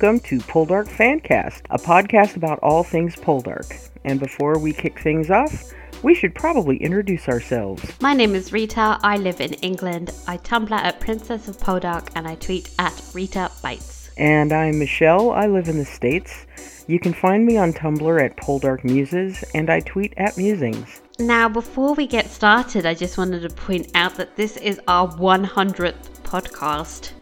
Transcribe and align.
welcome 0.00 0.20
to 0.20 0.38
Poldark 0.38 0.88
Fancast, 0.88 1.60
a 1.68 1.76
podcast 1.76 2.34
about 2.34 2.58
all 2.60 2.82
things 2.82 3.16
Poldark. 3.16 3.90
And 4.02 4.18
before 4.18 4.58
we 4.58 4.72
kick 4.72 4.98
things 4.98 5.30
off, 5.30 5.74
we 6.02 6.14
should 6.14 6.34
probably 6.34 6.78
introduce 6.78 7.28
ourselves. 7.28 7.84
My 8.00 8.14
name 8.14 8.34
is 8.34 8.50
Rita. 8.50 8.98
I 9.02 9.18
live 9.18 9.42
in 9.42 9.52
England. 9.54 10.10
I 10.26 10.38
Tumblr 10.38 10.72
at 10.72 11.00
Princess 11.00 11.48
of 11.48 11.58
Poldark 11.58 12.08
and 12.14 12.26
I 12.26 12.36
tweet 12.36 12.70
at 12.78 12.98
Rita 13.12 13.50
Bites. 13.62 14.10
And 14.16 14.54
I'm 14.54 14.78
Michelle. 14.78 15.32
I 15.32 15.48
live 15.48 15.68
in 15.68 15.76
the 15.76 15.84
States. 15.84 16.46
You 16.86 16.98
can 16.98 17.12
find 17.12 17.44
me 17.44 17.58
on 17.58 17.74
Tumblr 17.74 18.24
at 18.24 18.38
Poldark 18.38 18.82
Muses, 18.84 19.44
and 19.54 19.68
I 19.68 19.80
tweet 19.80 20.14
at 20.16 20.38
Musings. 20.38 21.02
Now, 21.18 21.46
before 21.46 21.92
we 21.92 22.06
get 22.06 22.30
started, 22.30 22.86
I 22.86 22.94
just 22.94 23.18
wanted 23.18 23.42
to 23.42 23.54
point 23.54 23.90
out 23.94 24.14
that 24.14 24.34
this 24.34 24.56
is 24.56 24.80
our 24.88 25.08
100th 25.08 26.22
podcast. 26.22 27.19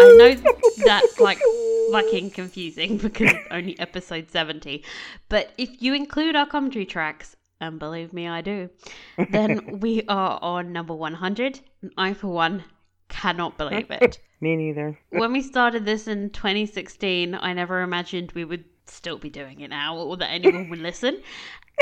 I 0.00 0.14
know 0.16 0.34
that's 0.84 1.20
like 1.20 1.40
fucking 1.92 2.30
confusing 2.30 2.96
because 3.02 3.32
it's 3.32 3.48
only 3.50 3.78
episode 3.78 4.30
70. 4.30 4.82
But 5.28 5.52
if 5.58 5.82
you 5.82 5.94
include 5.94 6.36
our 6.36 6.46
commentary 6.46 6.86
tracks, 6.86 7.36
and 7.60 7.78
believe 7.78 8.12
me, 8.12 8.28
I 8.28 8.42
do, 8.42 8.68
then 9.30 9.80
we 9.80 10.02
are 10.08 10.38
on 10.42 10.72
number 10.72 10.94
100. 10.94 11.60
And 11.82 11.92
I, 11.96 12.12
for 12.12 12.28
one, 12.28 12.64
cannot 13.08 13.56
believe 13.56 13.90
it. 13.90 14.20
Me 14.40 14.54
neither. 14.54 14.98
when 15.10 15.32
we 15.32 15.40
started 15.40 15.86
this 15.86 16.06
in 16.06 16.28
2016, 16.28 17.34
I 17.34 17.54
never 17.54 17.80
imagined 17.80 18.32
we 18.32 18.44
would 18.44 18.64
still 18.84 19.16
be 19.16 19.30
doing 19.30 19.60
it 19.60 19.70
now 19.70 19.96
or 19.96 20.16
that 20.18 20.30
anyone 20.30 20.68
would 20.68 20.78
listen. 20.78 21.22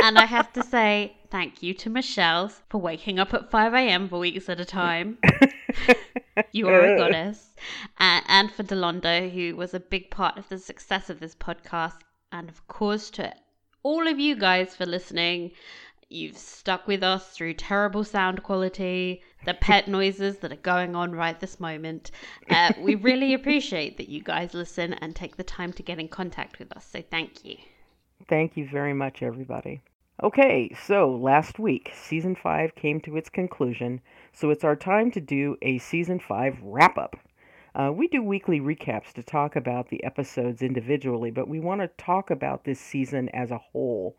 And 0.03 0.19
I 0.19 0.27
have 0.27 0.53
to 0.55 0.62
say 0.62 1.17
thank 1.31 1.62
you 1.62 1.75
to 1.75 1.91
Michelle 1.91 2.48
for 2.69 2.78
waking 2.78 3.19
up 3.19 3.33
at 3.33 3.50
5 3.50 3.75
a.m. 3.75 4.09
for 4.09 4.19
weeks 4.19 4.48
at 4.48 4.61
a 4.61 4.64
time. 4.64 5.19
you 6.53 6.69
are 6.69 6.81
a 6.81 6.98
goddess. 6.98 7.55
And, 7.98 8.25
and 8.28 8.51
for 8.51 8.62
Delondo, 8.62 9.31
who 9.31 9.56
was 9.56 9.73
a 9.73 9.81
big 9.81 10.11
part 10.11 10.36
of 10.36 10.48
the 10.48 10.59
success 10.59 11.09
of 11.11 11.20
this 11.20 11.34
podcast. 11.34 12.01
And 12.33 12.48
of 12.48 12.67
course, 12.67 13.09
to 13.11 13.33
all 13.84 14.09
of 14.09 14.19
you 14.19 14.34
guys 14.34 14.75
for 14.75 14.86
listening. 14.86 15.53
You've 16.08 16.39
stuck 16.39 16.86
with 16.86 17.03
us 17.03 17.31
through 17.31 17.55
terrible 17.55 18.03
sound 18.05 18.42
quality, 18.42 19.23
the 19.45 19.55
pet 19.55 19.89
noises 19.89 20.39
that 20.39 20.53
are 20.53 20.56
going 20.56 20.97
on 20.97 21.12
right 21.12 21.39
this 21.39 21.61
moment. 21.61 22.11
Uh, 22.51 22.73
we 22.81 22.95
really 22.95 23.34
appreciate 23.39 23.97
that 23.98 24.08
you 24.08 24.23
guys 24.23 24.55
listen 24.55 24.95
and 24.95 25.14
take 25.14 25.36
the 25.36 25.45
time 25.45 25.73
to 25.75 25.83
get 25.83 25.98
in 25.98 26.08
contact 26.08 26.58
with 26.58 26.75
us. 26.77 26.86
So 26.91 27.03
thank 27.03 27.45
you. 27.45 27.56
Thank 28.27 28.56
you 28.56 28.67
very 28.67 28.94
much, 28.94 29.22
everybody. 29.22 29.83
Okay, 30.22 30.75
so 30.86 31.14
last 31.14 31.58
week, 31.58 31.92
season 31.94 32.34
5 32.34 32.75
came 32.75 32.98
to 33.03 33.19
its 33.19 33.28
conclusion, 33.28 34.00
so 34.33 34.48
it's 34.48 34.64
our 34.64 34.77
time 34.77 35.11
to 35.11 35.20
do 35.20 35.58
a 35.61 35.77
season 35.77 36.18
5 36.18 36.57
wrap 36.63 36.96
up. 36.96 37.17
Uh, 37.74 37.92
we 37.92 38.08
do 38.08 38.23
weekly 38.23 38.61
recaps 38.61 39.13
to 39.13 39.23
talk 39.23 39.57
about 39.57 39.90
the 39.90 40.02
episodes 40.05 40.63
individually, 40.63 41.30
but 41.30 41.48
we 41.48 41.61
want 41.61 41.83
to 41.83 42.02
talk 42.02 42.30
about 42.30 42.64
this 42.64 42.80
season 42.80 43.29
as 43.30 43.51
a 43.51 43.58
whole 43.58 44.17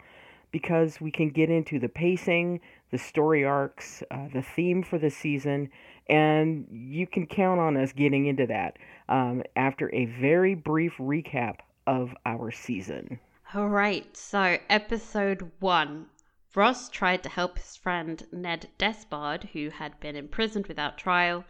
because 0.52 1.02
we 1.02 1.10
can 1.10 1.30
get 1.30 1.50
into 1.50 1.80
the 1.80 1.90
pacing, 1.90 2.60
the 2.92 2.98
story 3.00 3.44
arcs, 3.44 4.04
uh, 4.12 4.28
the 4.34 4.44
theme 4.44 4.84
for 4.84 5.00
the 5.00 5.10
season, 5.10 5.68
and 6.10 6.68
you 6.70 7.08
can 7.08 7.26
count 7.26 7.60
on 7.60 7.76
us 7.76 7.92
getting 7.92 8.28
into 8.28 8.46
that 8.46 8.78
um, 9.10 9.42
after 9.56 9.92
a 9.96 10.06
very 10.06 10.54
brief 10.54 10.94
recap 11.00 11.56
of 11.88 12.14
our 12.26 12.52
season. 12.52 13.20
All 13.56 13.70
right, 13.70 14.18
so 14.18 14.58
episode 14.70 15.50
one. 15.60 16.08
Ross 16.54 16.90
tried 16.90 17.24
to 17.24 17.30
help 17.30 17.58
his 17.58 17.78
friend 17.78 18.28
Ned 18.30 18.68
Despard, 18.78 19.52
who 19.54 19.70
had 19.70 19.98
been 20.02 20.18
imprisoned 20.18 20.68
without 20.68 20.98
trial. 20.98 21.46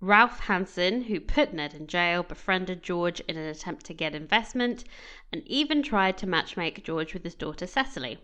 Ralph 0.00 0.38
Hanson, 0.38 1.02
who 1.02 1.18
put 1.18 1.52
Ned 1.52 1.74
in 1.74 1.88
jail, 1.88 2.22
befriended 2.22 2.84
George 2.84 3.18
in 3.22 3.36
an 3.36 3.46
attempt 3.46 3.84
to 3.86 3.92
get 3.92 4.14
investment 4.14 4.84
and 5.32 5.42
even 5.48 5.82
tried 5.82 6.16
to 6.18 6.28
matchmake 6.28 6.84
George 6.84 7.12
with 7.12 7.24
his 7.24 7.34
daughter 7.34 7.66
Cecily. 7.66 8.20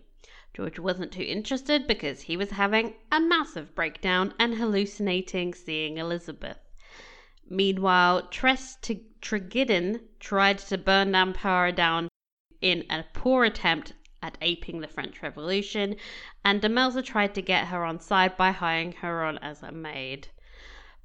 George 0.53 0.79
wasn't 0.79 1.11
too 1.11 1.23
interested 1.23 1.87
because 1.87 2.21
he 2.21 2.37
was 2.37 2.51
having 2.51 2.93
a 3.11 3.19
massive 3.19 3.75
breakdown 3.75 4.33
and 4.39 4.55
hallucinating 4.55 5.53
seeing 5.53 5.97
Elizabeth. 5.97 6.59
Meanwhile, 7.49 8.29
Tess 8.29 8.77
Tregidden 9.19 10.07
tried 10.21 10.59
to 10.59 10.77
burn 10.77 11.11
Nampara 11.11 11.75
down 11.75 12.07
in 12.61 12.85
a 12.89 13.05
poor 13.13 13.45
attempt 13.45 13.93
at 14.21 14.37
aping 14.41 14.81
the 14.81 14.87
French 14.87 15.21
Revolution, 15.21 15.95
and 16.43 16.61
Demelza 16.61 17.01
tried 17.01 17.33
to 17.35 17.41
get 17.41 17.67
her 17.67 17.85
on 17.85 17.99
side 17.99 18.35
by 18.35 18.51
hiring 18.51 18.91
her 18.91 19.23
on 19.23 19.37
as 19.37 19.63
a 19.63 19.71
maid. 19.71 20.27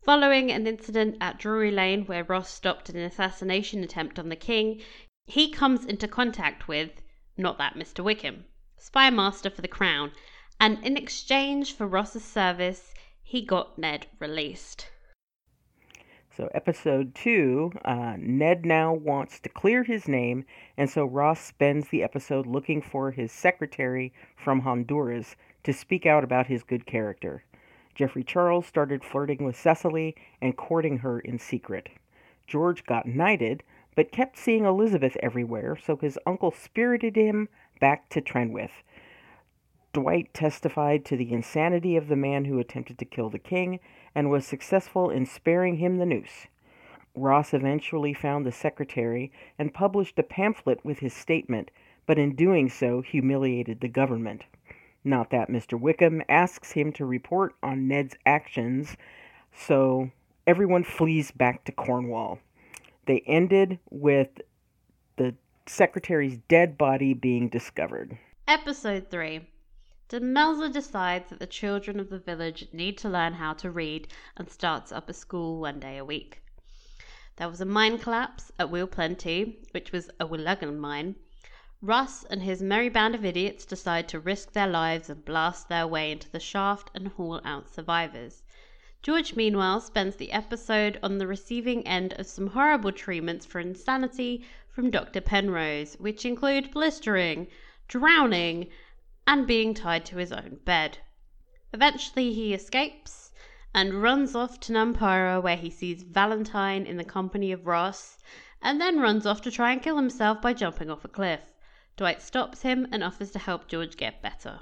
Following 0.03 0.51
an 0.51 0.67
incident 0.67 1.17
at 1.21 1.39
Drury 1.39 1.71
Lane 1.71 2.07
where 2.07 2.25
Ross 2.25 2.51
stopped 2.51 2.89
an 2.89 2.97
assassination 2.97 3.85
attempt 3.85 4.19
on 4.19 4.29
the 4.31 4.37
king, 4.37 4.83
he 5.27 5.49
comes 5.51 5.85
into 5.85 6.09
contact 6.09 6.67
with, 6.67 7.01
not 7.37 7.57
that 7.59 7.75
Mr. 7.75 8.03
Wickham, 8.03 8.47
spy 8.77 9.09
master 9.11 9.49
for 9.49 9.63
the 9.63 9.69
crown, 9.69 10.11
and 10.59 10.85
in 10.85 10.97
exchange 10.97 11.73
for 11.73 11.87
Ross's 11.87 12.25
service, 12.25 12.93
he 13.23 13.43
got 13.43 13.79
Ned 13.79 14.09
released. 14.19 14.91
So, 16.37 16.49
episode 16.53 17.15
two 17.15 17.71
uh, 17.85 18.17
Ned 18.19 18.67
now 18.67 18.93
wants 18.93 19.39
to 19.39 19.49
clear 19.49 19.85
his 19.85 20.09
name, 20.09 20.45
and 20.77 20.91
so 20.91 21.05
Ross 21.05 21.41
spends 21.41 21.89
the 21.89 22.03
episode 22.03 22.45
looking 22.45 22.83
for 22.83 23.13
his 23.13 23.31
secretary 23.31 24.13
from 24.37 24.61
Honduras 24.61 25.37
to 25.63 25.73
speak 25.73 26.07
out 26.07 26.25
about 26.25 26.49
his 26.49 26.65
good 26.65 26.87
character. 26.87 27.45
Geoffrey 27.95 28.25
Charles 28.25 28.67
started 28.67 29.05
flirting 29.05 29.45
with 29.45 29.55
Cecily 29.55 30.17
and 30.43 30.57
courting 30.57 30.99
her 30.99 31.21
in 31.21 31.39
secret. 31.39 31.89
George 32.49 32.85
got 32.85 33.07
knighted, 33.07 33.63
but 33.95 34.11
kept 34.11 34.37
seeing 34.37 34.65
Elizabeth 34.65 35.17
everywhere, 35.23 35.77
so 35.77 35.95
his 35.95 36.19
uncle 36.27 36.51
spirited 36.51 37.15
him 37.15 37.49
back 37.79 38.09
to 38.09 38.21
Trenwith. 38.21 38.83
Dwight 39.93 40.35
testified 40.35 41.05
to 41.05 41.17
the 41.17 41.33
insanity 41.33 41.97
of 41.97 42.09
the 42.09 42.17
man 42.17 42.47
who 42.47 42.59
attempted 42.59 42.99
to 42.99 43.05
kill 43.05 43.31
the 43.31 43.39
king 43.39 43.79
and 44.15 44.31
was 44.31 44.47
successful 44.47 45.11
in 45.11 45.27
sparing 45.27 45.77
him 45.77 45.99
the 45.99 46.07
noose. 46.07 46.47
Ross 47.17 47.55
eventually 47.55 48.13
found 48.13 48.45
the 48.45 48.53
secretary 48.53 49.31
and 49.59 49.75
published 49.75 50.19
a 50.19 50.23
pamphlet 50.23 50.85
with 50.85 50.99
his 50.99 51.13
statement, 51.13 51.71
but 52.07 52.19
in 52.19 52.35
doing 52.35 52.69
so 52.69 53.01
humiliated 53.01 53.81
the 53.81 53.89
government. 53.89 54.45
Not 55.05 55.31
that 55.31 55.51
Mr. 55.51 55.79
Wickham 55.79 56.23
asks 56.29 56.73
him 56.73 56.93
to 56.95 57.05
report 57.05 57.55
on 57.63 57.87
Ned's 57.87 58.17
actions, 58.25 58.97
so 59.55 60.11
everyone 60.47 60.83
flees 60.83 61.31
back 61.31 61.65
to 61.65 61.73
Cornwall. 61.73 62.39
They 63.07 63.23
ended 63.27 63.79
with 63.91 64.41
the 65.17 65.35
secretary's 65.67 66.39
dead 66.49 66.79
body 66.79 67.15
being 67.15 67.49
discovered. 67.49 68.17
Episode 68.49 69.11
3 69.11 69.47
Demelza 70.11 70.71
decides 70.71 71.31
that 71.31 71.39
the 71.39 71.47
children 71.47 71.99
of 71.99 72.11
the 72.11 72.19
village 72.19 72.69
need 72.73 72.99
to 72.99 73.09
learn 73.09 73.33
how 73.33 73.55
to 73.55 73.71
read 73.71 74.07
and 74.37 74.51
starts 74.51 74.93
up 74.93 75.09
a 75.09 75.15
school 75.15 75.59
one 75.61 75.81
day 75.81 75.97
a 75.97 76.05
week. 76.05 76.43
There 77.37 77.49
was 77.49 77.63
a 77.63 77.65
mine 77.65 77.99
collapse 77.99 78.53
at 78.59 78.71
Wheal 78.71 78.87
Plenty, 78.87 79.67
which 79.71 79.93
was 79.93 80.11
a 80.21 80.27
Warleggan 80.27 80.79
mine. 80.79 81.17
Ross 81.81 82.23
and 82.25 82.43
his 82.43 82.63
merry 82.63 82.91
band 82.91 83.15
of 83.15 83.25
idiots 83.25 83.65
decide 83.65 84.07
to 84.09 84.21
risk 84.21 84.53
their 84.53 84.69
lives 84.69 85.09
and 85.09 85.25
blast 85.25 85.69
their 85.69 85.87
way 85.87 86.13
into 86.13 86.31
the 86.31 86.39
shaft 86.39 86.91
and 86.95 87.09
haul 87.09 87.41
out 87.43 87.71
survivors. 87.71 88.43
George, 89.03 89.35
meanwhile, 89.35 89.81
spends 89.81 90.17
the 90.17 90.33
episode 90.33 90.99
on 91.03 91.19
the 91.19 91.27
receiving 91.27 91.87
end 91.87 92.13
of 92.19 92.27
some 92.27 92.49
horrible 92.49 92.93
treatments 92.93 93.47
for 93.47 93.59
insanity 93.59 94.47
from 94.71 94.91
Dr. 94.91 95.23
Penrose, 95.23 95.95
which 95.99 96.25
include 96.25 96.71
blistering, 96.71 97.49
drowning, 97.89 98.69
and 99.27 99.47
being 99.47 99.75
tied 99.75 100.05
to 100.07 100.17
his 100.17 100.33
own 100.33 100.59
bed. 100.65 100.99
Eventually, 101.73 102.33
he 102.33 102.55
escapes 102.55 103.33
and 103.75 104.03
runs 104.03 104.35
off 104.35 104.61
to 104.61 104.73
Nampara, 104.73 105.43
where 105.43 105.57
he 105.57 105.71
sees 105.71 106.03
Valentine 106.03 106.87
in 106.87 106.97
the 106.97 107.05
company 107.05 107.51
of 107.53 107.67
Ross, 107.67 108.19
and 108.63 108.81
then 108.81 109.01
runs 109.01 109.27
off 109.27 109.43
to 109.43 109.51
try 109.51 109.73
and 109.73 109.83
kill 109.83 109.97
himself 109.97 110.41
by 110.41 110.53
jumping 110.53 110.91
off 110.91 111.05
a 111.05 111.09
cliff. 111.09 111.53
Dwight 111.97 112.23
stops 112.23 112.63
him 112.63 112.87
and 112.93 113.03
offers 113.03 113.31
to 113.33 113.39
help 113.39 113.69
George 113.69 113.97
get 113.97 114.23
better. 114.23 114.61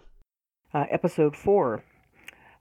Uh, 0.72 0.86
episode 0.90 1.36
4 1.36 1.84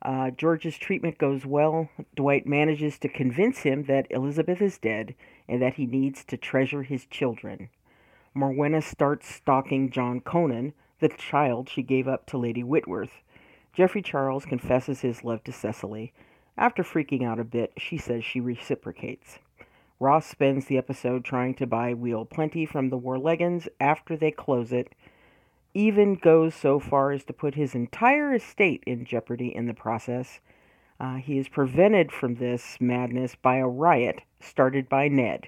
uh, 0.03 0.31
George's 0.31 0.77
treatment 0.77 1.17
goes 1.17 1.45
well. 1.45 1.89
Dwight 2.15 2.47
manages 2.47 2.97
to 2.99 3.09
convince 3.09 3.59
him 3.59 3.83
that 3.83 4.07
Elizabeth 4.09 4.61
is 4.61 4.79
dead 4.79 5.15
and 5.47 5.61
that 5.61 5.75
he 5.75 5.85
needs 5.85 6.25
to 6.25 6.37
treasure 6.37 6.83
his 6.83 7.05
children. 7.05 7.69
Morwenna 8.35 8.81
starts 8.81 9.33
stalking 9.33 9.91
John 9.91 10.19
Conan, 10.21 10.73
the 11.01 11.09
child 11.09 11.67
she 11.67 11.83
gave 11.83 12.07
up 12.07 12.25
to 12.27 12.37
Lady 12.37 12.63
Whitworth. 12.63 13.21
Geoffrey 13.73 14.01
Charles 14.01 14.45
confesses 14.45 15.01
his 15.01 15.25
love 15.25 15.43
to 15.43 15.51
Cecily. 15.51 16.13
After 16.57 16.83
freaking 16.83 17.25
out 17.25 17.39
a 17.39 17.43
bit, 17.43 17.73
she 17.77 17.97
says 17.97 18.23
she 18.23 18.39
reciprocates. 18.39 19.39
Ross 19.99 20.25
spends 20.25 20.65
the 20.65 20.77
episode 20.77 21.25
trying 21.25 21.53
to 21.55 21.67
buy 21.67 21.93
Wheal 21.93 22.29
Plenty 22.29 22.65
from 22.65 22.89
the 22.89 22.97
Warleggans 22.97 23.67
after 23.79 24.15
they 24.15 24.31
close 24.31 24.71
it 24.71 24.95
even 25.73 26.15
goes 26.15 26.53
so 26.53 26.79
far 26.79 27.11
as 27.11 27.23
to 27.23 27.33
put 27.33 27.55
his 27.55 27.73
entire 27.73 28.33
estate 28.33 28.83
in 28.85 29.05
jeopardy 29.05 29.55
in 29.55 29.67
the 29.67 29.73
process. 29.73 30.41
Uh, 30.99 31.15
he 31.15 31.37
is 31.37 31.47
prevented 31.47 32.11
from 32.11 32.35
this 32.35 32.77
madness 32.81 33.35
by 33.35 33.55
a 33.55 33.67
riot 33.67 34.21
started 34.39 34.89
by 34.89 35.07
Ned. 35.07 35.47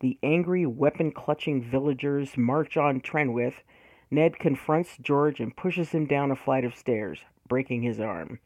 the 0.00 0.18
angry, 0.22 0.66
weapon 0.66 1.10
clutching 1.10 1.62
villagers 1.62 2.36
march 2.36 2.76
on 2.76 3.00
Trenwith, 3.00 3.62
Ned 4.10 4.38
confronts 4.38 4.96
George 4.98 5.40
and 5.40 5.56
pushes 5.56 5.90
him 5.90 6.06
down 6.06 6.30
a 6.30 6.36
flight 6.36 6.64
of 6.64 6.76
stairs, 6.76 7.20
breaking 7.48 7.82
his 7.82 8.00
arm. 8.00 8.38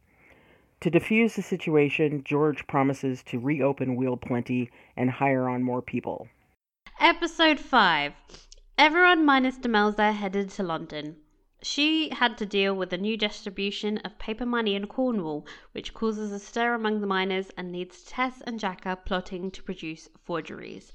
To 0.80 0.90
defuse 0.90 1.34
the 1.34 1.42
situation, 1.42 2.24
George 2.24 2.66
promises 2.66 3.22
to 3.24 3.38
reopen 3.38 3.96
Wheal 3.96 4.16
Plenty 4.16 4.70
and 4.96 5.10
hire 5.10 5.48
on 5.48 5.62
more 5.62 5.82
people. 5.82 6.28
Episode 6.98 7.60
5 7.60 8.14
Everyone 8.78 9.26
minus 9.26 9.58
Demelza 9.58 10.14
headed 10.14 10.48
to 10.50 10.62
London. 10.62 11.16
She 11.62 12.08
had 12.08 12.38
to 12.38 12.46
deal 12.46 12.74
with 12.74 12.88
the 12.88 12.96
new 12.96 13.18
distribution 13.18 13.98
of 13.98 14.18
paper 14.18 14.46
money 14.46 14.74
in 14.74 14.86
Cornwall, 14.86 15.46
which 15.72 15.92
causes 15.92 16.32
a 16.32 16.38
stir 16.38 16.72
among 16.72 17.02
the 17.02 17.06
miners 17.06 17.50
and 17.58 17.70
leads 17.70 18.02
Tess 18.04 18.40
and 18.46 18.58
Jacka 18.58 18.96
plotting 19.04 19.50
to 19.50 19.62
produce 19.62 20.08
forgeries. 20.24 20.94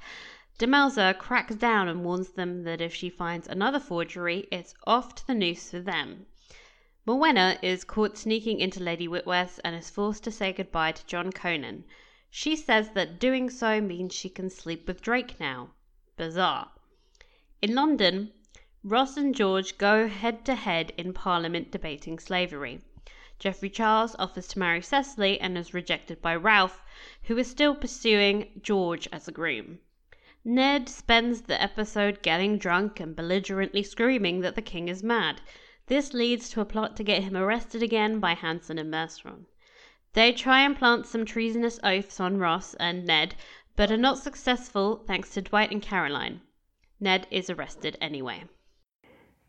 Demelza 0.58 1.14
cracks 1.20 1.56
down 1.56 1.90
and 1.90 2.06
warns 2.06 2.30
them 2.30 2.64
that 2.64 2.80
if 2.80 2.96
she 2.96 3.10
finds 3.10 3.46
another 3.46 3.78
forgery, 3.78 4.48
it's 4.54 4.74
off 4.88 5.14
to 5.14 5.28
the 5.28 5.36
noose 5.36 5.70
for 5.72 5.82
them. 5.82 6.28
Morwenna 7.06 7.60
is 7.62 7.84
caught 7.84 8.18
sneaking 8.18 8.62
into 8.62 8.80
Lady 8.80 9.06
Whitworth's 9.06 9.60
and 9.66 9.76
is 9.76 9.90
forced 9.90 10.24
to 10.24 10.32
say 10.32 10.54
goodbye 10.54 10.94
to 10.94 11.06
John 11.08 11.34
Conan. 11.34 11.84
She 12.30 12.56
says 12.56 12.92
that 12.92 13.20
doing 13.20 13.50
so 13.50 13.82
means 13.82 14.14
she 14.14 14.30
can 14.30 14.50
sleep 14.50 14.88
with 14.88 15.02
Drake 15.02 15.42
now. 15.42 15.72
Bizarre. 16.16 16.72
In 17.62 17.76
London, 17.76 18.32
Ross 18.82 19.18
and 19.18 19.36
George 19.36 19.78
go 19.78 20.08
head 20.08 20.46
to 20.46 20.56
head 20.56 20.94
in 20.96 21.12
Parliament 21.12 21.70
debating 21.70 22.18
slavery. 22.18 22.80
Geoffrey 23.40 23.70
Charles 23.70 24.16
offers 24.18 24.48
to 24.48 24.60
marry 24.60 24.82
Cecily 24.82 25.38
and 25.42 25.58
is 25.58 25.74
rejected 25.74 26.22
by 26.22 26.34
Ralph, 26.34 26.82
who 27.24 27.38
is 27.38 27.52
still 27.52 27.76
pursuing 27.76 28.62
George 28.64 29.10
as 29.12 29.28
a 29.28 29.34
groom. 29.34 29.80
Ned 30.48 30.88
spends 30.90 31.42
the 31.42 31.60
episode 31.60 32.22
getting 32.22 32.60
drunk 32.60 33.00
and 33.00 33.16
belligerently 33.16 33.82
screaming 33.82 34.42
that 34.42 34.54
the 34.54 34.62
king 34.62 34.88
is 34.88 35.02
mad. 35.02 35.42
This 35.88 36.14
leads 36.14 36.52
to 36.52 36.62
a 36.62 36.66
plot 36.66 36.96
to 36.98 37.04
get 37.04 37.24
him 37.24 37.36
arrested 37.36 37.82
again 37.82 38.20
by 38.20 38.36
Hanson 38.36 38.78
and 38.78 38.94
Merceron. 38.94 39.48
They 40.14 40.32
try 40.32 40.62
and 40.62 40.76
plant 40.76 41.08
some 41.08 41.26
treasonous 41.26 41.80
oaths 41.84 42.20
on 42.20 42.38
Ross 42.38 42.76
and 42.76 43.08
Ned, 43.08 43.34
but 43.76 43.90
are 43.90 43.98
not 43.98 44.20
successful 44.20 44.98
thanks 45.08 45.34
to 45.34 45.42
Dwight 45.42 45.72
and 45.72 45.82
Caroline. 45.82 46.42
Ned 47.00 47.26
is 47.32 47.50
arrested 47.50 47.98
anyway. 48.00 48.44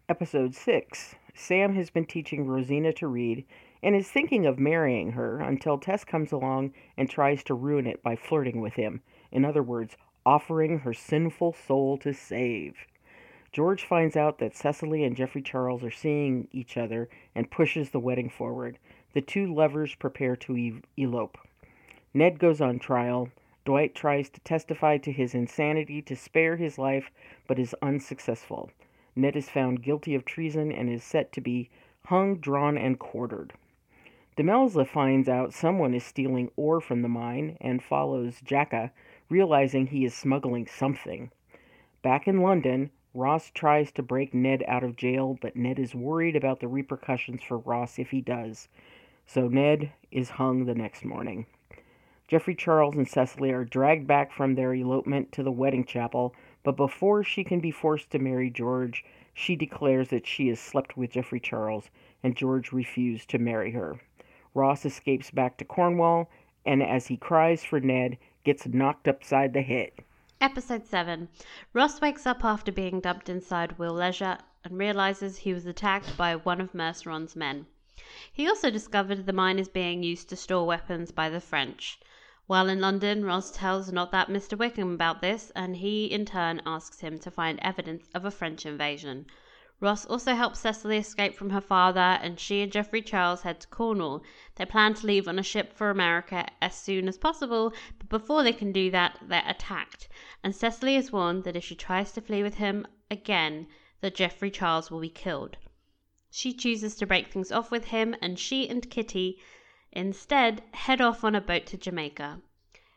Episode 0.09 0.55
6 0.55 1.15
Sam 1.35 1.75
has 1.75 1.91
been 1.91 2.07
teaching 2.07 2.47
Rosina 2.47 2.95
to 2.95 3.07
read 3.07 3.45
and 3.83 3.95
is 3.95 4.11
thinking 4.11 4.47
of 4.47 4.59
marrying 4.59 5.13
her 5.13 5.41
until 5.41 5.77
Tess 5.77 6.05
comes 6.05 6.33
along 6.33 6.73
and 6.97 7.11
tries 7.11 7.45
to 7.45 7.55
ruin 7.55 7.87
it 7.87 8.03
by 8.03 8.17
flirting 8.17 8.63
with 8.63 8.73
him. 8.73 9.03
In 9.31 9.45
other 9.45 9.63
words, 9.63 9.95
offering 10.27 10.81
her 10.81 10.93
sinful 10.93 11.55
soul 11.55 11.97
to 11.97 12.13
save. 12.13 12.75
George 13.53 13.85
finds 13.85 14.17
out 14.17 14.39
that 14.39 14.55
Cecily 14.55 15.05
and 15.05 15.17
Geoffrey 15.17 15.41
Charles 15.41 15.85
are 15.85 15.91
seeing 15.91 16.49
each 16.53 16.77
other 16.77 17.09
and 17.35 17.51
pushes 17.51 17.91
the 17.91 18.01
wedding 18.01 18.29
forward. 18.29 18.79
The 19.15 19.23
two 19.23 19.55
lovers 19.55 19.95
prepare 19.95 20.37
to 20.37 20.83
elope. 20.99 21.39
Ned 22.13 22.39
goes 22.39 22.61
on 22.61 22.79
trial. 22.79 23.31
Dwight 23.65 23.95
tries 23.95 24.29
to 24.31 24.41
testify 24.41 24.99
to 24.99 25.13
his 25.13 25.35
insanity 25.35 26.03
to 26.03 26.17
spare 26.17 26.57
his 26.57 26.77
life, 26.77 27.11
but 27.47 27.59
is 27.59 27.75
unsuccessful. 27.81 28.71
Ned 29.15 29.37
is 29.37 29.49
found 29.49 29.83
guilty 29.83 30.15
of 30.15 30.25
treason 30.25 30.71
and 30.71 30.91
is 30.91 31.03
set 31.03 31.33
to 31.33 31.41
be 31.41 31.71
hung, 32.07 32.37
drawn, 32.37 32.77
and 32.77 32.99
quartered. 32.99 33.55
Demelza 34.37 34.87
finds 34.87 35.29
out 35.31 35.55
someone 35.55 35.95
is 35.95 36.05
stealing 36.05 36.51
ore 36.57 36.81
from 36.81 37.01
the 37.01 37.09
mine 37.09 37.57
and 37.61 37.83
follows 37.83 38.43
Jacka, 38.45 38.93
realizing 39.29 39.87
he 39.87 40.05
is 40.05 40.15
smuggling 40.15 40.67
something. 40.67 41.31
Back 42.03 42.29
in 42.29 42.43
London, 42.43 42.91
Ross 43.15 43.51
tries 43.51 43.91
to 43.93 44.03
break 44.03 44.35
Ned 44.35 44.65
out 44.69 44.85
of 44.85 44.97
jail, 44.97 45.39
but 45.41 45.57
Ned 45.57 45.79
is 45.79 45.95
worried 45.95 46.37
about 46.37 46.61
the 46.61 46.69
repercussions 46.69 47.43
for 47.43 47.59
Ross 47.59 47.99
if 47.99 48.11
he 48.11 48.21
does, 48.21 48.69
so 49.27 49.49
Ned 49.49 49.93
is 50.11 50.31
hung 50.31 50.65
the 50.67 50.75
next 50.75 51.05
morning. 51.05 51.47
Geoffrey 52.29 52.55
Charles 52.55 52.97
and 52.97 53.09
Cecily 53.09 53.53
are 53.53 53.65
dragged 53.65 54.07
back 54.07 54.33
from 54.33 54.55
their 54.55 54.75
elopement 54.75 55.33
to 55.33 55.43
the 55.43 55.53
wedding 55.53 55.85
chapel 55.85 56.35
but 56.67 56.77
before 56.77 57.23
she 57.23 57.45
can 57.45 57.61
be 57.61 57.71
forced 57.71 58.11
to 58.11 58.19
marry 58.19 58.51
George, 58.51 59.05
she 59.33 59.55
declares 59.55 60.09
that 60.09 60.27
she 60.27 60.49
has 60.49 60.59
slept 60.59 60.97
with 60.97 61.13
Geoffrey 61.13 61.39
Charles, 61.39 61.93
and 62.25 62.35
George 62.35 62.73
refused 62.73 63.31
to 63.31 63.39
marry 63.39 63.71
her. 63.71 64.01
Ross 64.53 64.85
escapes 64.85 65.31
back 65.31 65.59
to 65.59 65.65
Cornwall, 65.65 66.29
and 66.65 66.83
as 66.83 67.07
he 67.07 67.17
cries 67.17 67.63
for 67.63 67.79
Ned, 67.79 68.19
gets 68.47 68.65
knocked 68.69 69.09
upside 69.09 69.53
the 69.53 69.61
head. 69.61 69.91
Episode 70.41 70.87
7 70.87 71.29
Ross 71.73 72.01
wakes 72.01 72.25
up 72.27 72.45
after 72.45 72.71
being 72.71 73.01
dumped 73.01 73.29
inside 73.29 73.77
Wheal 73.77 73.93
Leisure 73.93 74.39
and 74.63 74.79
realizes 74.79 75.39
he 75.39 75.53
was 75.53 75.67
attacked 75.67 76.17
by 76.17 76.37
one 76.37 76.61
of 76.61 76.73
Merceron's 76.73 77.35
men. 77.35 77.67
He 78.33 78.47
also 78.47 78.71
discovered 78.71 79.27
the 79.27 79.33
mine 79.33 79.59
is 79.59 79.69
being 79.69 80.05
used 80.05 80.29
to 80.29 80.37
store 80.37 80.65
weapons 80.65 81.11
by 81.11 81.29
the 81.29 81.41
French. 81.41 81.99
While 82.47 82.69
in 82.69 82.81
London, 82.81 83.25
Ross 83.25 83.51
tells 83.51 83.91
not 83.91 84.13
that 84.13 84.29
Mr. 84.29 84.57
Wickham 84.57 84.95
about 84.95 85.21
this, 85.21 85.51
and 85.57 85.79
he 85.79 86.07
in 86.07 86.25
turn 86.25 86.63
asks 86.65 87.01
him 87.01 87.19
to 87.19 87.33
find 87.33 87.59
evidence 87.63 88.09
of 88.15 88.25
a 88.25 88.31
French 88.31 88.65
invasion. 88.65 89.27
Ross 89.79 90.07
also 90.07 90.35
helps 90.35 90.61
Cecily 90.61 90.97
escape 90.97 91.35
from 91.35 91.51
her 91.51 91.61
father, 91.61 92.01
and 92.01 92.41
she 92.41 92.63
and 92.63 92.73
Geoffrey 92.73 93.03
Charles 93.03 93.43
head 93.43 93.61
to 93.61 93.69
Cornwall. 93.69 94.23
They 94.55 94.65
plan 94.65 94.95
to 94.95 95.07
leave 95.07 95.29
on 95.29 95.39
a 95.39 95.43
ship 95.43 95.75
for 95.75 95.91
America 95.91 96.47
as 96.63 96.75
soon 96.75 97.07
as 97.09 97.19
possible, 97.19 97.75
but 97.99 98.09
before 98.09 98.43
they 98.43 98.55
can 98.55 98.73
do 98.73 98.91
that, 98.93 99.19
they're 99.21 99.45
attacked, 99.47 100.09
and 100.43 100.57
Cecily 100.57 100.97
is 100.97 101.13
warned 101.13 101.45
that 101.45 101.57
if 101.57 101.65
she 101.65 101.75
tries 101.75 102.13
to 102.13 102.23
flee 102.23 102.43
with 102.43 102.55
him 102.55 102.87
again, 103.11 103.67
that 104.01 104.15
Geoffrey 104.15 104.51
Charles 104.51 104.91
will 104.91 105.01
be 105.01 105.11
killed. 105.11 105.59
She 106.31 106.55
chooses 106.55 106.97
to 106.97 107.07
break 107.07 107.27
things 107.27 107.53
off 107.53 107.71
with 107.71 107.89
him, 107.89 108.17
and 108.23 108.39
she 108.39 108.67
and 108.71 108.89
Kitty 108.89 109.39
instead 109.93 110.63
head 110.73 111.03
off 111.03 111.23
on 111.23 111.35
a 111.35 111.41
boat 111.43 111.67
to 111.67 111.77
Jamaica. 111.77 112.41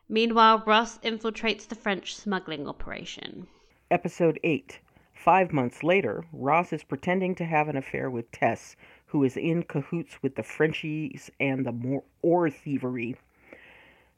Meanwhile, 0.07 0.63
Ross 0.65 0.97
infiltrates 0.99 1.67
the 1.67 1.75
French 1.75 2.15
smuggling 2.15 2.69
operation. 2.69 3.49
Episode 3.91 4.39
8 4.45 4.79
Five 5.21 5.51
months 5.51 5.83
later, 5.83 6.23
Ross 6.31 6.71
is 6.71 6.85
pretending 6.85 7.35
to 7.35 7.43
have 7.43 7.67
an 7.67 7.75
affair 7.75 8.09
with 8.09 8.31
Tess, 8.31 8.77
who 9.07 9.25
is 9.25 9.35
in 9.35 9.63
cahoots 9.63 10.23
with 10.23 10.35
the 10.35 10.43
Frenchies 10.43 11.29
and 11.41 11.65
the 11.65 12.01
ore 12.21 12.49
thievery. 12.49 13.17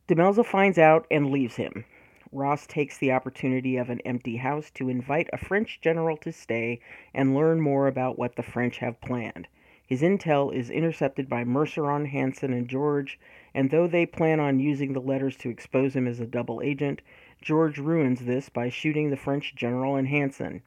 Demelza 0.08 0.46
finds 0.46 0.78
out 0.78 1.08
and 1.10 1.32
leaves 1.32 1.56
him. 1.56 1.86
Ross 2.32 2.68
takes 2.68 3.00
the 3.00 3.12
opportunity 3.12 3.78
of 3.78 3.90
an 3.90 4.00
empty 4.02 4.38
house 4.38 4.70
to 4.76 4.90
invite 4.90 5.28
a 5.34 5.40
French 5.40 5.82
general 5.82 6.18
to 6.18 6.32
stay 6.32 6.80
and 7.16 7.34
learn 7.34 7.60
more 7.62 7.88
about 7.88 8.20
what 8.20 8.36
the 8.36 8.44
French 8.44 8.78
have 8.78 9.02
planned. 9.02 9.48
His 9.84 10.04
intel 10.04 10.54
is 10.54 10.70
intercepted 10.70 11.28
by 11.28 11.44
Merceron, 11.44 12.10
Hanson, 12.10 12.54
and 12.54 12.68
George, 12.68 13.20
and 13.56 13.72
though 13.72 13.88
they 13.88 14.06
plan 14.06 14.40
on 14.40 14.60
using 14.60 14.94
the 14.94 15.02
letters 15.02 15.36
to 15.38 15.50
expose 15.50 15.96
him 15.96 16.06
as 16.06 16.20
a 16.20 16.28
double 16.28 16.62
agent, 16.62 17.02
George 17.42 17.80
ruins 17.80 18.26
this 18.26 18.50
by 18.50 18.70
shooting 18.70 19.10
the 19.10 19.18
French 19.18 19.56
general 19.56 19.96
and 19.96 20.08
Hanson. 20.08 20.62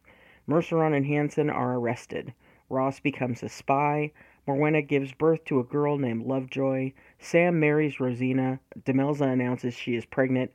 Merceron 0.49 0.95
and 0.95 1.07
Hanson 1.07 1.49
are 1.49 1.75
arrested. 1.75 2.35
Ross 2.69 3.01
becomes 3.01 3.43
a 3.43 3.49
spy. 3.49 4.13
Morwenna 4.47 4.87
gives 4.87 5.13
birth 5.13 5.45
to 5.45 5.59
a 5.59 5.65
girl 5.65 5.97
named 5.97 6.27
Lovejoy. 6.27 6.93
Sam 7.19 7.59
marries 7.59 7.99
Rosina. 7.99 8.61
Demelza 8.85 9.33
announces 9.33 9.75
she 9.75 9.95
is 9.95 10.05
pregnant. 10.05 10.51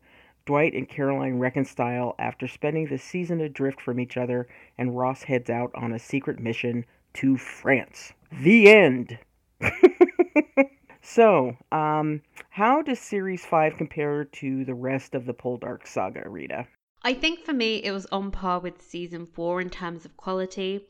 Dwight 0.45 0.73
and 0.73 0.87
Caroline 0.87 1.39
reconcile 1.39 2.15
after 2.19 2.47
spending 2.47 2.87
the 2.87 2.97
season 2.97 3.41
adrift 3.41 3.81
from 3.81 3.99
each 3.99 4.17
other, 4.17 4.47
and 4.77 4.97
Ross 4.97 5.23
heads 5.23 5.49
out 5.49 5.71
on 5.75 5.93
a 5.93 5.99
secret 5.99 6.39
mission 6.39 6.85
to 7.13 7.37
France. 7.37 8.13
The 8.31 8.69
end. 8.71 9.19
so, 11.01 11.57
um, 11.71 12.21
how 12.49 12.81
does 12.81 12.99
Series 12.99 13.45
5 13.45 13.77
compare 13.77 14.25
to 14.25 14.65
the 14.65 14.75
rest 14.75 15.15
of 15.15 15.25
the 15.25 15.33
Poldark 15.33 15.87
saga, 15.87 16.27
Rita? 16.29 16.67
I 17.01 17.13
think 17.13 17.39
for 17.45 17.53
me, 17.53 17.77
it 17.83 17.91
was 17.91 18.05
on 18.07 18.29
par 18.29 18.59
with 18.59 18.81
Season 18.81 19.25
4 19.25 19.61
in 19.61 19.69
terms 19.69 20.03
of 20.03 20.17
quality. 20.17 20.85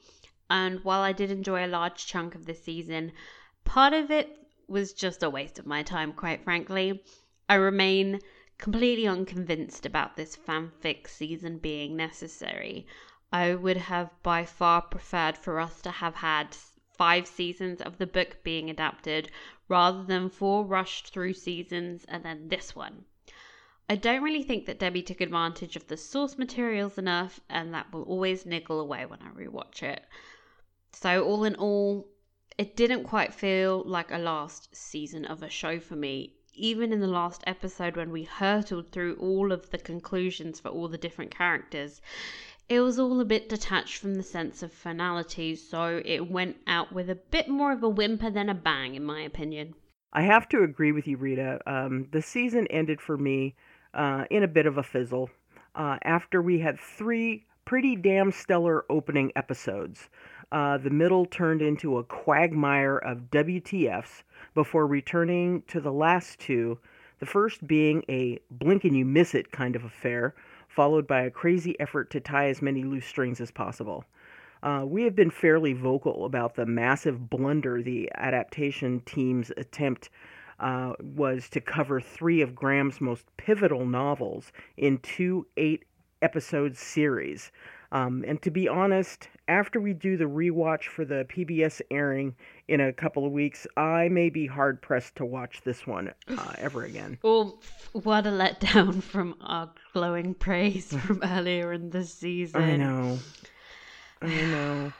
And 0.50 0.84
while 0.84 1.01
I 1.01 1.12
did 1.12 1.30
enjoy 1.30 1.63
a 1.63 1.68
large 1.68 2.08
chunk 2.08 2.34
of 2.34 2.46
the 2.46 2.56
season, 2.56 3.12
part 3.63 3.94
of 3.94 4.10
it 4.10 4.36
was 4.68 4.94
just 4.94 5.22
a 5.22 5.30
waste 5.30 5.60
of 5.60 5.68
my 5.68 5.84
time, 5.84 6.13
quite 6.13 6.44
frankly. 6.44 7.04
I 7.48 7.56
remain 7.56 8.22
completely 8.58 9.06
unconvinced 9.06 9.86
about 9.86 10.16
this 10.16 10.36
fanfic 10.36 11.08
season 11.08 11.60
being 11.60 11.96
necessary. 11.96 12.88
I 13.32 13.54
would 13.54 13.78
have 13.78 14.10
by 14.24 14.46
far 14.46 14.82
preferred 14.82 15.38
for 15.38 15.60
us 15.60 15.80
to 15.82 15.92
have 15.92 16.16
had 16.16 16.58
five 16.98 17.28
seasons 17.28 17.82
of 17.82 18.00
the 18.00 18.08
book 18.08 18.44
being 18.44 18.70
adapted 18.70 19.32
rather 19.68 20.04
than 20.04 20.30
four 20.30 20.66
rushed 20.66 21.13
through 21.13 21.34
seasons 21.34 22.04
and 22.06 22.25
then 22.25 22.48
this 22.50 22.75
one. 22.75 23.06
I 23.91 23.96
don't 23.96 24.22
really 24.22 24.43
think 24.43 24.67
that 24.67 24.77
Debbie 24.77 25.01
took 25.01 25.19
advantage 25.19 25.75
of 25.75 25.88
the 25.88 25.98
source 25.98 26.38
materials 26.38 27.00
enough, 27.00 27.39
and 27.50 27.74
that 27.74 27.91
will 27.91 28.03
always 28.03 28.46
niggle 28.46 28.79
away 28.79 29.08
when 29.08 29.19
I 29.19 29.29
rewatch 29.29 29.81
it. 29.81 30.05
So, 30.91 31.24
all 31.24 31.43
in 31.43 31.55
all, 31.55 32.08
it 32.55 32.75
didn't 32.75 33.05
quite 33.05 33.34
feel 33.34 33.84
like 33.84 34.12
a 34.12 34.19
last 34.19 34.75
season 34.75 35.25
of 35.25 35.41
a 35.41 35.50
show 35.50 35.79
for 35.79 35.96
me, 35.96 36.36
even 36.53 36.93
in 36.93 37.00
the 37.00 37.08
last 37.08 37.43
episode 37.48 37.96
when 37.96 38.12
we 38.12 38.25
hurtled 38.25 38.91
through 38.91 39.15
all 39.15 39.51
of 39.51 39.72
the 39.72 39.79
conclusions 39.79 40.60
for 40.60 40.69
all 40.69 40.88
the 40.88 40.98
different 40.98 41.31
characters, 41.31 42.00
it 42.67 42.81
was 42.81 43.00
all 43.00 43.19
a 43.19 43.25
bit 43.25 43.50
detached 43.50 43.98
from 43.98 44.13
the 44.13 44.24
sense 44.24 44.62
of 44.62 44.72
finality, 44.72 45.55
so 45.55 46.00
it 46.05 46.29
went 46.29 46.58
out 46.67 46.93
with 46.93 47.10
a 47.10 47.15
bit 47.15 47.48
more 47.48 47.72
of 47.72 47.81
a 47.81 47.89
whimper 47.89 48.29
than 48.29 48.50
a 48.50 48.53
bang, 48.53 48.93
in 48.93 49.03
my 49.03 49.22
opinion. 49.22 49.74
I 50.13 50.22
have 50.22 50.48
to 50.50 50.62
agree 50.62 50.91
with 50.91 51.08
you, 51.08 51.17
Rita. 51.17 51.60
Um, 51.65 52.08
the 52.12 52.22
season 52.22 52.67
ended 52.67 53.01
for 53.01 53.17
me 53.17 53.55
uh, 53.93 54.25
in 54.29 54.43
a 54.43 54.48
bit 54.48 54.65
of 54.65 54.77
a 54.77 54.84
fizzle 54.84 55.29
uh, 55.75 55.98
after 56.03 56.41
we 56.41 56.60
had 56.60 56.79
three 56.79 57.46
pretty 57.65 57.96
damn 57.96 58.31
stellar 58.31 58.86
opening 58.89 59.31
episodes. 59.36 60.10
Uh, 60.51 60.77
the 60.77 60.89
middle 60.89 61.25
turned 61.25 61.62
into 61.62 61.98
a 61.98 62.03
quagmire 62.03 62.98
of 62.98 63.29
WTFs 63.29 64.24
before 64.55 64.88
returning 64.88 65.62
to 65.67 65.79
the 65.79 65.91
last 65.91 66.39
two, 66.39 66.77
the 67.19 67.25
first 67.25 67.67
being 67.67 68.03
a 68.10 68.39
blink 68.50 68.84
and 68.84 68.98
you 68.98 69.05
miss 69.05 69.36
it 69.36 69.51
kind 69.51 69.75
of 69.75 69.84
affair, 69.84 70.34
followed 70.67 71.05
by 71.05 71.22
a 71.22 71.29
crazy 71.31 71.79
effort 71.79 72.10
to 72.10 72.19
tie 72.19 72.48
as 72.48 72.62
many 72.62 72.84
loose 72.84 73.05
strings 73.05 73.39
as 73.39 73.51
possible. 73.51 74.03
Uh, 74.63 74.84
we 74.86 75.03
have 75.03 75.15
been 75.15 75.29
fairly 75.29 75.74
vocal 75.74 76.25
about 76.25 76.55
the 76.55 76.65
massive 76.65 77.29
blunder 77.29 77.81
the 77.81 78.12
adaptation 78.15 79.00
team's 79.05 79.51
attempt 79.55 80.10
uh, 80.60 80.94
was 81.00 81.50
to 81.50 81.62
cover 81.62 82.01
three 82.01 82.42
of 82.42 82.56
Graham's 82.56 83.01
most 83.01 83.25
pivotal 83.38 83.86
novels 83.86 84.51
in 84.78 84.98
two 85.00 85.48
eight 85.58 85.86
episode 86.22 86.75
series. 86.75 87.51
Um, 87.92 88.24
and 88.28 88.39
to 88.44 88.51
be 88.51 88.68
honest, 88.68 89.30
after 89.48 89.80
we 89.82 89.94
do 89.94 90.16
the 90.16 90.25
rewatch 90.25 90.84
for 90.84 91.06
the 91.06 91.25
PBS 91.28 91.82
airing 91.89 92.36
in 92.68 92.82
a 92.82 92.94
couple 92.94 93.25
of 93.25 93.32
weeks, 93.32 93.66
I 93.78 94.10
may 94.10 94.30
be 94.30 94.46
hard 94.46 94.80
pressed 94.82 95.16
to 95.16 95.25
watch 95.25 95.62
this 95.63 95.88
one 95.88 96.13
uh, 96.28 96.54
ever 96.60 96.84
again. 96.84 97.18
Well, 97.24 97.60
what 97.94 98.28
a 98.28 98.30
letdown 98.30 99.01
from 99.12 99.36
our 99.42 99.72
glowing 99.94 100.36
praise 100.36 100.94
from 100.94 101.22
earlier 101.24 101.74
in 101.74 101.89
the 101.89 102.06
season. 102.06 102.62
I 102.62 102.75
know. 102.75 103.20
I 104.22 104.28
know. 104.28 104.94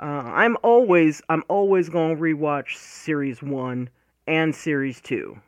Uh, 0.00 0.04
I'm 0.04 0.56
always 0.62 1.20
I'm 1.28 1.42
always 1.48 1.88
gonna 1.88 2.14
rewatch 2.14 2.76
series 2.76 3.42
one 3.42 3.90
and 4.28 4.54
series 4.54 5.00
two, 5.00 5.40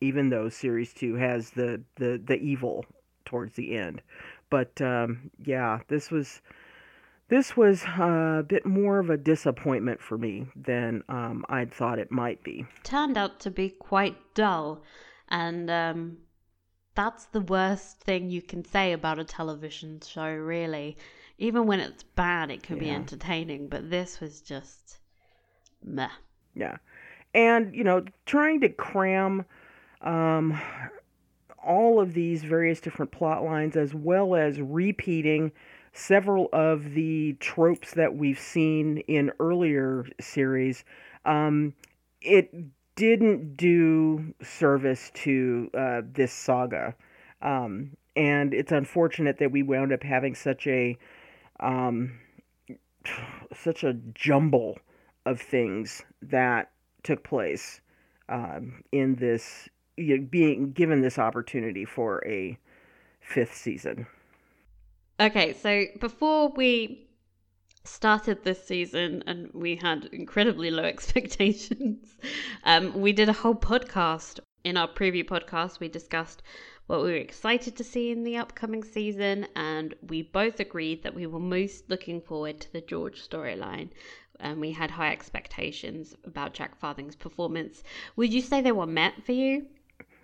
even 0.00 0.28
though 0.28 0.48
series 0.48 0.92
two 0.92 1.14
has 1.14 1.50
the 1.50 1.80
the 1.96 2.20
the 2.22 2.36
evil 2.36 2.84
towards 3.24 3.54
the 3.54 3.76
end. 3.76 4.02
But 4.50 4.80
um, 4.82 5.30
yeah, 5.44 5.80
this 5.88 6.10
was 6.10 6.42
this 7.28 7.56
was 7.56 7.84
a 7.84 8.44
bit 8.46 8.66
more 8.66 8.98
of 8.98 9.08
a 9.08 9.16
disappointment 9.16 10.00
for 10.02 10.18
me 10.18 10.46
than 10.54 11.02
um, 11.08 11.44
I'd 11.48 11.72
thought 11.72 11.98
it 11.98 12.10
might 12.10 12.42
be. 12.42 12.66
Turned 12.82 13.16
out 13.16 13.40
to 13.40 13.50
be 13.50 13.70
quite 13.70 14.16
dull, 14.34 14.82
and 15.28 15.70
um, 15.70 16.18
that's 16.94 17.26
the 17.26 17.40
worst 17.40 18.00
thing 18.00 18.30
you 18.30 18.42
can 18.42 18.64
say 18.64 18.92
about 18.92 19.18
a 19.18 19.24
television 19.24 20.00
show, 20.00 20.28
really. 20.28 20.98
Even 21.38 21.66
when 21.66 21.80
it's 21.80 22.02
bad, 22.02 22.50
it 22.50 22.62
can 22.62 22.76
yeah. 22.76 22.82
be 22.82 22.90
entertaining, 22.90 23.68
but 23.68 23.90
this 23.90 24.20
was 24.20 24.40
just 24.40 24.98
meh. 25.82 26.08
Yeah. 26.54 26.76
And, 27.34 27.74
you 27.74 27.84
know, 27.84 28.04
trying 28.26 28.60
to 28.60 28.68
cram 28.68 29.44
um, 30.00 30.60
all 31.64 32.00
of 32.00 32.14
these 32.14 32.44
various 32.44 32.80
different 32.80 33.10
plot 33.10 33.42
lines 33.42 33.76
as 33.76 33.94
well 33.94 34.34
as 34.34 34.60
repeating 34.60 35.50
several 35.92 36.48
of 36.52 36.92
the 36.92 37.34
tropes 37.40 37.94
that 37.94 38.14
we've 38.14 38.38
seen 38.38 38.98
in 39.08 39.30
earlier 39.40 40.06
series, 40.20 40.84
um, 41.24 41.74
it 42.20 42.52
didn't 42.96 43.56
do 43.56 44.34
service 44.42 45.10
to 45.14 45.70
uh, 45.76 46.02
this 46.12 46.32
saga. 46.32 46.94
Um, 47.42 47.96
and 48.16 48.54
it's 48.54 48.72
unfortunate 48.72 49.38
that 49.38 49.50
we 49.50 49.62
wound 49.62 49.92
up 49.92 50.02
having 50.02 50.34
such 50.34 50.66
a 50.66 50.96
um, 51.60 52.18
such 53.52 53.84
a 53.84 53.94
jumble 54.14 54.78
of 55.26 55.40
things 55.40 56.02
that 56.22 56.70
took 57.04 57.22
place 57.22 57.80
um, 58.28 58.82
in 58.90 59.14
this 59.16 59.68
you 59.96 60.18
know, 60.18 60.26
being 60.28 60.72
given 60.72 61.00
this 61.02 61.18
opportunity 61.18 61.84
for 61.84 62.22
a 62.26 62.58
fifth 63.20 63.54
season. 63.54 64.06
Okay, 65.20 65.52
so 65.52 65.84
before 66.00 66.48
we 66.48 67.06
started 67.84 68.42
this 68.42 68.64
season 68.64 69.22
and 69.26 69.50
we 69.52 69.76
had 69.76 70.06
incredibly 70.06 70.70
low 70.70 70.82
expectations, 70.94 72.16
um, 72.64 72.92
we 73.00 73.12
did 73.12 73.28
a 73.28 73.32
whole 73.32 73.54
podcast. 73.54 74.40
In 74.64 74.78
our 74.78 74.88
preview 74.88 75.22
podcast, 75.22 75.78
we 75.78 75.88
discussed 75.88 76.42
what 76.86 77.02
we 77.02 77.10
were 77.10 77.16
excited 77.16 77.76
to 77.76 77.84
see 77.84 78.10
in 78.10 78.24
the 78.24 78.38
upcoming 78.38 78.82
season, 78.82 79.46
and 79.54 79.94
we 80.08 80.22
both 80.22 80.58
agreed 80.58 81.02
that 81.02 81.14
we 81.14 81.26
were 81.26 81.38
most 81.38 81.90
looking 81.90 82.20
forward 82.22 82.60
to 82.60 82.72
the 82.72 82.80
George 82.80 83.26
storyline. 83.26 83.90
And 84.40 84.60
we 84.60 84.72
had 84.72 84.90
high 84.90 85.12
expectations 85.12 86.14
about 86.24 86.54
Jack 86.54 86.76
Farthing's 86.76 87.16
performance. 87.16 87.82
Would 88.16 88.32
you 88.32 88.40
say 88.40 88.60
they 88.60 88.72
were 88.72 88.86
met 88.86 89.22
for 89.24 89.32
you? 89.32 89.66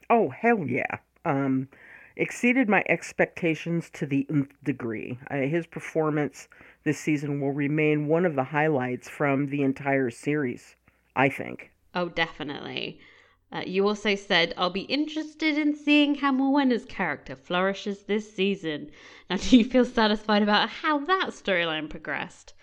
Oh, 0.08 0.28
hell 0.30 0.66
yeah. 0.66 0.98
Um, 1.24 1.68
exceeded 2.16 2.68
my 2.68 2.84
expectations 2.88 3.88
to 3.90 4.06
the 4.06 4.26
nth 4.28 4.52
degree. 4.62 5.18
Uh, 5.30 5.36
his 5.42 5.66
performance 5.66 6.48
this 6.84 6.98
season 6.98 7.40
will 7.40 7.52
remain 7.52 8.08
one 8.08 8.26
of 8.26 8.34
the 8.34 8.44
highlights 8.44 9.08
from 9.08 9.46
the 9.46 9.62
entire 9.62 10.10
series, 10.10 10.76
I 11.16 11.28
think. 11.28 11.70
Oh, 11.94 12.08
definitely. 12.08 13.00
Uh, 13.52 13.62
you 13.66 13.86
also 13.86 14.14
said, 14.14 14.54
I'll 14.56 14.70
be 14.70 14.82
interested 14.82 15.58
in 15.58 15.74
seeing 15.74 16.16
how 16.16 16.30
Morwenna's 16.32 16.84
character 16.84 17.34
flourishes 17.34 18.04
this 18.04 18.32
season. 18.32 18.90
Now, 19.28 19.36
do 19.40 19.56
you 19.56 19.64
feel 19.64 19.84
satisfied 19.84 20.42
about 20.42 20.68
how 20.68 20.98
that 20.98 21.30
storyline 21.30 21.88
progressed? 21.88 22.54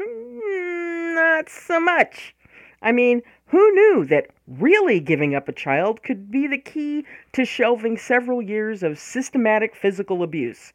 Not 0.00 1.48
so 1.48 1.80
much. 1.80 2.34
I 2.80 2.92
mean, 2.92 3.22
who 3.46 3.72
knew 3.72 4.04
that 4.06 4.28
really 4.46 5.00
giving 5.00 5.34
up 5.34 5.48
a 5.48 5.52
child 5.52 6.02
could 6.02 6.30
be 6.30 6.46
the 6.46 6.58
key 6.58 7.04
to 7.32 7.44
shelving 7.44 7.96
several 7.96 8.40
years 8.40 8.82
of 8.82 8.98
systematic 8.98 9.74
physical 9.74 10.22
abuse? 10.22 10.72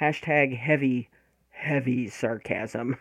Hashtag 0.00 0.56
heavy, 0.56 1.08
heavy 1.50 2.08
sarcasm. 2.08 2.96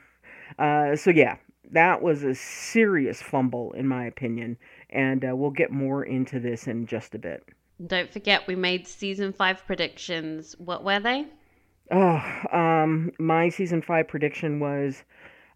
Uh, 0.57 0.95
so, 0.95 1.11
yeah, 1.11 1.37
that 1.71 2.01
was 2.01 2.23
a 2.23 2.33
serious 2.33 3.21
fumble, 3.21 3.71
in 3.73 3.87
my 3.87 4.05
opinion, 4.05 4.57
and 4.89 5.23
uh, 5.23 5.35
we'll 5.35 5.51
get 5.51 5.71
more 5.71 6.03
into 6.03 6.39
this 6.39 6.67
in 6.67 6.87
just 6.87 7.13
a 7.13 7.19
bit. 7.19 7.43
Don't 7.85 8.11
forget, 8.11 8.47
we 8.47 8.55
made 8.55 8.87
season 8.87 9.31
five 9.31 9.65
predictions. 9.65 10.55
What 10.57 10.83
were 10.83 10.99
they? 10.99 11.27
Oh, 11.91 12.21
um, 12.51 13.11
my 13.19 13.49
season 13.49 13.81
five 13.81 14.07
prediction 14.07 14.59
was 14.59 15.03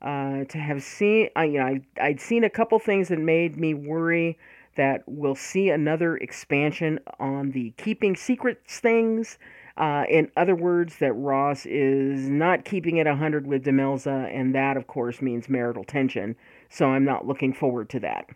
uh, 0.04 0.44
to 0.46 0.58
have 0.58 0.84
seen, 0.84 1.30
I, 1.36 1.46
you 1.46 1.60
know, 1.60 1.66
I, 1.66 1.82
I'd 2.02 2.20
seen 2.20 2.44
a 2.44 2.50
couple 2.50 2.78
things 2.80 3.08
that 3.08 3.20
made 3.20 3.58
me 3.58 3.74
worry 3.74 4.38
that 4.76 5.04
we'll 5.06 5.36
see 5.36 5.70
another 5.70 6.18
expansion 6.18 7.00
on 7.20 7.52
the 7.52 7.72
keeping 7.78 8.16
secrets 8.16 8.80
things. 8.80 9.38
Uh, 9.78 10.04
in 10.10 10.32
other 10.38 10.56
words, 10.56 10.98
that 10.98 11.14
Ross 11.14 11.66
is 11.66 12.30
not 12.30 12.66
keeping 12.66 12.98
it 12.98 13.08
100 13.08 13.48
with 13.48 13.64
Demelza, 13.66 14.32
and 14.34 14.54
that, 14.54 14.78
of 14.78 14.88
course, 14.88 15.22
means 15.22 15.50
marital 15.50 15.84
tension. 15.84 16.36
So 16.70 16.88
I'm 16.88 17.06
not 17.06 17.26
looking 17.26 17.54
forward 17.54 17.90
to 17.92 18.00
that. 18.02 18.30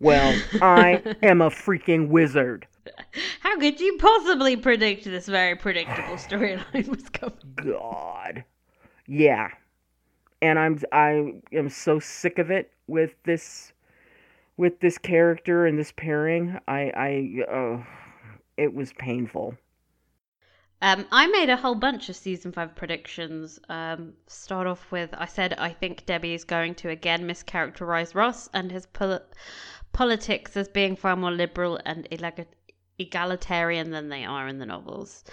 Well, 0.00 0.40
I 0.60 1.02
am 1.22 1.40
a 1.40 1.50
freaking 1.50 2.08
wizard. 2.08 2.66
How 3.40 3.58
could 3.58 3.80
you 3.80 3.96
possibly 3.98 4.56
predict 4.56 5.04
this 5.04 5.26
very 5.26 5.56
predictable 5.56 6.14
storyline 6.16 6.88
was 6.88 7.08
coming? 7.08 7.38
God. 7.56 8.44
Yeah, 9.06 9.50
and 10.42 10.58
I'm 10.58 10.78
I 10.92 11.34
am 11.52 11.68
so 11.68 11.98
sick 11.98 12.38
of 12.38 12.50
it 12.50 12.72
with 12.86 13.14
this 13.24 13.72
with 14.56 14.80
this 14.80 14.98
character 14.98 15.66
and 15.66 15.78
this 15.78 15.92
pairing. 15.92 16.58
I 16.68 16.92
I 16.96 17.52
uh, 17.52 17.84
it 18.56 18.74
was 18.74 18.92
painful. 18.94 19.56
Um, 20.82 21.06
I 21.10 21.26
made 21.28 21.48
a 21.48 21.56
whole 21.56 21.76
bunch 21.76 22.10
of 22.10 22.16
season 22.16 22.52
five 22.52 22.74
predictions. 22.74 23.58
Um, 23.70 24.12
start 24.26 24.66
off 24.66 24.92
with 24.92 25.14
I 25.14 25.24
said 25.24 25.54
I 25.54 25.70
think 25.70 26.04
Debbie 26.04 26.34
is 26.34 26.44
going 26.44 26.74
to 26.76 26.90
again 26.90 27.26
mischaracterize 27.26 28.14
Ross 28.14 28.50
and 28.52 28.70
his 28.70 28.86
pol- 28.86 29.22
politics 29.92 30.56
as 30.56 30.68
being 30.68 30.94
far 30.96 31.16
more 31.16 31.30
liberal 31.30 31.80
and 31.86 32.06
egalitarian 32.98 33.90
than 33.90 34.08
they 34.10 34.24
are 34.24 34.46
in 34.46 34.58
the 34.58 34.66
novels. 34.66 35.24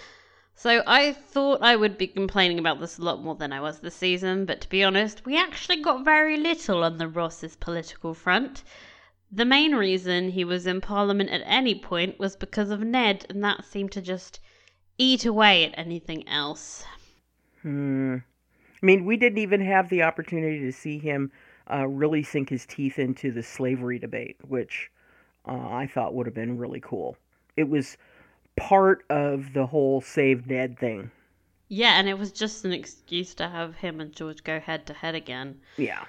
So 0.54 0.82
I 0.86 1.12
thought 1.12 1.62
I 1.62 1.76
would 1.76 1.98
be 1.98 2.06
complaining 2.06 2.58
about 2.58 2.78
this 2.78 2.98
a 2.98 3.02
lot 3.02 3.22
more 3.22 3.34
than 3.34 3.52
I 3.52 3.60
was 3.60 3.80
this 3.80 3.96
season, 3.96 4.44
but 4.44 4.60
to 4.60 4.68
be 4.68 4.84
honest, 4.84 5.24
we 5.24 5.36
actually 5.36 5.82
got 5.82 6.04
very 6.04 6.36
little 6.36 6.84
on 6.84 6.98
the 6.98 7.08
Ross's 7.08 7.56
political 7.56 8.14
front. 8.14 8.62
The 9.30 9.44
main 9.44 9.74
reason 9.74 10.30
he 10.30 10.44
was 10.44 10.66
in 10.66 10.80
Parliament 10.80 11.30
at 11.30 11.42
any 11.46 11.74
point 11.74 12.18
was 12.18 12.36
because 12.36 12.70
of 12.70 12.80
Ned, 12.80 13.26
and 13.28 13.42
that 13.42 13.64
seemed 13.64 13.92
to 13.92 14.02
just 14.02 14.40
eat 14.98 15.24
away 15.24 15.64
at 15.64 15.78
anything 15.78 16.28
else. 16.28 16.84
Hmm. 17.62 18.16
I 18.82 18.86
mean, 18.86 19.04
we 19.04 19.16
didn't 19.16 19.38
even 19.38 19.62
have 19.62 19.88
the 19.88 20.02
opportunity 20.02 20.60
to 20.60 20.72
see 20.72 20.98
him 20.98 21.32
uh, 21.70 21.86
really 21.88 22.22
sink 22.22 22.50
his 22.50 22.66
teeth 22.66 22.98
into 22.98 23.30
the 23.30 23.42
slavery 23.42 23.98
debate, 23.98 24.36
which 24.46 24.90
uh, 25.46 25.68
I 25.68 25.86
thought 25.86 26.14
would 26.14 26.26
have 26.26 26.34
been 26.34 26.58
really 26.58 26.80
cool. 26.80 27.16
it 27.56 27.68
was 27.68 27.96
part 28.56 29.04
of 29.10 29.52
the 29.52 29.66
whole 29.66 30.00
save 30.00 30.46
Ned 30.46 30.78
thing. 30.78 31.10
Yeah, 31.68 31.98
and 31.98 32.08
it 32.08 32.18
was 32.18 32.32
just 32.32 32.64
an 32.64 32.72
excuse 32.72 33.34
to 33.36 33.48
have 33.48 33.76
him 33.76 34.00
and 34.00 34.12
George 34.12 34.44
go 34.44 34.60
head 34.60 34.86
to 34.86 34.92
head 34.92 35.14
again. 35.14 35.60
Yeah. 35.76 36.04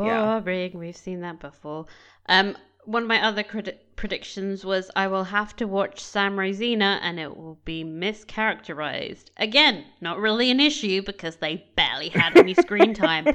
Yeah. 0.00 0.40
Boring. 0.40 0.76
We've 0.76 0.96
seen 0.96 1.20
that 1.20 1.38
before. 1.38 1.86
Um, 2.26 2.56
one 2.84 3.02
of 3.02 3.08
my 3.08 3.22
other 3.22 3.42
credi- 3.42 3.78
predictions 3.96 4.64
was 4.64 4.90
I 4.96 5.06
will 5.06 5.24
have 5.24 5.56
to 5.56 5.66
watch 5.66 6.00
Sam 6.00 6.38
Rosina 6.38 6.98
and 7.02 7.18
it 7.18 7.36
will 7.36 7.58
be 7.64 7.84
mischaracterized. 7.84 9.26
Again, 9.36 9.84
not 10.00 10.18
really 10.18 10.50
an 10.50 10.60
issue 10.60 11.02
because 11.02 11.36
they 11.36 11.66
barely 11.76 12.08
had 12.10 12.36
any 12.36 12.54
screen 12.54 12.92
time. 12.92 13.28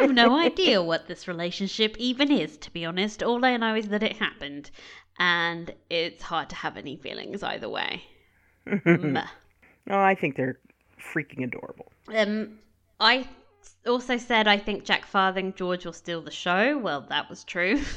I've 0.00 0.12
no 0.12 0.36
idea 0.38 0.82
what 0.82 1.06
this 1.06 1.28
relationship 1.28 1.96
even 1.98 2.32
is, 2.32 2.56
to 2.58 2.72
be 2.72 2.84
honest. 2.84 3.22
All 3.22 3.44
I 3.44 3.56
know 3.56 3.74
is 3.74 3.88
that 3.88 4.02
it 4.02 4.16
happened, 4.16 4.70
and 5.20 5.72
it's 5.90 6.22
hard 6.22 6.48
to 6.48 6.56
have 6.56 6.76
any 6.76 6.96
feelings 6.96 7.42
either 7.44 7.68
way. 7.68 8.02
Oh, 9.88 9.98
I 9.98 10.14
think 10.14 10.36
they're 10.36 10.58
freaking 11.00 11.42
adorable. 11.42 11.90
Um, 12.14 12.58
I 13.00 13.26
also 13.86 14.18
said 14.18 14.46
I 14.46 14.58
think 14.58 14.84
Jack 14.84 15.04
Farthing 15.06 15.54
George 15.54 15.84
will 15.84 15.94
steal 15.94 16.20
the 16.20 16.30
show. 16.30 16.78
Well, 16.78 17.00
that 17.08 17.28
was 17.30 17.44
true. 17.44 17.80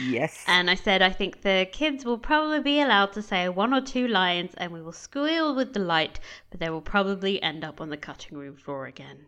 Yes. 0.00 0.44
And 0.48 0.68
I 0.68 0.74
said, 0.74 1.00
I 1.00 1.10
think 1.10 1.42
the 1.42 1.68
kids 1.70 2.04
will 2.04 2.18
probably 2.18 2.60
be 2.60 2.80
allowed 2.80 3.12
to 3.12 3.22
say 3.22 3.48
one 3.48 3.72
or 3.72 3.80
two 3.80 4.08
lines 4.08 4.52
and 4.56 4.72
we 4.72 4.82
will 4.82 4.90
squeal 4.90 5.54
with 5.54 5.72
delight, 5.72 6.18
but 6.50 6.58
they 6.58 6.70
will 6.70 6.80
probably 6.80 7.40
end 7.42 7.62
up 7.62 7.80
on 7.80 7.90
the 7.90 7.96
cutting 7.96 8.36
room 8.36 8.56
floor 8.56 8.86
again. 8.86 9.26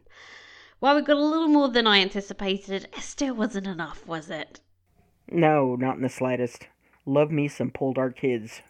While 0.81 0.97
we 0.97 1.03
got 1.03 1.17
a 1.17 1.21
little 1.21 1.49
more 1.49 1.69
than 1.69 1.87
I 1.87 2.01
anticipated, 2.01 2.89
it 2.97 3.03
still 3.03 3.35
wasn't 3.35 3.67
enough, 3.67 4.07
was 4.07 4.31
it? 4.31 4.61
no, 5.31 5.77
not 5.77 5.97
in 5.97 6.03
the 6.03 6.09
slightest. 6.09 6.67
Love 7.09 7.31
me 7.31 7.49
some 7.49 7.71
Poldark 7.71 8.17
kids. 8.17 8.61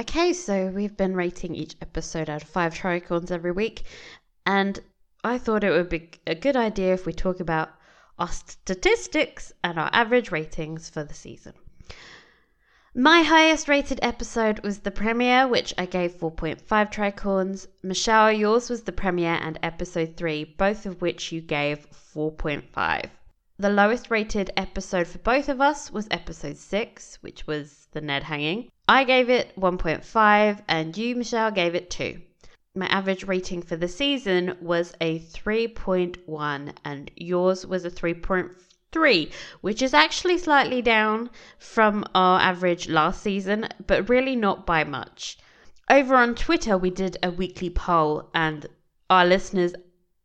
Okay, 0.00 0.32
so 0.32 0.68
we've 0.68 0.96
been 0.96 1.14
rating 1.14 1.54
each 1.54 1.76
episode 1.82 2.30
out 2.30 2.40
of 2.40 2.48
five 2.48 2.72
tricorns 2.72 3.30
every 3.30 3.52
week, 3.52 3.82
and 4.46 4.80
I 5.22 5.36
thought 5.36 5.62
it 5.62 5.70
would 5.70 5.90
be 5.90 6.08
a 6.26 6.34
good 6.34 6.56
idea 6.56 6.94
if 6.94 7.04
we 7.04 7.12
talk 7.12 7.40
about 7.40 7.68
our 8.18 8.28
statistics 8.28 9.52
and 9.62 9.78
our 9.78 9.90
average 9.92 10.32
ratings 10.32 10.88
for 10.88 11.04
the 11.04 11.12
season. 11.12 11.52
My 12.94 13.20
highest 13.20 13.68
rated 13.68 14.00
episode 14.00 14.60
was 14.60 14.78
the 14.78 14.90
premiere, 14.90 15.46
which 15.46 15.74
I 15.76 15.84
gave 15.84 16.14
4.5 16.14 16.64
tricorns. 16.90 17.66
Michelle, 17.82 18.32
yours 18.32 18.70
was 18.70 18.84
the 18.84 18.92
premiere 18.92 19.38
and 19.42 19.58
episode 19.62 20.16
3, 20.16 20.44
both 20.56 20.86
of 20.86 21.02
which 21.02 21.30
you 21.30 21.42
gave 21.42 21.86
4.5. 22.14 23.10
The 23.56 23.70
lowest 23.70 24.10
rated 24.10 24.50
episode 24.56 25.06
for 25.06 25.18
both 25.18 25.48
of 25.48 25.60
us 25.60 25.92
was 25.92 26.08
episode 26.10 26.56
6, 26.56 27.18
which 27.20 27.46
was 27.46 27.86
the 27.92 28.00
Ned 28.00 28.24
hanging. 28.24 28.68
I 28.88 29.04
gave 29.04 29.30
it 29.30 29.54
1.5 29.56 30.62
and 30.66 30.96
you, 30.96 31.14
Michelle, 31.14 31.50
gave 31.52 31.74
it 31.74 31.88
2 31.90 32.20
my 32.76 32.86
average 32.86 33.22
rating 33.24 33.62
for 33.62 33.76
the 33.76 33.86
season 33.86 34.56
was 34.60 34.94
a 35.00 35.20
3.1 35.20 36.74
and 36.84 37.10
yours 37.14 37.64
was 37.64 37.84
a 37.84 37.90
3.3 37.90 39.32
which 39.60 39.80
is 39.80 39.94
actually 39.94 40.36
slightly 40.36 40.82
down 40.82 41.30
from 41.56 42.04
our 42.16 42.40
average 42.40 42.88
last 42.88 43.22
season 43.22 43.68
but 43.86 44.08
really 44.08 44.34
not 44.34 44.66
by 44.66 44.82
much 44.82 45.38
over 45.88 46.16
on 46.16 46.34
twitter 46.34 46.76
we 46.76 46.90
did 46.90 47.16
a 47.22 47.30
weekly 47.30 47.70
poll 47.70 48.28
and 48.34 48.66
our 49.08 49.24
listeners 49.24 49.72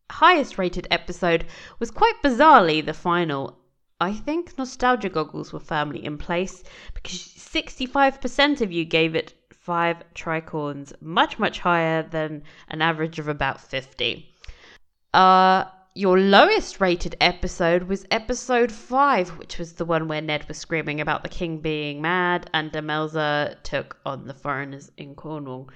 highest 0.10 0.58
rated 0.58 0.88
episode 0.92 1.46
was 1.80 1.92
quite 1.92 2.22
bizarrely 2.24 2.86
the 2.86 2.94
final 2.94 3.60
I 4.02 4.14
think 4.14 4.58
nostalgia 4.58 5.10
goggles 5.10 5.52
were 5.52 5.60
firmly 5.60 6.06
in 6.06 6.18
place 6.18 6.64
because 6.94 7.20
65% 7.20 8.62
of 8.62 8.72
you 8.72 8.86
gave 8.86 9.14
it 9.14 9.34
five 9.52 9.98
tricorns, 10.16 10.94
much, 11.02 11.38
much 11.38 11.60
higher 11.60 12.02
than 12.02 12.44
an 12.70 12.82
average 12.82 13.20
of 13.20 13.28
about 13.28 13.60
50. 13.60 14.26
Uh, 15.14 15.66
your 15.96 16.18
lowest 16.18 16.80
rated 16.80 17.18
episode 17.20 17.84
was 17.84 18.06
episode 18.10 18.72
5, 18.72 19.38
which 19.38 19.60
was 19.60 19.74
the 19.74 19.84
one 19.86 20.08
where 20.08 20.22
Ned 20.22 20.48
was 20.48 20.58
screaming 20.58 21.02
about 21.02 21.24
the 21.24 21.30
king 21.30 21.60
being 21.60 22.02
mad 22.02 22.50
and 22.54 22.72
Demelza 22.72 23.62
took 23.64 23.98
on 24.06 24.28
the 24.28 24.34
foreigners 24.34 24.90
in 24.98 25.14
Cornwall. 25.14 25.70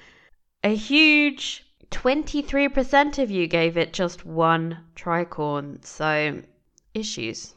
A 0.63 0.73
huge 0.73 1.65
23% 1.93 3.19
of 3.19 3.31
you 3.31 3.47
gave 3.47 3.77
it 3.77 3.93
just 3.93 4.25
one 4.25 4.79
tricorn, 4.95 5.83
so 5.85 6.41
issues. 6.93 7.53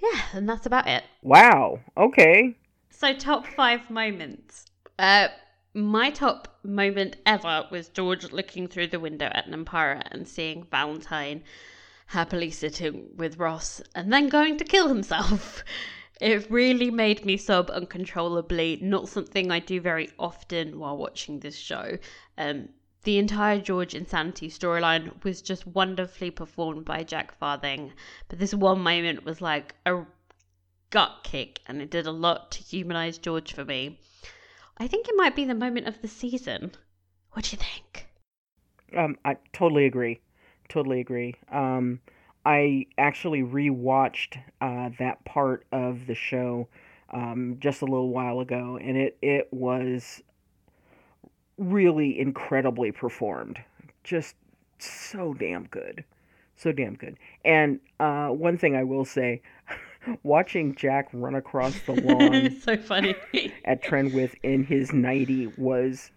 Yeah, 0.00 0.20
and 0.32 0.48
that's 0.48 0.66
about 0.66 0.86
it. 0.86 1.04
Wow. 1.22 1.80
Okay. 1.96 2.56
So, 2.90 3.14
top 3.14 3.46
five 3.46 3.90
moments. 3.90 4.66
Uh, 4.98 5.28
my 5.74 6.10
top 6.10 6.58
moment 6.62 7.16
ever 7.26 7.66
was 7.70 7.88
George 7.88 8.30
looking 8.32 8.68
through 8.68 8.88
the 8.88 9.00
window 9.00 9.30
at 9.32 9.48
Nampara 9.48 10.02
and 10.10 10.28
seeing 10.28 10.64
Valentine 10.64 11.42
happily 12.06 12.50
sitting 12.50 13.08
with 13.16 13.38
Ross 13.38 13.82
and 13.94 14.12
then 14.12 14.28
going 14.28 14.56
to 14.58 14.64
kill 14.64 14.88
himself. 14.88 15.64
It 16.20 16.50
really 16.50 16.90
made 16.90 17.24
me 17.24 17.36
sob 17.36 17.70
uncontrollably, 17.70 18.80
not 18.82 19.08
something 19.08 19.52
I 19.52 19.60
do 19.60 19.80
very 19.80 20.10
often 20.18 20.80
while 20.80 20.96
watching 20.96 21.38
this 21.38 21.56
show. 21.56 21.96
Um, 22.36 22.70
the 23.04 23.18
entire 23.18 23.60
George 23.60 23.94
Insanity 23.94 24.48
storyline 24.48 25.22
was 25.24 25.40
just 25.40 25.66
wonderfully 25.66 26.30
performed 26.30 26.84
by 26.84 27.04
Jack 27.04 27.36
Farthing, 27.38 27.92
but 28.28 28.38
this 28.38 28.54
one 28.54 28.80
moment 28.80 29.24
was 29.24 29.40
like 29.40 29.74
a 29.86 30.04
gut 30.90 31.20
kick 31.22 31.60
and 31.66 31.80
it 31.80 31.90
did 31.90 32.06
a 32.06 32.12
lot 32.12 32.50
to 32.52 32.62
humanize 32.62 33.18
George 33.18 33.52
for 33.52 33.64
me. 33.64 33.98
I 34.78 34.86
think 34.86 35.08
it 35.08 35.16
might 35.16 35.36
be 35.36 35.44
the 35.44 35.54
moment 35.54 35.86
of 35.86 36.00
the 36.02 36.08
season. 36.08 36.72
What 37.32 37.46
do 37.46 37.56
you 37.56 37.58
think? 37.58 38.06
Um, 38.96 39.18
I 39.24 39.36
totally 39.52 39.86
agree. 39.86 40.20
Totally 40.68 41.00
agree. 41.00 41.34
Um, 41.50 42.00
I 42.44 42.86
actually 42.96 43.42
rewatched 43.42 44.38
uh, 44.60 44.90
that 44.98 45.24
part 45.24 45.66
of 45.72 46.06
the 46.06 46.14
show 46.14 46.68
um, 47.12 47.56
just 47.60 47.82
a 47.82 47.86
little 47.86 48.10
while 48.10 48.40
ago, 48.40 48.78
and 48.80 48.96
it 48.96 49.16
it 49.22 49.48
was 49.50 50.22
really 51.58 52.18
incredibly 52.18 52.92
performed. 52.92 53.58
Just 54.04 54.34
so 54.78 55.34
damn 55.34 55.66
good, 55.66 56.04
so 56.56 56.72
damn 56.72 56.94
good. 56.94 57.16
And 57.44 57.80
uh, 58.00 58.28
one 58.28 58.56
thing 58.56 58.76
I 58.76 58.84
will 58.84 59.04
say, 59.04 59.42
watching 60.22 60.74
Jack 60.74 61.08
run 61.12 61.34
across 61.34 61.78
the 61.80 61.92
lawn 62.00 62.58
so 62.60 62.76
funny. 62.76 63.14
at 63.64 63.82
Trenwith 63.82 64.34
in 64.42 64.64
his 64.64 64.92
nighty 64.92 65.48
was 65.58 66.10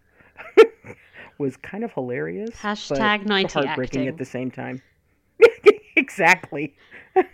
was 1.37 1.57
kind 1.57 1.83
of 1.83 1.91
hilarious. 1.93 2.51
Hashtag 2.51 3.19
but 3.19 3.27
90 3.27 3.53
heartbreaking 3.53 4.01
acting. 4.01 4.07
at 4.07 4.17
the 4.17 4.25
same 4.25 4.51
time. 4.51 4.81
exactly. 5.95 6.75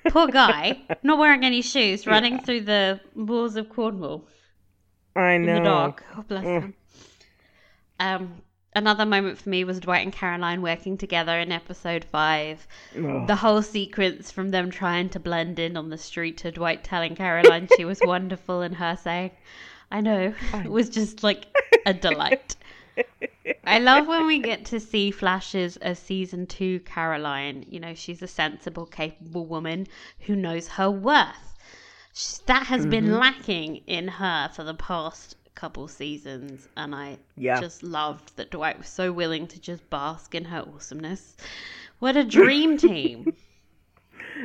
Poor 0.09 0.27
guy, 0.27 0.81
not 1.03 1.19
wearing 1.19 1.43
any 1.43 1.61
shoes, 1.61 2.07
running 2.07 2.39
through 2.41 2.61
the 2.61 2.99
walls 3.15 3.55
of 3.57 3.69
Cornwall 3.69 4.23
I 5.15 5.37
know. 5.37 5.55
in 5.57 5.63
the 5.63 5.69
dark. 5.69 6.03
Oh, 6.17 6.23
bless 6.23 6.45
Ugh. 6.45 6.63
him. 6.63 6.73
Um, 7.99 8.41
another 8.75 9.05
moment 9.05 9.37
for 9.39 9.49
me 9.49 9.63
was 9.63 9.79
Dwight 9.79 10.03
and 10.03 10.13
Caroline 10.13 10.61
working 10.61 10.97
together 10.97 11.39
in 11.39 11.51
episode 11.51 12.05
five. 12.05 12.67
Ugh. 12.95 13.27
The 13.27 13.35
whole 13.35 13.61
sequence 13.61 14.31
from 14.31 14.51
them 14.51 14.69
trying 14.69 15.09
to 15.09 15.19
blend 15.19 15.59
in 15.59 15.75
on 15.75 15.89
the 15.89 15.97
street 15.97 16.37
to 16.37 16.51
Dwight 16.51 16.83
telling 16.83 17.15
Caroline 17.15 17.67
she 17.75 17.85
was 17.85 17.99
wonderful 18.05 18.61
and 18.61 18.75
her 18.75 18.95
saying, 18.95 19.31
I 19.91 20.01
know, 20.01 20.33
it 20.53 20.69
was 20.69 20.89
just 20.89 21.23
like 21.23 21.45
a 21.85 21.93
delight. 21.93 22.55
I 23.63 23.79
love 23.79 24.07
when 24.07 24.27
we 24.27 24.39
get 24.39 24.65
to 24.65 24.79
see 24.79 25.11
flashes 25.11 25.77
of 25.81 25.97
season 25.97 26.47
two 26.47 26.79
Caroline. 26.81 27.65
You 27.69 27.79
know, 27.79 27.93
she's 27.93 28.21
a 28.21 28.27
sensible, 28.27 28.85
capable 28.85 29.45
woman 29.45 29.87
who 30.21 30.35
knows 30.35 30.67
her 30.67 30.89
worth. 30.89 31.55
That 32.47 32.65
has 32.67 32.85
been 32.85 33.19
lacking 33.19 33.83
in 33.85 34.07
her 34.07 34.49
for 34.51 34.63
the 34.63 34.73
past 34.73 35.35
couple 35.57 35.87
seasons, 35.87 36.69
and 36.77 36.95
I 36.95 37.17
Yeah. 37.35 37.59
just 37.59 37.83
loved 37.83 38.37
that 38.37 38.51
Dwight 38.51 38.77
was 38.77 38.87
so 38.87 39.11
willing 39.11 39.47
to 39.47 39.59
just 39.59 39.89
bask 39.89 40.35
in 40.35 40.45
her 40.45 40.61
awesomeness. 40.73 41.35
What 41.99 42.15
a 42.15 42.23
dream 42.23 42.77
team! 42.87 43.33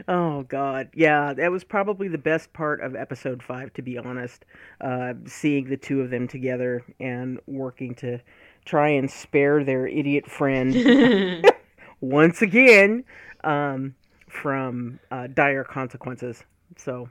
Oh 0.08 0.42
God, 0.44 0.88
yeah, 0.94 1.34
that 1.34 1.50
was 1.50 1.64
probably 1.64 2.08
the 2.08 2.18
best 2.18 2.52
part 2.52 2.80
of 2.80 2.96
episode 2.96 3.42
five, 3.42 3.72
to 3.74 3.82
be 3.82 3.98
honest. 3.98 4.44
Uh, 4.80 5.14
seeing 5.26 5.68
the 5.68 5.76
two 5.76 6.00
of 6.00 6.10
them 6.10 6.26
together 6.28 6.82
and 6.98 7.38
working 7.46 7.94
to 7.96 8.20
try 8.64 8.88
and 8.88 9.10
spare 9.10 9.64
their 9.64 9.86
idiot 9.86 10.30
friend 10.30 11.44
once 12.00 12.42
again 12.42 13.04
um, 13.44 13.94
from 14.28 14.98
uh, 15.10 15.26
dire 15.28 15.64
consequences. 15.64 16.44
So 16.76 17.08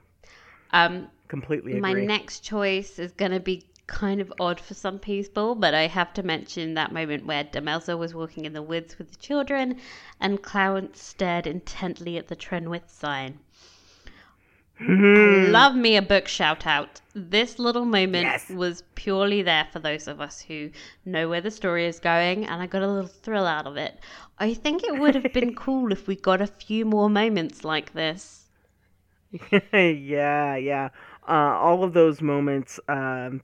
Um, 0.71 1.07
completely 1.27 1.79
My 1.79 1.93
next 1.93 2.41
choice 2.41 2.99
is 2.99 3.11
going 3.13 3.31
to 3.31 3.39
be 3.39 3.63
kind 3.87 4.21
of 4.21 4.31
odd 4.39 4.59
for 4.59 4.73
some 4.73 4.99
people, 4.99 5.55
but 5.55 5.73
I 5.73 5.87
have 5.87 6.13
to 6.13 6.23
mention 6.23 6.73
that 6.75 6.91
moment 6.93 7.25
where 7.25 7.43
Demelza 7.43 7.97
was 7.97 8.13
walking 8.15 8.45
in 8.45 8.53
the 8.53 8.61
woods 8.61 8.97
with 8.97 9.11
the 9.11 9.17
children 9.17 9.79
and 10.19 10.41
Clowance 10.41 10.97
stared 10.97 11.45
intently 11.47 12.17
at 12.17 12.27
the 12.27 12.35
Trenwith 12.35 12.89
sign. 12.89 13.39
Mhm. 14.79 15.51
Love 15.51 15.75
me 15.75 15.95
a 15.95 16.01
book 16.01 16.27
shout 16.27 16.65
out. 16.65 17.01
This 17.13 17.59
little 17.59 17.85
moment 17.85 18.23
Yes. 18.23 18.49
was 18.49 18.83
purely 18.95 19.43
there 19.43 19.67
for 19.71 19.77
those 19.79 20.07
of 20.07 20.19
us 20.19 20.41
who 20.41 20.71
know 21.05 21.29
where 21.29 21.41
the 21.41 21.51
story 21.51 21.85
is 21.85 21.99
going, 21.99 22.45
and 22.47 22.61
I 22.61 22.65
got 22.67 22.81
a 22.81 22.87
little 22.87 23.07
thrill 23.07 23.45
out 23.45 23.67
of 23.67 23.77
it. 23.77 23.99
I 24.39 24.53
think 24.55 24.83
it 24.83 24.97
would 24.97 25.13
have 25.15 25.31
been 25.33 25.53
cool 25.65 25.91
if 25.91 26.07
we 26.07 26.15
got 26.15 26.41
a 26.41 26.47
few 26.47 26.85
more 26.85 27.09
moments 27.09 27.63
like 27.63 27.93
this. 27.93 28.49
yeah, 29.71 30.55
yeah. 30.55 30.89
Uh, 31.27 31.31
all 31.59 31.83
of 31.83 31.93
those 31.93 32.21
moments 32.21 32.79
um, 32.87 33.41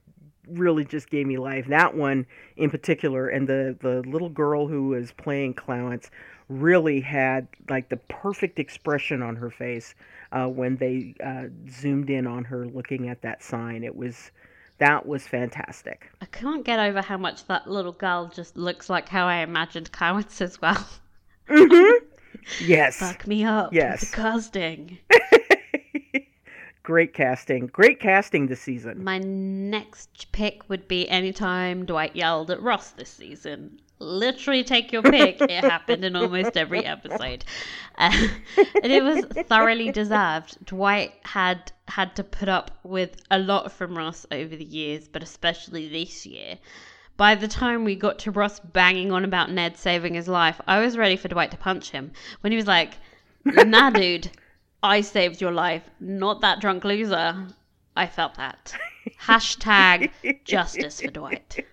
really 0.50 0.84
just 0.84 1.10
gave 1.10 1.26
me 1.26 1.36
life. 1.38 1.66
That 1.66 1.94
one 1.94 2.26
in 2.56 2.70
particular, 2.70 3.28
and 3.28 3.48
the 3.48 3.76
the 3.80 4.02
little 4.08 4.28
girl 4.28 4.66
who 4.66 4.88
was 4.88 5.12
playing 5.12 5.54
Clowance 5.54 6.10
really 6.48 7.00
had 7.00 7.46
like 7.68 7.88
the 7.88 7.96
perfect 7.96 8.58
expression 8.58 9.22
on 9.22 9.36
her 9.36 9.50
face 9.50 9.94
uh, 10.32 10.46
when 10.46 10.76
they 10.76 11.14
uh, 11.24 11.44
zoomed 11.70 12.10
in 12.10 12.26
on 12.26 12.44
her 12.44 12.66
looking 12.66 13.08
at 13.08 13.22
that 13.22 13.42
sign. 13.42 13.84
It 13.84 13.94
was 13.96 14.30
that 14.78 15.06
was 15.06 15.26
fantastic. 15.26 16.10
I 16.20 16.26
can't 16.26 16.64
get 16.64 16.78
over 16.78 17.02
how 17.02 17.18
much 17.18 17.46
that 17.46 17.68
little 17.68 17.92
girl 17.92 18.30
just 18.34 18.56
looks 18.56 18.88
like 18.88 19.08
how 19.08 19.26
I 19.26 19.38
imagined 19.38 19.92
Clowance 19.92 20.40
as 20.40 20.60
well. 20.60 20.86
Mhm. 21.48 21.98
yes. 22.60 22.96
Fuck 22.98 23.26
me 23.26 23.44
up. 23.44 23.72
Yes. 23.72 24.10
The 24.10 24.16
casting. 24.16 24.98
Great 26.88 27.12
casting. 27.12 27.66
Great 27.66 28.00
casting 28.00 28.46
this 28.46 28.62
season. 28.62 29.04
My 29.04 29.18
next 29.18 30.32
pick 30.32 30.66
would 30.70 30.88
be 30.88 31.06
anytime 31.06 31.84
Dwight 31.84 32.16
yelled 32.16 32.50
at 32.50 32.62
Ross 32.62 32.92
this 32.92 33.10
season. 33.10 33.78
Literally 33.98 34.64
take 34.64 34.90
your 34.90 35.02
pick. 35.02 35.38
it 35.38 35.50
happened 35.64 36.02
in 36.02 36.16
almost 36.16 36.56
every 36.56 36.86
episode. 36.86 37.44
Uh, 37.98 38.28
and 38.82 38.90
it 38.90 39.02
was 39.04 39.26
thoroughly 39.48 39.92
deserved. 39.92 40.64
Dwight 40.64 41.12
had 41.24 41.70
had 41.88 42.16
to 42.16 42.24
put 42.24 42.48
up 42.48 42.70
with 42.84 43.20
a 43.30 43.38
lot 43.38 43.70
from 43.70 43.94
Ross 43.94 44.24
over 44.32 44.56
the 44.56 44.64
years, 44.64 45.08
but 45.08 45.22
especially 45.22 45.90
this 45.90 46.24
year. 46.24 46.56
By 47.18 47.34
the 47.34 47.48
time 47.48 47.84
we 47.84 47.96
got 47.96 48.18
to 48.20 48.30
Ross 48.30 48.60
banging 48.60 49.12
on 49.12 49.26
about 49.26 49.50
Ned 49.50 49.76
saving 49.76 50.14
his 50.14 50.26
life, 50.26 50.58
I 50.66 50.78
was 50.78 50.96
ready 50.96 51.16
for 51.16 51.28
Dwight 51.28 51.50
to 51.50 51.58
punch 51.58 51.90
him. 51.90 52.12
When 52.40 52.50
he 52.50 52.56
was 52.56 52.66
like, 52.66 52.94
nah, 53.44 53.90
dude, 53.90 54.30
I 54.82 55.00
saved 55.00 55.40
your 55.40 55.52
life, 55.52 55.82
not 56.00 56.40
that 56.42 56.60
drunk 56.60 56.84
loser. 56.84 57.46
I 57.96 58.06
felt 58.06 58.36
that. 58.36 58.76
Hashtag 59.20 60.10
justice 60.44 61.00
for 61.00 61.08
Dwight. 61.08 61.66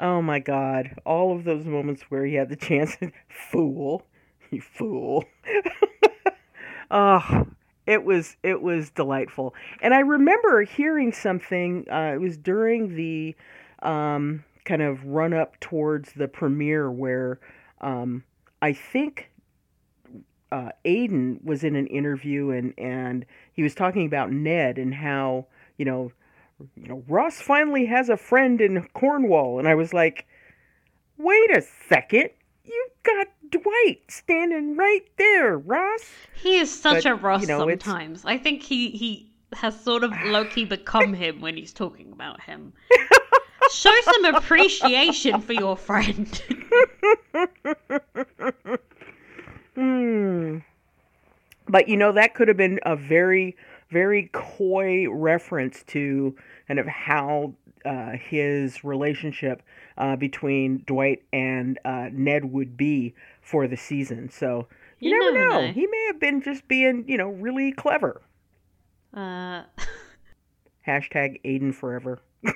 Oh 0.00 0.22
my 0.22 0.38
god. 0.38 0.98
All 1.04 1.36
of 1.36 1.44
those 1.44 1.66
moments 1.66 2.02
where 2.08 2.24
he 2.24 2.34
had 2.34 2.48
the 2.48 2.56
chance 2.56 2.96
fool. 3.50 4.06
You 4.50 4.62
fool. 4.62 5.24
oh, 6.90 7.46
it 7.86 8.04
was 8.04 8.36
it 8.42 8.62
was 8.62 8.90
delightful. 8.90 9.54
And 9.80 9.92
I 9.92 10.00
remember 10.00 10.62
hearing 10.62 11.12
something 11.12 11.86
uh, 11.90 12.12
it 12.14 12.20
was 12.20 12.36
during 12.36 12.96
the 12.96 13.36
um, 13.82 14.44
kind 14.64 14.82
of 14.82 15.04
run 15.04 15.34
up 15.34 15.60
towards 15.60 16.12
the 16.14 16.28
premiere 16.28 16.90
where 16.90 17.38
um, 17.80 18.24
I 18.62 18.72
think 18.72 19.30
uh, 20.52 20.68
Aidan 20.84 21.40
was 21.42 21.64
in 21.64 21.74
an 21.76 21.86
interview 21.86 22.50
and 22.50 22.74
and 22.78 23.24
he 23.54 23.62
was 23.62 23.74
talking 23.74 24.06
about 24.06 24.30
Ned 24.30 24.76
and 24.78 24.94
how 24.94 25.46
you 25.78 25.84
know 25.86 26.12
you 26.76 26.86
know 26.88 27.02
Ross 27.08 27.40
finally 27.40 27.86
has 27.86 28.08
a 28.10 28.16
friend 28.18 28.60
in 28.60 28.86
Cornwall 28.92 29.58
and 29.58 29.66
I 29.66 29.74
was 29.74 29.92
like 29.94 30.26
wait 31.16 31.50
a 31.56 31.62
second 31.88 32.28
you've 32.64 33.02
got 33.02 33.28
Dwight 33.50 34.02
standing 34.08 34.76
right 34.76 35.06
there 35.16 35.58
Ross 35.58 36.10
He 36.34 36.58
is 36.58 36.70
such 36.70 37.04
But, 37.04 37.12
a 37.12 37.14
Ross 37.14 37.40
you 37.42 37.48
know, 37.48 37.68
it's- 37.68 37.84
sometimes. 37.84 38.24
I 38.26 38.36
think 38.36 38.62
he, 38.62 38.90
he 38.90 39.30
has 39.54 39.78
sort 39.80 40.04
of 40.04 40.12
low 40.26 40.44
key 40.44 40.64
become 40.66 41.14
him 41.22 41.40
when 41.40 41.56
he's 41.56 41.72
talking 41.72 42.12
about 42.12 42.40
him. 42.42 42.72
Show 43.70 43.94
some 44.02 44.34
appreciation 44.34 45.40
for 45.40 45.54
your 45.54 45.76
friend. 45.78 46.42
Hmm. 49.74 50.58
But 51.68 51.88
you 51.88 51.96
know 51.96 52.12
that 52.12 52.34
could 52.34 52.48
have 52.48 52.56
been 52.56 52.80
a 52.84 52.96
very, 52.96 53.56
very 53.90 54.28
coy 54.32 55.08
reference 55.10 55.82
to 55.88 56.36
kind 56.68 56.80
of 56.80 56.86
how 56.86 57.54
uh, 57.84 58.12
his 58.12 58.84
relationship 58.84 59.62
uh, 59.96 60.16
between 60.16 60.82
Dwight 60.86 61.22
and 61.32 61.78
uh, 61.84 62.08
Ned 62.12 62.44
would 62.46 62.76
be 62.76 63.14
for 63.40 63.66
the 63.66 63.76
season. 63.76 64.28
So 64.30 64.66
you, 64.98 65.10
You 65.10 65.18
never, 65.20 65.32
never 65.32 65.48
know. 65.50 65.66
know. 65.66 65.72
He 65.72 65.86
may 65.86 66.06
have 66.08 66.20
been 66.20 66.42
just 66.42 66.68
being, 66.68 67.04
you 67.08 67.16
know, 67.16 67.28
really 67.30 67.72
clever. 67.72 68.22
Uh, 69.14 69.62
Hashtag 70.86 71.40
Aidan 71.44 71.72
forever. 71.72 72.20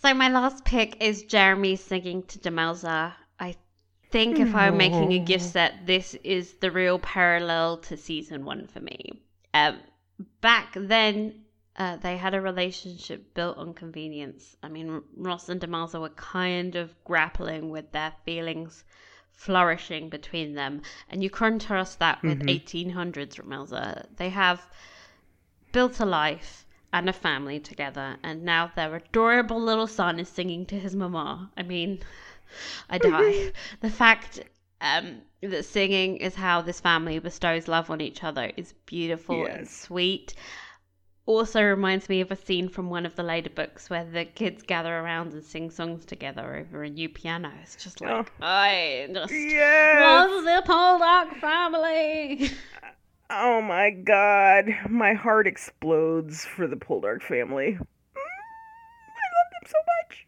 so 0.00 0.14
my 0.14 0.28
last 0.28 0.64
pick 0.64 1.02
is 1.02 1.22
Jeremy 1.22 1.76
singing 1.76 2.22
to 2.24 2.38
Demelza. 2.38 3.14
I 4.16 4.18
think 4.18 4.38
if 4.38 4.54
I'm 4.54 4.78
making 4.78 5.12
a 5.12 5.18
gift 5.18 5.44
set, 5.44 5.86
this 5.86 6.14
is 6.24 6.54
the 6.54 6.70
real 6.70 6.98
parallel 6.98 7.76
to 7.78 7.98
season 7.98 8.46
one 8.46 8.66
for 8.66 8.80
me. 8.80 9.20
Um, 9.52 9.80
back 10.40 10.72
then, 10.74 11.44
uh, 11.76 11.96
they 11.98 12.16
had 12.16 12.32
a 12.32 12.40
relationship 12.40 13.34
built 13.34 13.58
on 13.58 13.74
convenience. 13.74 14.56
I 14.62 14.68
mean, 14.68 15.02
Ross 15.18 15.50
and 15.50 15.60
Demelza 15.60 16.00
were 16.00 16.08
kind 16.08 16.76
of 16.76 16.94
grappling 17.04 17.68
with 17.68 17.92
their 17.92 18.14
feelings 18.24 18.84
flourishing 19.32 20.08
between 20.08 20.54
them, 20.54 20.80
and 21.10 21.22
you 21.22 21.28
contrast 21.28 21.98
that 21.98 22.22
with 22.22 22.38
Mhm. 22.38 22.48
1800s 22.48 23.36
Demelza. 23.36 24.06
They 24.16 24.30
have 24.30 24.66
built 25.72 26.00
a 26.00 26.06
life 26.06 26.64
and 26.90 27.10
a 27.10 27.12
family 27.12 27.60
together, 27.60 28.16
and 28.22 28.42
now 28.44 28.72
their 28.74 28.94
adorable 28.94 29.60
little 29.60 29.86
son 29.86 30.18
is 30.18 30.30
singing 30.30 30.64
to 30.66 30.78
his 30.78 30.96
mama. 30.96 31.50
I 31.54 31.62
mean, 31.62 32.02
I 32.90 32.98
die. 32.98 33.52
the 33.80 33.90
fact 33.90 34.40
um, 34.80 35.22
that 35.42 35.64
singing 35.64 36.18
is 36.18 36.34
how 36.34 36.62
this 36.62 36.80
family 36.80 37.18
bestows 37.18 37.68
love 37.68 37.90
on 37.90 38.00
each 38.00 38.22
other 38.24 38.52
is 38.56 38.74
beautiful 38.86 39.46
and 39.46 39.68
sweet. 39.68 40.34
Also 41.24 41.60
reminds 41.60 42.08
me 42.08 42.20
of 42.20 42.30
a 42.30 42.36
scene 42.36 42.68
from 42.68 42.88
one 42.88 43.04
of 43.04 43.16
the 43.16 43.22
later 43.24 43.50
books 43.50 43.90
where 43.90 44.04
the 44.04 44.24
kids 44.24 44.62
gather 44.62 44.96
around 44.96 45.32
and 45.32 45.42
sing 45.42 45.70
songs 45.70 46.04
together 46.04 46.54
over 46.56 46.84
a 46.84 46.88
new 46.90 47.08
piano. 47.08 47.50
It's 47.62 47.82
just 47.82 48.00
like, 48.00 48.12
Oh. 48.12 48.44
I 48.46 49.08
just 49.12 49.32
Yes. 49.32 50.00
love 50.00 50.44
the 50.44 50.62
Poldark 50.72 51.36
family. 51.40 52.50
Oh 53.28 53.60
my 53.60 53.90
god. 53.90 54.66
My 54.88 55.14
heart 55.14 55.48
explodes 55.48 56.44
for 56.44 56.68
the 56.68 56.76
Poldark 56.76 57.22
family. 57.22 57.72
Mm, 57.72 57.80
I 57.80 59.26
love 59.34 59.50
them 59.50 59.66
so 59.68 59.78
much. 60.04 60.25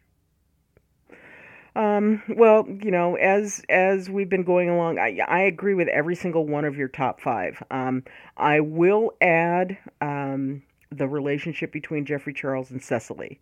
Um, 1.75 2.23
well, 2.27 2.67
you 2.67 2.91
know, 2.91 3.15
as 3.15 3.63
as 3.69 4.09
we've 4.09 4.29
been 4.29 4.43
going 4.43 4.69
along, 4.69 4.97
I 4.97 5.19
I 5.27 5.41
agree 5.41 5.73
with 5.73 5.87
every 5.89 6.15
single 6.15 6.45
one 6.45 6.65
of 6.65 6.75
your 6.75 6.87
top 6.87 7.21
five. 7.21 7.61
Um, 7.71 8.03
I 8.37 8.59
will 8.59 9.13
add 9.21 9.77
um, 10.01 10.63
the 10.91 11.07
relationship 11.07 11.71
between 11.71 12.05
Geoffrey 12.05 12.33
Charles 12.33 12.71
and 12.71 12.81
Cecily. 12.81 13.39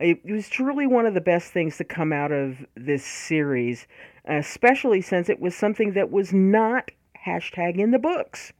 It 0.00 0.24
was 0.24 0.48
truly 0.48 0.86
one 0.86 1.06
of 1.06 1.14
the 1.14 1.20
best 1.20 1.52
things 1.52 1.76
to 1.76 1.84
come 1.84 2.12
out 2.12 2.32
of 2.32 2.64
this 2.74 3.04
series, 3.04 3.86
especially 4.24 5.00
since 5.00 5.28
it 5.28 5.40
was 5.40 5.54
something 5.54 5.92
that 5.92 6.10
was 6.10 6.32
not 6.32 6.90
hashtag 7.26 7.78
in 7.78 7.90
the 7.90 7.98
books. 7.98 8.52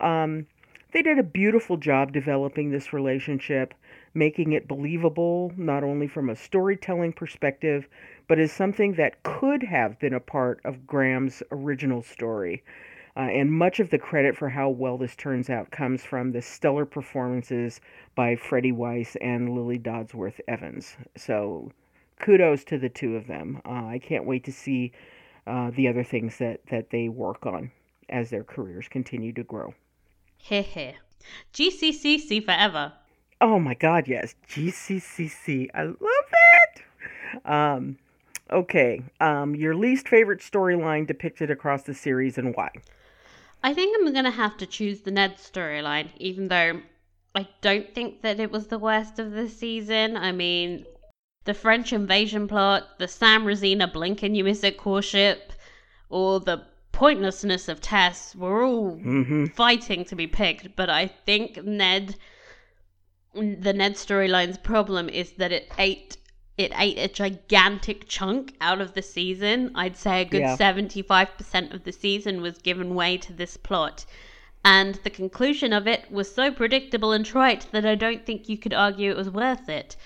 Um, 0.00 0.46
they 0.92 1.00
did 1.00 1.18
a 1.18 1.22
beautiful 1.22 1.78
job 1.78 2.12
developing 2.12 2.70
this 2.70 2.92
relationship, 2.92 3.72
making 4.12 4.52
it 4.52 4.68
believable, 4.68 5.52
not 5.56 5.82
only 5.82 6.06
from 6.06 6.28
a 6.28 6.36
storytelling 6.36 7.14
perspective, 7.14 7.88
but 8.28 8.38
as 8.38 8.52
something 8.52 8.94
that 8.94 9.22
could 9.22 9.62
have 9.62 9.98
been 9.98 10.14
a 10.14 10.20
part 10.20 10.60
of 10.64 10.86
Graham's 10.86 11.42
original 11.50 12.02
story. 12.02 12.62
Uh, 13.14 13.20
and 13.20 13.52
much 13.52 13.78
of 13.78 13.90
the 13.90 13.98
credit 13.98 14.36
for 14.36 14.48
how 14.48 14.70
well 14.70 14.96
this 14.96 15.14
turns 15.14 15.50
out 15.50 15.70
comes 15.70 16.02
from 16.02 16.32
the 16.32 16.40
stellar 16.40 16.86
performances 16.86 17.80
by 18.14 18.34
Freddie 18.34 18.72
Wise 18.72 19.16
and 19.20 19.50
Lily 19.50 19.78
Dodsworth 19.78 20.40
Evans. 20.48 20.96
So 21.16 21.70
kudos 22.18 22.64
to 22.64 22.78
the 22.78 22.88
two 22.88 23.16
of 23.16 23.26
them. 23.26 23.60
Uh, 23.66 23.86
I 23.86 23.98
can't 23.98 24.24
wait 24.24 24.44
to 24.44 24.52
see 24.52 24.92
uh, 25.46 25.70
the 25.74 25.88
other 25.88 26.04
things 26.04 26.38
that, 26.38 26.60
that 26.70 26.90
they 26.90 27.08
work 27.08 27.44
on 27.44 27.70
as 28.08 28.30
their 28.30 28.44
careers 28.44 28.88
continue 28.88 29.32
to 29.34 29.42
grow. 29.42 29.74
Here, 30.38 30.62
here. 30.62 30.94
GCCC 31.52 32.44
forever. 32.44 32.92
Oh 33.40 33.58
my 33.58 33.74
God, 33.74 34.06
yes, 34.06 34.34
GCCC. 34.48 35.68
I 35.74 35.82
love 35.84 35.96
it. 36.00 36.82
Um, 37.44 37.98
okay, 38.52 39.02
um, 39.20 39.54
your 39.54 39.74
least 39.74 40.08
favorite 40.08 40.40
storyline 40.40 41.06
depicted 41.06 41.50
across 41.50 41.82
the 41.82 41.94
series 41.94 42.38
and 42.38 42.54
why? 42.54 42.70
I 43.62 43.74
think 43.74 43.96
I'm 43.98 44.12
gonna 44.12 44.30
have 44.30 44.56
to 44.58 44.66
choose 44.66 45.00
the 45.00 45.10
Ned 45.10 45.36
storyline, 45.38 46.10
even 46.18 46.48
though 46.48 46.82
I 47.34 47.48
don't 47.60 47.94
think 47.94 48.22
that 48.22 48.40
it 48.40 48.50
was 48.50 48.66
the 48.68 48.78
worst 48.78 49.18
of 49.18 49.32
the 49.32 49.48
season. 49.48 50.16
I 50.16 50.32
mean, 50.32 50.84
the 51.44 51.54
French 51.54 51.92
invasion 51.92 52.46
plot, 52.48 52.98
the 52.98 53.08
Sam 53.08 53.44
Rosina 53.46 53.86
blink 53.88 54.22
and 54.22 54.36
you 54.36 54.44
miss 54.44 54.62
it 54.64 54.76
courtship, 54.76 55.52
or 56.10 56.40
the 56.40 56.66
pointlessness 56.92 57.68
of 57.68 57.80
Tess. 57.80 58.34
We're 58.34 58.66
all 58.66 59.02
Mm-hmm. 59.04 59.46
fighting 59.54 60.04
to 60.06 60.14
be 60.16 60.26
picked, 60.26 60.76
but 60.76 60.90
I 60.90 61.06
think 61.06 61.64
Ned, 61.64 62.16
the 63.34 63.72
Ned 63.72 63.94
storyline's 63.94 64.58
problem 64.58 65.08
is 65.08 65.32
that 65.32 65.52
it 65.52 65.72
ate 65.78 66.16
it 66.62 66.72
ate 66.76 66.98
a 66.98 67.08
gigantic 67.08 68.08
chunk 68.08 68.54
out 68.60 68.80
of 68.80 68.94
the 68.94 69.02
season. 69.02 69.70
I'd 69.74 69.96
say 69.96 70.22
a 70.22 70.24
good 70.24 70.40
Yeah. 70.40 70.56
seventy 70.56 71.02
five 71.02 71.36
percent 71.36 71.72
of 71.72 71.84
the 71.84 71.92
season 71.92 72.40
was 72.42 72.58
given 72.58 72.94
way 72.94 73.16
to 73.18 73.32
this 73.32 73.56
plot. 73.56 74.04
And 74.64 74.94
the 75.04 75.10
conclusion 75.10 75.72
of 75.72 75.86
it 75.86 76.10
was 76.10 76.32
so 76.32 76.50
predictable 76.52 77.12
and 77.12 77.26
trite 77.26 77.66
that 77.72 77.84
I 77.84 77.96
don't 77.96 78.24
think 78.24 78.48
you 78.48 78.56
could 78.56 78.72
argue 78.72 79.10
it 79.10 79.16
was 79.16 79.28
worth 79.30 79.68
it. 79.68 79.96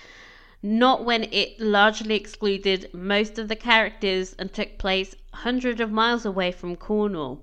Not 0.63 1.05
when 1.05 1.25
it 1.25 1.61
largely 1.61 2.15
excluded 2.17 2.89
most 2.95 3.39
of 3.39 3.49
the 3.49 3.57
characters 3.57 4.35
and 4.39 4.53
took 4.53 4.79
place 4.79 5.15
hundreds 5.33 5.81
of 5.81 5.93
miles 5.93 6.25
away 6.25 6.51
from 6.53 6.75
Cornwall. 6.77 7.43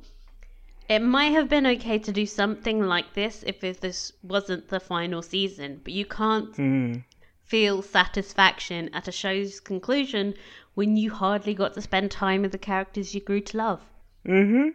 It 0.90 1.00
might 1.00 1.32
have 1.32 1.48
been 1.48 1.66
okay 1.68 2.00
to 2.00 2.12
do 2.12 2.26
something 2.26 2.82
like 2.82 3.14
this 3.14 3.44
if 3.48 3.64
it- 3.64 3.80
this 3.82 4.12
wasn't 4.24 4.68
the 4.68 4.80
final 4.80 5.22
season, 5.22 5.80
but 5.84 5.94
you 5.94 6.06
can't 6.06 6.52
Mm. 6.58 7.04
Feel 7.46 7.82
satisfaction 7.82 8.90
at 8.94 9.08
a 9.08 9.12
show's 9.12 9.60
conclusion 9.60 10.34
when 10.74 10.98
you 10.98 11.12
hardly 11.12 11.54
got 11.54 11.74
to 11.74 11.82
spend 11.82 12.10
time 12.10 12.42
with 12.42 12.52
the 12.52 12.58
characters 12.58 13.14
you 13.14 13.22
grew 13.22 13.42
to 13.42 13.58
love. 13.58 13.82
Mm-hmm. 14.26 14.70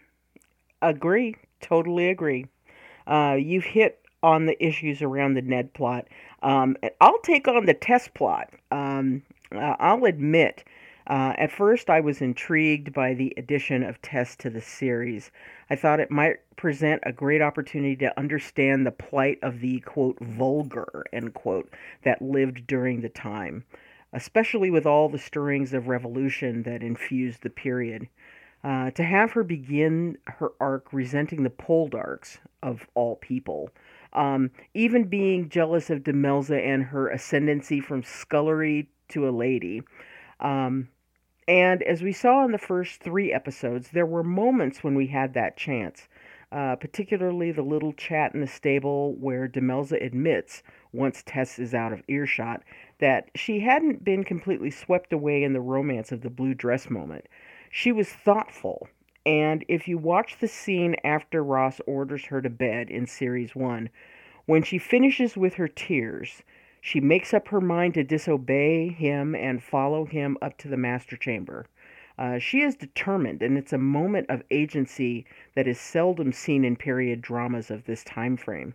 Agree. 0.82 1.36
Totally 1.60 2.08
agree. 2.08 2.46
Uh, 3.06 3.36
you've 3.38 3.64
hit 3.64 4.00
on 4.22 4.46
the 4.46 4.64
issues 4.64 5.02
around 5.02 5.34
the 5.34 5.42
Ned 5.42 5.72
plot. 5.74 6.06
Um, 6.42 6.76
I'll 7.00 7.20
take 7.20 7.48
on 7.48 7.66
the 7.66 7.74
Tess 7.74 8.08
plot. 8.08 8.50
Um, 8.70 9.22
uh, 9.52 9.76
I'll 9.78 10.04
admit, 10.04 10.64
uh, 11.08 11.32
at 11.38 11.50
first 11.50 11.88
I 11.88 12.00
was 12.00 12.20
intrigued 12.20 12.92
by 12.92 13.14
the 13.14 13.32
addition 13.36 13.82
of 13.82 14.00
Tess 14.02 14.36
to 14.36 14.50
the 14.50 14.60
series. 14.60 15.30
I 15.70 15.76
thought 15.76 16.00
it 16.00 16.10
might 16.10 16.36
present 16.56 17.02
a 17.04 17.12
great 17.12 17.40
opportunity 17.40 17.96
to 17.96 18.18
understand 18.18 18.86
the 18.86 18.92
plight 18.92 19.38
of 19.42 19.60
the 19.60 19.80
quote 19.80 20.18
vulgar 20.20 21.04
end 21.12 21.34
quote 21.34 21.72
that 22.02 22.20
lived 22.20 22.66
during 22.66 23.00
the 23.00 23.08
time, 23.08 23.64
especially 24.12 24.70
with 24.70 24.86
all 24.86 25.08
the 25.08 25.18
stirrings 25.18 25.72
of 25.72 25.88
revolution 25.88 26.62
that 26.64 26.82
infused 26.82 27.42
the 27.42 27.50
period. 27.50 28.08
Uh, 28.62 28.90
to 28.90 29.04
have 29.04 29.32
her 29.32 29.44
begin 29.44 30.18
her 30.24 30.50
arc 30.60 30.92
resenting 30.92 31.42
the 31.44 31.50
Poldarks, 31.50 32.38
of 32.62 32.88
all 32.94 33.16
people, 33.16 33.70
um, 34.12 34.50
even 34.74 35.04
being 35.04 35.48
jealous 35.48 35.90
of 35.90 36.02
Demelza 36.02 36.60
and 36.60 36.82
her 36.82 37.08
ascendancy 37.08 37.80
from 37.80 38.02
scullery 38.02 38.88
to 39.08 39.28
a 39.28 39.30
lady. 39.30 39.82
Um, 40.40 40.88
and 41.48 41.82
as 41.82 42.02
we 42.02 42.12
saw 42.12 42.44
in 42.44 42.52
the 42.52 42.58
first 42.58 43.00
three 43.00 43.32
episodes, 43.32 43.88
there 43.90 44.04
were 44.04 44.22
moments 44.22 44.84
when 44.84 44.94
we 44.94 45.06
had 45.06 45.32
that 45.32 45.56
chance, 45.56 46.06
uh, 46.52 46.76
particularly 46.76 47.52
the 47.52 47.62
little 47.62 47.94
chat 47.94 48.34
in 48.34 48.42
the 48.42 48.46
stable 48.46 49.14
where 49.14 49.48
Demelza 49.48 50.04
admits, 50.04 50.62
once 50.92 51.22
Tess 51.24 51.58
is 51.58 51.72
out 51.72 51.94
of 51.94 52.02
earshot, 52.06 52.62
that 52.98 53.30
she 53.34 53.60
hadn't 53.60 54.04
been 54.04 54.24
completely 54.24 54.70
swept 54.70 55.10
away 55.10 55.42
in 55.42 55.54
the 55.54 55.60
romance 55.60 56.12
of 56.12 56.20
the 56.20 56.28
blue 56.28 56.52
dress 56.52 56.90
moment. 56.90 57.24
She 57.70 57.92
was 57.92 58.10
thoughtful, 58.10 58.86
and 59.24 59.64
if 59.68 59.88
you 59.88 59.96
watch 59.96 60.36
the 60.40 60.48
scene 60.48 60.96
after 61.02 61.42
Ross 61.42 61.80
orders 61.86 62.26
her 62.26 62.42
to 62.42 62.50
bed 62.50 62.90
in 62.90 63.06
series 63.06 63.56
one, 63.56 63.88
when 64.44 64.62
she 64.62 64.78
finishes 64.78 65.34
with 65.34 65.54
her 65.54 65.68
tears, 65.68 66.42
she 66.80 67.00
makes 67.00 67.34
up 67.34 67.48
her 67.48 67.60
mind 67.60 67.94
to 67.94 68.04
disobey 68.04 68.88
him 68.88 69.34
and 69.34 69.62
follow 69.62 70.04
him 70.04 70.36
up 70.40 70.56
to 70.58 70.68
the 70.68 70.76
master 70.76 71.16
chamber. 71.16 71.66
Uh, 72.18 72.38
she 72.38 72.62
is 72.62 72.74
determined, 72.74 73.42
and 73.42 73.56
it's 73.56 73.72
a 73.72 73.78
moment 73.78 74.26
of 74.28 74.42
agency 74.50 75.24
that 75.54 75.68
is 75.68 75.78
seldom 75.78 76.32
seen 76.32 76.64
in 76.64 76.74
period 76.74 77.20
dramas 77.22 77.70
of 77.70 77.84
this 77.84 78.02
time 78.02 78.36
frame. 78.36 78.74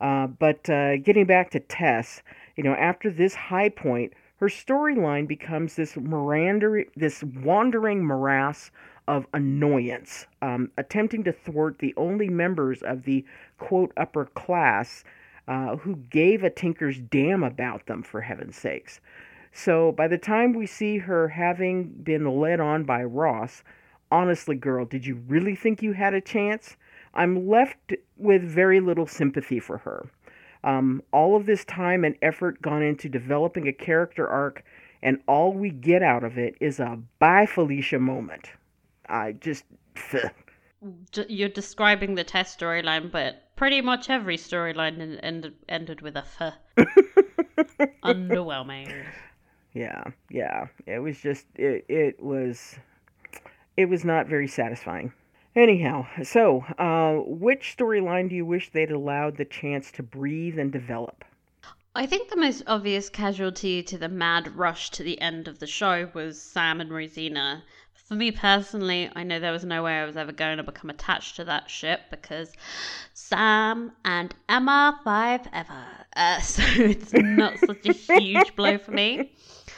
Uh, 0.00 0.26
but 0.26 0.68
uh, 0.70 0.96
getting 0.96 1.26
back 1.26 1.50
to 1.50 1.60
Tess, 1.60 2.22
you 2.56 2.64
know, 2.64 2.74
after 2.74 3.10
this 3.10 3.34
high 3.34 3.68
point, 3.68 4.14
her 4.36 4.48
storyline 4.48 5.28
becomes 5.28 5.76
this 5.76 5.96
Miranda, 5.96 6.84
this 6.96 7.22
wandering 7.22 8.02
morass 8.02 8.70
of 9.06 9.26
annoyance, 9.34 10.26
um, 10.40 10.70
attempting 10.78 11.22
to 11.24 11.32
thwart 11.32 11.78
the 11.80 11.92
only 11.98 12.30
members 12.30 12.82
of 12.82 13.02
the 13.02 13.24
quote 13.58 13.92
upper 13.98 14.24
class 14.24 15.04
uh, 15.48 15.76
who 15.76 15.96
gave 15.96 16.42
a 16.42 16.50
tinker's 16.50 16.98
damn 16.98 17.42
about 17.42 17.86
them, 17.86 18.02
for 18.02 18.20
heaven's 18.20 18.56
sakes. 18.56 19.00
So 19.52 19.92
by 19.92 20.08
the 20.08 20.18
time 20.18 20.52
we 20.52 20.66
see 20.66 20.98
her 20.98 21.28
having 21.28 21.88
been 21.88 22.40
led 22.40 22.60
on 22.60 22.84
by 22.84 23.02
Ross, 23.02 23.64
honestly, 24.10 24.56
girl, 24.56 24.84
did 24.84 25.06
you 25.06 25.16
really 25.26 25.54
think 25.54 25.82
you 25.82 25.92
had 25.92 26.14
a 26.14 26.20
chance? 26.20 26.76
I'm 27.14 27.48
left 27.48 27.94
with 28.16 28.42
very 28.42 28.80
little 28.80 29.06
sympathy 29.06 29.58
for 29.58 29.78
her. 29.78 30.06
Um, 30.62 31.02
all 31.12 31.36
of 31.36 31.46
this 31.46 31.64
time 31.64 32.04
and 32.04 32.16
effort 32.22 32.62
gone 32.62 32.82
into 32.82 33.08
developing 33.08 33.66
a 33.66 33.72
character 33.72 34.28
arc, 34.28 34.64
and 35.02 35.18
all 35.26 35.52
we 35.52 35.70
get 35.70 36.02
out 36.02 36.22
of 36.22 36.38
it 36.38 36.54
is 36.60 36.78
a 36.78 36.98
bye 37.18 37.46
Felicia 37.46 37.98
moment. 37.98 38.50
I 39.08 39.32
just. 39.32 39.64
You're 41.28 41.48
describing 41.48 42.14
the 42.14 42.24
Tess 42.24 42.56
storyline, 42.56 43.10
but 43.10 43.49
pretty 43.60 43.82
much 43.82 44.08
every 44.08 44.38
storyline 44.38 44.98
en- 45.02 45.18
ended 45.18 45.54
ended 45.68 46.00
with 46.00 46.16
a 46.16 46.24
f. 46.40 46.54
Underwhelming. 48.02 48.90
Yeah, 49.74 50.02
yeah. 50.30 50.68
It 50.86 51.00
was 51.00 51.20
just 51.20 51.44
it 51.56 51.84
it 51.86 52.22
was 52.22 52.76
it 53.76 53.84
was 53.84 54.02
not 54.02 54.28
very 54.28 54.48
satisfying. 54.48 55.12
Anyhow, 55.54 56.06
so 56.22 56.64
uh, 56.78 57.16
which 57.26 57.76
storyline 57.76 58.30
do 58.30 58.34
you 58.34 58.46
wish 58.46 58.72
they'd 58.72 58.90
allowed 58.90 59.36
the 59.36 59.44
chance 59.44 59.92
to 59.92 60.02
breathe 60.02 60.58
and 60.58 60.72
develop? 60.72 61.22
I 61.94 62.06
think 62.06 62.30
the 62.30 62.40
most 62.40 62.62
obvious 62.66 63.10
casualty 63.10 63.82
to 63.82 63.98
the 63.98 64.08
mad 64.08 64.56
rush 64.56 64.88
to 64.92 65.02
the 65.02 65.20
end 65.20 65.48
of 65.48 65.58
the 65.58 65.66
show 65.66 66.08
was 66.14 66.40
Sam 66.40 66.80
and 66.80 66.90
Rosina. 66.90 67.64
For 68.10 68.16
me 68.16 68.32
personally, 68.32 69.08
I 69.14 69.22
know 69.22 69.38
there 69.38 69.52
was 69.52 69.64
no 69.64 69.84
way 69.84 70.00
I 70.00 70.04
was 70.04 70.16
ever 70.16 70.32
going 70.32 70.56
to 70.56 70.64
become 70.64 70.90
attached 70.90 71.36
to 71.36 71.44
that 71.44 71.70
ship 71.70 72.00
because 72.10 72.52
Sam 73.14 73.92
and 74.04 74.34
Emma 74.48 74.98
five 75.04 75.42
ever. 75.52 75.84
Uh, 76.16 76.40
so 76.40 76.60
it's 76.82 77.12
not 77.12 77.60
such 77.60 77.86
a 77.86 77.92
huge 77.92 78.56
blow 78.56 78.78
for 78.78 78.90
me. 78.90 79.32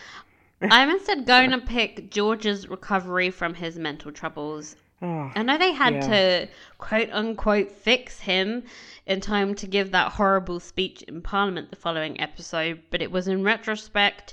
I'm 0.63 0.89
instead 0.89 1.27
going 1.27 1.51
to 1.51 1.59
pick 1.59 2.11
George's 2.11 2.71
recovery 2.71 3.29
from 3.29 3.53
his 3.53 3.79
mental 3.79 4.11
troubles. 4.11 4.77
Oh, 5.03 5.31
I 5.37 5.43
know 5.43 5.59
they 5.59 5.73
had 5.73 5.93
Yeah. 5.93 6.01
to 6.47 6.49
quote 6.79 7.11
unquote 7.13 7.71
fix 7.71 8.21
him 8.21 8.63
in 9.05 9.21
time 9.21 9.55
to 9.57 9.67
give 9.67 9.91
that 9.91 10.13
horrible 10.13 10.59
speech 10.59 11.03
in 11.03 11.21
Parliament 11.21 11.69
the 11.69 11.77
following 11.77 12.19
episode, 12.19 12.81
but 12.89 13.03
it 13.03 13.11
was 13.11 13.29
in 13.29 13.45
retrospect 13.45 14.33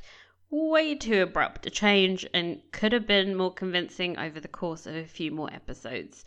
way 0.51 0.95
too 0.95 1.21
abrupt 1.21 1.65
a 1.65 1.69
change 1.69 2.25
and 2.33 2.61
could 2.71 2.91
have 2.91 3.05
been 3.05 3.35
more 3.35 3.53
convincing 3.53 4.17
over 4.17 4.39
the 4.39 4.47
course 4.47 4.85
of 4.85 4.95
a 4.95 5.05
few 5.05 5.31
more 5.31 5.51
episodes. 5.53 6.25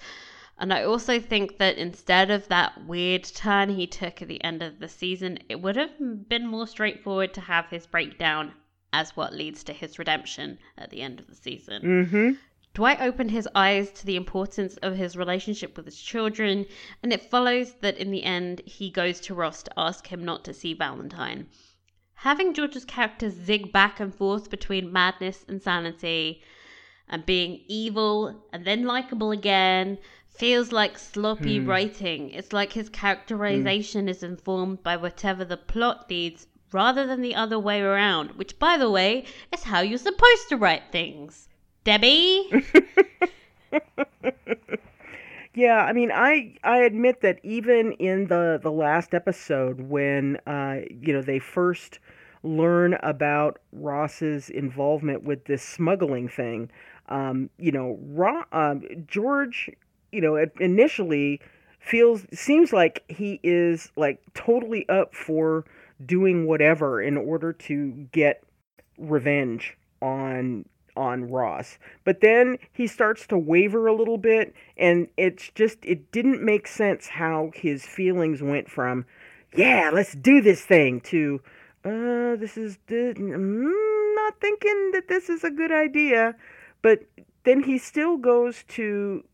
And 0.58 0.72
I 0.72 0.85
also 0.85 1.18
think 1.18 1.58
that 1.58 1.76
instead 1.76 2.30
of 2.30 2.46
that 2.48 2.85
weird 2.87 3.24
turn 3.24 3.70
he 3.70 3.87
took 3.87 4.22
at 4.22 4.28
the 4.28 4.42
end 4.44 4.62
of 4.62 4.78
the 4.78 4.88
season, 4.88 5.38
it 5.48 5.61
would 5.61 5.76
have 5.76 6.28
been 6.28 6.46
more 6.46 6.66
straightforward 6.66 7.35
to 7.35 7.40
have 7.40 7.66
his 7.66 7.87
breakdown 7.87 8.52
as 8.92 9.16
what 9.16 9.35
leads 9.35 9.64
to 9.64 9.72
his 9.72 9.98
redemption 9.98 10.58
at 10.78 10.90
the 10.90 11.00
end 11.00 11.18
of 11.18 11.26
the 11.26 11.35
season. 11.35 11.82
mm-hmm. 11.82 12.30
Dwight 12.74 13.00
opened 13.00 13.30
his 13.30 13.48
eyes 13.54 13.90
to 13.90 14.06
the 14.06 14.16
importance 14.16 14.76
of 14.78 14.96
his 14.96 15.16
relationship 15.16 15.76
with 15.76 15.85
his 15.85 16.00
children, 16.00 16.64
and 17.02 17.12
it 17.12 17.28
follows 17.28 17.74
that 17.80 17.98
in 17.98 18.11
the 18.11 18.22
end, 18.22 18.62
he 18.64 18.88
goes 18.88 19.20
to 19.20 19.35
Ross 19.35 19.62
to 19.64 19.72
ask 19.76 20.06
him 20.06 20.24
not 20.24 20.44
to 20.44 20.54
see 20.54 20.72
Valentine. 20.72 21.48
Having 22.22 22.54
George's 22.54 22.85
character 22.85 23.30
zig 23.30 23.72
back 23.72 23.98
and 23.98 24.14
forth 24.14 24.48
between 24.48 24.92
madness 24.92 25.44
and 25.48 25.61
sanity, 25.61 26.40
and 27.08 27.26
being 27.26 27.62
evil 27.66 28.44
and 28.52 28.64
then 28.64 28.85
likable 28.85 29.32
again, 29.32 29.98
feels 30.28 30.70
like 30.70 30.98
sloppy 30.98 31.58
Hmm. 31.58 31.68
writing. 31.68 32.30
It's 32.30 32.52
like 32.52 32.74
his 32.74 32.88
characterization 32.88 34.08
is 34.08 34.22
informed 34.22 34.85
by 34.85 34.96
whatever 34.96 35.44
the 35.44 35.56
plot 35.56 36.08
needs 36.08 36.46
rather 36.70 37.08
than 37.08 37.22
the 37.22 37.35
other 37.35 37.58
way 37.58 37.80
around, 37.82 38.30
which, 38.38 38.56
by 38.56 38.76
the 38.78 38.88
way, 38.88 39.24
is 39.52 39.64
how 39.64 39.80
you're 39.80 39.98
supposed 39.98 40.48
to 40.50 40.56
write 40.56 40.92
things. 40.92 41.48
Debbie? 41.82 42.48
Yeah, 45.55 45.85
I 45.85 45.93
mean, 45.93 46.11
I 46.12 46.55
I 46.65 46.79
admit 46.79 47.21
that 47.21 47.38
even 47.43 47.93
in 47.93 48.27
the 48.29 48.59
the 48.62 48.73
last 48.73 49.12
episode 49.15 49.81
when 49.81 50.37
uh 50.47 50.81
you 50.88 51.12
know 51.12 51.21
they 51.23 51.38
first 51.38 51.99
learn 52.43 52.95
about 53.03 53.59
Ross's 53.73 54.49
involvement 54.51 55.23
with 55.25 55.45
this 55.45 55.62
smuggling 55.62 56.29
thing, 56.29 56.71
um 57.09 57.51
you 57.59 57.71
know, 57.73 57.99
Ro- 58.03 58.45
um, 58.53 58.83
George, 59.07 59.71
you 60.11 60.21
know, 60.23 60.37
initially 60.61 61.41
feels 61.81 62.27
seems 62.33 62.73
like 62.73 63.05
he 63.09 63.38
is 63.43 63.91
like 63.97 64.23
totally 64.35 64.88
up 64.88 65.15
for 65.15 65.65
doing 66.07 66.47
whatever 66.47 67.01
in 67.03 67.17
order 67.17 67.53
to 67.53 67.91
get 68.12 68.43
revenge 68.99 69.77
on 70.01 70.65
on 70.96 71.31
Ross. 71.31 71.78
But 72.05 72.20
then 72.20 72.59
he 72.72 72.87
starts 72.87 73.26
to 73.28 73.38
waver 73.38 73.87
a 73.87 73.94
little 73.94 74.18
bit, 74.18 74.55
and 74.76 75.09
it's 75.16 75.50
just, 75.55 75.78
it 75.83 76.12
didn't 76.12 76.42
make 76.42 76.66
sense 76.66 77.09
how 77.09 77.50
his 77.55 77.85
feelings 77.85 78.42
went 78.42 78.70
from, 78.70 79.05
yeah, 79.55 79.90
let's 79.92 80.14
do 80.14 80.40
this 80.40 80.64
thing, 80.64 81.00
to, 81.02 81.40
uh, 81.85 82.37
this 82.37 82.57
is, 82.57 82.78
mm, 82.88 84.14
not 84.14 84.40
thinking 84.40 84.90
that 84.92 85.09
this 85.09 85.28
is 85.28 85.44
a 85.44 85.50
good 85.50 85.72
idea. 85.72 86.35
But 86.83 87.05
then 87.44 87.62
he 87.62 87.78
still 87.78 88.16
goes 88.16 88.64
to 88.68 89.24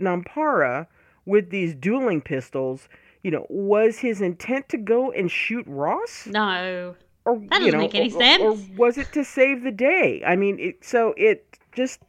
Nampara 0.00 0.86
with 1.26 1.50
these 1.50 1.74
dueling 1.74 2.20
pistols. 2.20 2.88
You 3.22 3.32
know, 3.32 3.46
was 3.48 3.98
his 3.98 4.20
intent 4.20 4.68
to 4.70 4.78
go 4.78 5.10
and 5.10 5.30
shoot 5.30 5.64
Ross? 5.66 6.26
No. 6.26 6.94
Or, 7.28 7.38
That 7.38 7.50
doesn't 7.50 7.66
you 7.66 7.72
know, 7.72 7.78
make 7.78 7.94
any 7.94 8.10
or- 8.10 8.16
or- 8.16 8.20
sense. 8.20 8.42
Or 8.42 8.76
was 8.76 8.98
it 8.98 9.12
to 9.12 9.24
save 9.24 9.62
the 9.62 9.70
day? 9.70 10.22
I 10.26 10.36
mean, 10.36 10.58
it, 10.58 10.84
so 10.84 11.14
it 11.16 11.58
just, 11.72 12.00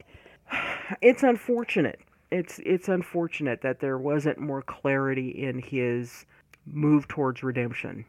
it's 1.02 1.22
unfortunate. 1.22 2.00
It's 2.30 2.60
it's 2.64 2.88
unfortunate 2.88 3.60
that 3.62 3.80
there 3.80 3.98
wasn't 3.98 4.38
more 4.38 4.62
clarity 4.62 5.30
in 5.30 5.58
his 5.58 6.24
move 6.64 7.08
towards 7.08 7.42
redemption. 7.42 8.04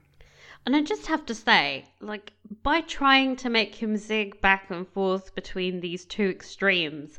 And 0.63 0.75
I 0.75 0.81
just 0.83 1.07
have 1.07 1.25
to 1.25 1.33
say, 1.33 1.85
like, 2.01 2.33
by 2.61 2.81
trying 2.81 3.35
to 3.37 3.49
make 3.49 3.73
him 3.81 3.97
zig 3.97 4.39
back 4.41 4.69
and 4.69 4.87
forth 4.87 5.33
between 5.33 5.79
these 5.81 6.05
two 6.05 6.29
extremes, 6.29 7.17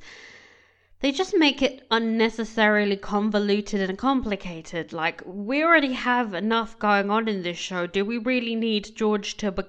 they 1.00 1.11
just 1.11 1.37
make 1.37 1.61
it 1.61 1.85
unnecessarily 1.90 2.96
convoluted 2.96 3.81
and 3.81 3.98
complicated. 3.98 4.92
Like, 4.92 5.22
we 5.26 5.64
already 5.64 5.94
have 5.94 6.35
enough 6.35 6.78
going 6.78 7.11
on 7.11 7.26
in 7.26 7.42
this 7.42 7.59
show. 7.59 7.88
Do 7.88 8.05
we 8.05 8.18
really 8.18 8.55
need 8.55 8.94
George 8.94 9.37
to 9.38 9.50
be, 9.50 9.64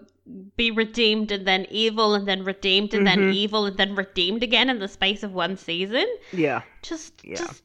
be 0.55 0.71
redeemed 0.71 1.31
and 1.31 1.45
then 1.45 1.65
evil 1.69 2.13
and 2.13 2.27
then 2.27 2.43
redeemed 2.45 2.93
and 2.93 3.05
then 3.05 3.19
Mhm. 3.19 3.33
evil 3.33 3.65
and 3.65 3.77
then 3.77 3.93
redeemed 3.95 4.41
again 4.43 4.69
in 4.69 4.79
the 4.79 4.87
space 4.87 5.21
of 5.23 5.33
one 5.33 5.57
season? 5.57 6.05
Yeah. 6.31 6.61
Just, 6.81 7.23
Yeah. 7.25 7.35
just 7.35 7.63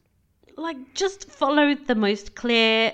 like, 0.57 0.93
just 0.93 1.29
follow 1.31 1.73
the 1.73 1.95
most 1.95 2.35
clear 2.35 2.91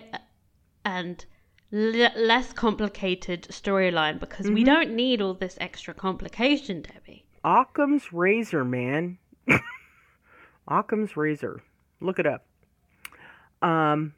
and 0.84 1.26
l- 1.74 2.12
less 2.16 2.54
complicated 2.54 3.44
storyline 3.50 4.20
because 4.20 4.50
we 4.52 4.62
Mhm. 4.62 4.66
don't 4.66 4.92
need 4.96 5.20
all 5.22 5.34
this 5.34 5.58
extra 5.60 5.94
complication, 5.96 6.84
Debbie. 6.84 7.26
Occam's 7.44 8.14
razor, 8.14 8.64
man. 8.64 9.18
Occam's 10.68 11.16
razor. 11.18 11.62
Look 12.02 12.20
it 12.20 12.26
up. 12.28 12.46
Um, 13.62 14.14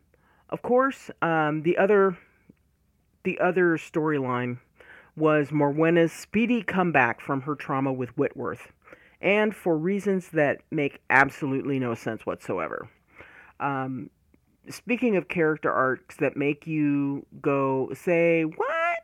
of 0.50 0.62
course, 0.62 1.10
um, 1.22 1.62
the 1.64 1.78
other 1.78 2.18
the 3.24 3.40
other 3.40 3.78
storyline 3.78 4.58
was 5.18 5.50
Morwenna's 5.50 6.14
speedy 6.14 6.62
comeback 6.62 7.20
from 7.20 7.42
her 7.42 7.56
trauma 7.56 7.92
with 7.92 8.16
Whitworth, 8.18 8.72
and 9.20 9.54
for 9.56 9.78
reasons 9.78 10.30
that 10.30 10.62
make 10.72 11.02
absolutely 11.10 11.80
no 11.80 11.96
sense 11.96 12.26
whatsoever. 12.26 12.88
Um, 13.60 14.12
speaking 14.70 15.16
of 15.16 15.28
character 15.28 15.72
arcs 15.72 16.18
that 16.18 16.38
make 16.38 16.68
you 16.68 17.26
go 17.42 17.90
say 17.94 18.44
what? 18.44 19.00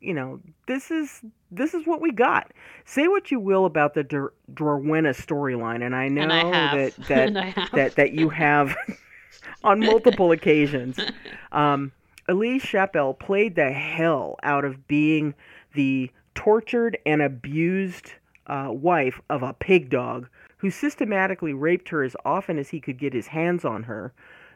You 0.00 0.12
know 0.12 0.40
this 0.68 0.90
is 0.90 1.22
this 1.50 1.72
is 1.72 1.86
what 1.86 2.02
we 2.02 2.12
got. 2.12 2.52
Say 2.84 3.08
what 3.08 3.30
you 3.30 3.40
will 3.40 3.64
about 3.64 3.94
the 3.94 4.04
Dor- 4.04 4.34
Dorwena 4.52 5.14
storyline 5.14 5.84
and 5.84 5.96
i 5.96 6.08
know 6.08 6.22
and 6.22 6.32
I 6.32 6.76
that 6.76 6.96
that 7.08 7.70
that 7.72 7.94
that 7.94 8.12
you 8.12 8.28
have 8.28 8.76
on 9.64 9.80
multiple 9.80 10.30
occasions. 10.30 10.98
Um 11.52 11.92
Ellise 12.28 12.62
Chappell 12.62 13.14
played 13.14 13.54
the 13.54 13.70
hell 13.70 14.36
out 14.42 14.64
of 14.64 14.88
being 14.88 15.34
the 15.74 16.10
tortured 16.34 16.98
and 17.06 17.22
abused 17.22 18.12
uh, 18.46 18.68
wife 18.70 19.20
of 19.30 19.42
a 19.42 19.54
pig 19.54 19.90
dog 19.90 20.28
who 20.58 20.70
systematically 20.70 21.52
raped 21.52 21.88
her 21.90 22.02
as 22.02 22.16
often 22.24 22.58
as 22.58 22.70
he 22.70 22.80
could 22.80 22.98
get 22.98 23.12
his 23.12 23.28
hands 23.28 23.64
on 23.64 23.84
her 23.84 24.12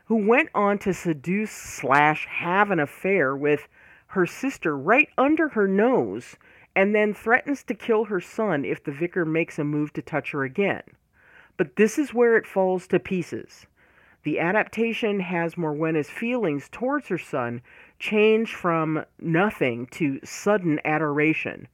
who 0.08 0.16
went 0.26 0.48
on 0.54 0.78
to 0.78 0.94
seduce 0.94 1.50
slash 1.50 2.26
have 2.26 2.70
an 2.70 2.80
affair 2.80 3.36
with 3.36 3.68
her 4.06 4.24
sister 4.24 4.74
right 4.74 5.10
under 5.18 5.48
her 5.50 5.68
nose 5.68 6.36
and 6.74 6.94
then 6.94 7.12
threatens 7.12 7.62
to 7.62 7.74
kill 7.74 8.06
her 8.06 8.20
son 8.20 8.64
if 8.64 8.82
the 8.82 8.92
vicar 8.92 9.26
makes 9.26 9.58
a 9.58 9.64
move 9.64 9.92
to 9.92 10.00
touch 10.00 10.30
her 10.30 10.44
again. 10.44 10.82
But 11.58 11.76
this 11.76 11.98
is 11.98 12.14
where 12.14 12.38
it 12.38 12.46
falls 12.46 12.86
to 12.86 12.98
pieces. 12.98 13.66
The 14.22 14.40
adaptation 14.40 15.20
has 15.20 15.56
Morwenna's 15.56 16.08
feelings 16.08 16.70
towards 16.70 17.08
her 17.08 17.18
son 17.18 17.60
change 17.98 18.54
from 18.54 19.04
nothing 19.20 19.86
to 19.86 20.20
sudden 20.24 20.80
adoration. 20.84 21.68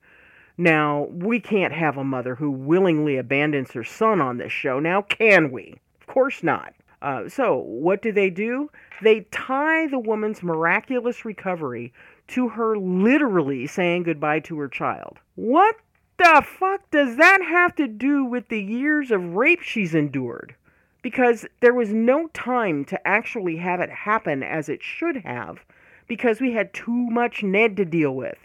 Now, 0.56 1.08
we 1.10 1.40
can't 1.40 1.72
have 1.72 1.96
a 1.96 2.04
mother 2.04 2.36
who 2.36 2.50
willingly 2.50 3.16
abandons 3.16 3.72
her 3.72 3.84
son 3.84 4.20
on 4.20 4.38
this 4.38 4.52
show, 4.52 4.78
now 4.78 5.02
can 5.02 5.50
we? 5.50 5.80
Of 6.00 6.06
course 6.06 6.42
not. 6.42 6.74
Uh, 7.02 7.28
so, 7.28 7.56
what 7.56 8.00
do 8.00 8.12
they 8.12 8.30
do? 8.30 8.70
They 9.02 9.22
tie 9.30 9.88
the 9.88 9.98
woman's 9.98 10.42
miraculous 10.42 11.24
recovery 11.24 11.92
to 12.28 12.48
her 12.48 12.78
literally 12.78 13.66
saying 13.66 14.04
goodbye 14.04 14.40
to 14.40 14.58
her 14.60 14.68
child. 14.68 15.18
What 15.34 15.76
the 16.16 16.42
fuck 16.46 16.88
does 16.90 17.16
that 17.16 17.42
have 17.42 17.74
to 17.76 17.88
do 17.88 18.24
with 18.24 18.48
the 18.48 18.62
years 18.62 19.10
of 19.10 19.34
rape 19.34 19.60
she's 19.60 19.94
endured? 19.94 20.54
Because 21.02 21.44
there 21.60 21.74
was 21.74 21.92
no 21.92 22.28
time 22.28 22.84
to 22.86 23.06
actually 23.06 23.56
have 23.56 23.80
it 23.80 23.90
happen 23.90 24.42
as 24.42 24.68
it 24.68 24.82
should 24.82 25.16
have, 25.16 25.58
because 26.06 26.40
we 26.40 26.52
had 26.52 26.72
too 26.74 27.08
much 27.10 27.42
Ned 27.42 27.76
to 27.76 27.84
deal 27.84 28.14
with. 28.14 28.38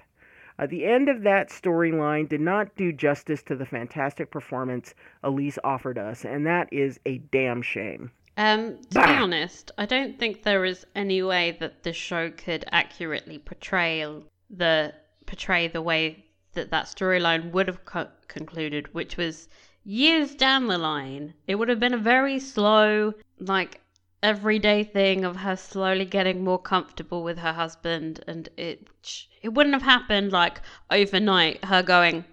Uh, 0.60 0.68
the 0.68 0.86
end 0.86 1.08
of 1.08 1.22
that 1.22 1.50
storyline 1.50 2.28
did 2.28 2.42
not 2.42 2.76
do 2.76 2.92
justice 2.92 3.42
to 3.44 3.56
the 3.56 3.66
fantastic 3.66 4.30
performance 4.30 4.94
Ellise 5.24 5.58
offered 5.64 5.98
us, 5.98 6.26
and 6.26 6.46
that 6.46 6.68
is 6.72 7.00
a 7.06 7.20
damn 7.32 7.62
shame. 7.62 8.12
Um, 8.36 8.78
to 8.92 9.06
be 9.06 9.14
honest, 9.14 9.72
I 9.78 9.86
don't 9.86 10.20
think 10.20 10.44
there 10.44 10.66
is 10.66 10.86
any 10.96 11.22
way 11.22 11.58
that 11.60 11.84
the 11.84 11.94
show 11.94 12.32
could 12.32 12.66
accurately 12.72 13.38
portray 13.38 14.06
the 14.50 14.94
portray 15.26 15.68
the 15.68 15.82
way 15.82 16.26
that 16.54 16.72
that 16.72 16.86
storyline 16.86 17.52
would 17.52 17.68
have 17.68 17.86
co- 17.86 18.08
concluded, 18.28 18.94
which 18.94 19.16
was 19.16 19.48
years 19.84 20.36
down 20.36 20.68
the 20.68 20.78
line. 20.78 21.34
It 21.48 21.56
would 21.56 21.70
have 21.70 21.80
been 21.80 21.94
a 21.94 21.98
very 21.98 22.40
slow, 22.40 23.14
like 23.40 23.80
everyday 24.22 24.84
thing 24.84 25.24
of 25.24 25.38
her 25.38 25.56
slowly 25.56 26.06
getting 26.06 26.44
more 26.44 26.60
comfortable 26.60 27.24
with 27.24 27.38
her 27.40 27.54
husband, 27.54 28.24
and 28.28 28.50
it 28.58 28.88
it 29.42 29.50
wouldn't 29.50 29.74
have 29.74 29.84
happened 29.84 30.32
like 30.32 30.62
overnight. 30.92 31.64
Her 31.66 31.82
going, 31.82 32.26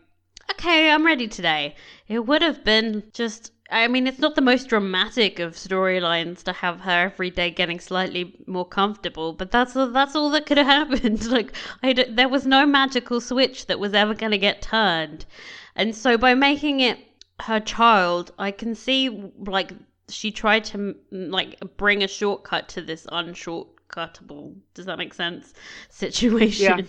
okay, 0.51 0.91
I'm 0.91 1.07
ready 1.07 1.29
today. 1.29 1.75
It 2.09 2.27
would 2.27 2.43
have 2.43 2.65
been 2.65 3.05
just. 3.13 3.53
I 3.69 3.89
mean, 3.89 4.07
it's 4.07 4.21
not 4.21 4.37
the 4.37 4.43
most 4.43 4.69
dramatic 4.69 5.41
of 5.41 5.55
storylines 5.55 6.45
to 6.45 6.53
have 6.53 6.83
her 6.83 7.07
every 7.07 7.31
day 7.31 7.51
getting 7.51 7.81
slightly 7.81 8.37
more 8.47 8.65
comfortable, 8.65 9.33
but 9.33 9.51
that's 9.51 9.75
that's 9.75 10.15
all 10.15 10.31
that 10.31 10.47
could 10.47 10.59
have 10.59 10.67
happened. 10.91 11.27
like, 11.27 11.53
there 11.83 12.29
was 12.29 12.47
no 12.47 12.65
magical 12.65 13.21
switch 13.21 13.67
that 13.67 13.81
was 13.81 13.93
ever 13.93 14.15
going 14.15 14.33
to 14.33 14.39
get 14.39 14.63
turned, 14.63 15.27
and 15.75 15.97
so 15.97 16.17
by 16.17 16.35
making 16.35 16.81
it 16.81 16.99
her 17.41 17.61
child, 17.61 18.33
I 18.39 18.51
can 18.51 18.75
see 18.75 19.33
like 19.39 19.73
she 20.09 20.31
tried 20.31 20.65
to 20.65 20.95
like 21.11 21.57
bring 21.77 22.03
a 22.03 22.09
shortcut 22.09 22.69
to 22.71 22.83
this 22.83 23.07
unshortcuttable. 23.07 24.55
Does 24.75 24.87
that 24.87 24.99
make 24.99 25.15
sense? 25.15 25.53
Situation. 25.91 26.87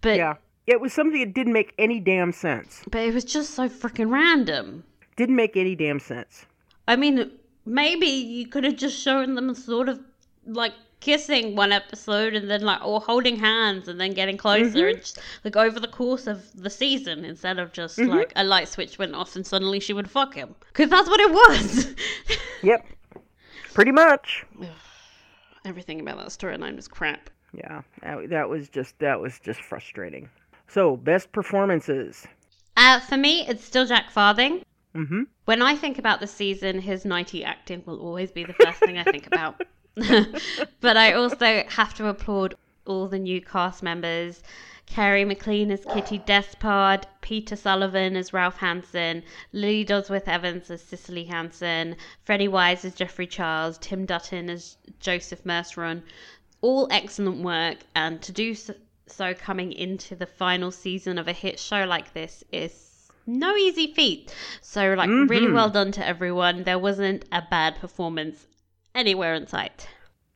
But 0.00 0.16
yeah. 0.16 0.34
It 0.66 0.80
was 0.80 0.94
something 0.94 1.20
that 1.20 1.34
didn't 1.34 1.52
make 1.52 1.74
any 1.78 2.00
damn 2.00 2.32
sense. 2.32 2.82
but 2.90 3.02
it 3.02 3.12
was 3.12 3.24
just 3.24 3.50
so 3.50 3.68
freaking 3.68 4.10
random. 4.10 4.82
Didn't 5.16 5.36
make 5.36 5.58
any 5.58 5.74
damn 5.76 6.00
sense. 6.00 6.46
I 6.88 6.96
mean, 6.96 7.30
maybe 7.66 8.06
you 8.06 8.46
could 8.46 8.64
have 8.64 8.76
just 8.76 8.98
shown 8.98 9.34
them 9.34 9.54
sort 9.54 9.90
of 9.90 10.00
like 10.46 10.72
kissing 11.04 11.54
one 11.54 11.70
episode 11.70 12.32
and 12.32 12.50
then 12.50 12.62
like 12.62 12.82
or 12.82 12.98
holding 12.98 13.36
hands 13.36 13.88
and 13.88 14.00
then 14.00 14.14
getting 14.14 14.38
closer 14.38 14.88
and 14.88 15.00
just 15.00 15.18
like 15.44 15.54
over 15.54 15.78
the 15.78 15.86
course 15.88 16.26
of 16.26 16.50
the 16.54 16.70
season 16.70 17.26
instead 17.26 17.58
of 17.58 17.70
just 17.72 17.98
like 17.98 18.32
a 18.36 18.42
light 18.42 18.66
switch 18.66 18.98
went 18.98 19.14
off 19.14 19.36
and 19.36 19.46
suddenly 19.46 19.78
she 19.78 19.92
would 19.92 20.10
fuck 20.10 20.32
him 20.32 20.54
because 20.72 20.88
that's 20.88 21.08
what 21.08 21.20
it 21.20 21.30
was. 21.30 21.94
Yep. 22.62 22.86
Pretty 23.74 23.92
much. 23.92 24.46
Everything 25.66 26.00
about 26.00 26.16
that 26.16 26.28
storyline 26.28 26.76
was 26.76 26.88
crap. 26.88 27.28
Yeah. 27.52 27.82
That, 28.02 28.30
that 28.30 28.48
was 28.48 28.70
just 28.70 28.98
that 29.00 29.20
was 29.20 29.38
just 29.38 29.60
frustrating. 29.60 30.30
So, 30.68 30.96
best 30.96 31.30
performances. 31.32 32.26
Uh, 32.78 33.00
for 33.00 33.18
me, 33.18 33.46
it's 33.46 33.62
still 33.62 33.84
Jack 33.84 34.10
Farthing. 34.10 34.62
Mm-hmm. 34.96 35.24
When 35.44 35.60
I 35.60 35.76
think 35.76 35.98
about 35.98 36.20
the 36.20 36.26
season, 36.26 36.80
his 36.80 37.04
90 37.04 37.44
acting 37.44 37.82
will 37.84 38.00
always 38.00 38.32
be 38.32 38.44
the 38.44 38.54
first 38.54 38.78
thing 38.78 38.96
I 38.96 39.04
think 39.04 39.26
about. 39.26 39.60
but 40.80 40.96
I 40.96 41.12
also 41.12 41.62
have 41.68 41.94
to 41.94 42.08
applaud 42.08 42.56
all 42.84 43.06
the 43.06 43.18
new 43.18 43.40
cast 43.40 43.82
members. 43.82 44.42
Kerri 44.86 45.24
McLean 45.24 45.70
as 45.70 45.84
Kitty 45.84 46.18
Despard, 46.18 47.06
Peter 47.20 47.56
Sullivan 47.56 48.16
as 48.16 48.32
Ralph 48.32 48.58
Hanson, 48.58 49.22
Lily 49.52 49.84
Dosworth 49.84 50.28
Evans 50.28 50.70
as 50.70 50.82
Cecily 50.82 51.24
Hanson, 51.24 51.96
Freddie 52.24 52.48
Wise 52.48 52.84
as 52.84 52.94
Geoffrey 52.94 53.26
Charles, 53.26 53.78
Tim 53.78 54.04
Dutton 54.04 54.50
as 54.50 54.76
Joseph 55.00 55.44
Merceron. 55.44 56.02
All 56.60 56.88
excellent 56.90 57.42
work, 57.42 57.78
and 57.94 58.20
to 58.22 58.32
do 58.32 58.54
so, 58.54 58.74
so 59.06 59.32
coming 59.32 59.72
into 59.72 60.16
the 60.16 60.26
final 60.26 60.70
season 60.70 61.18
of 61.18 61.28
a 61.28 61.32
hit 61.32 61.58
show 61.58 61.84
like 61.84 62.12
this 62.12 62.42
is 62.52 63.10
no 63.26 63.56
easy 63.56 63.92
feat. 63.94 64.34
So, 64.60 64.94
like, 64.94 65.08
really 65.08 65.46
mm-hmm. 65.46 65.54
well 65.54 65.70
done 65.70 65.92
to 65.92 66.06
everyone. 66.06 66.64
There 66.64 66.78
wasn't 66.78 67.24
a 67.32 67.42
bad 67.42 67.76
performance 67.76 68.46
anywhere 68.94 69.34
in 69.34 69.46
sight. 69.46 69.88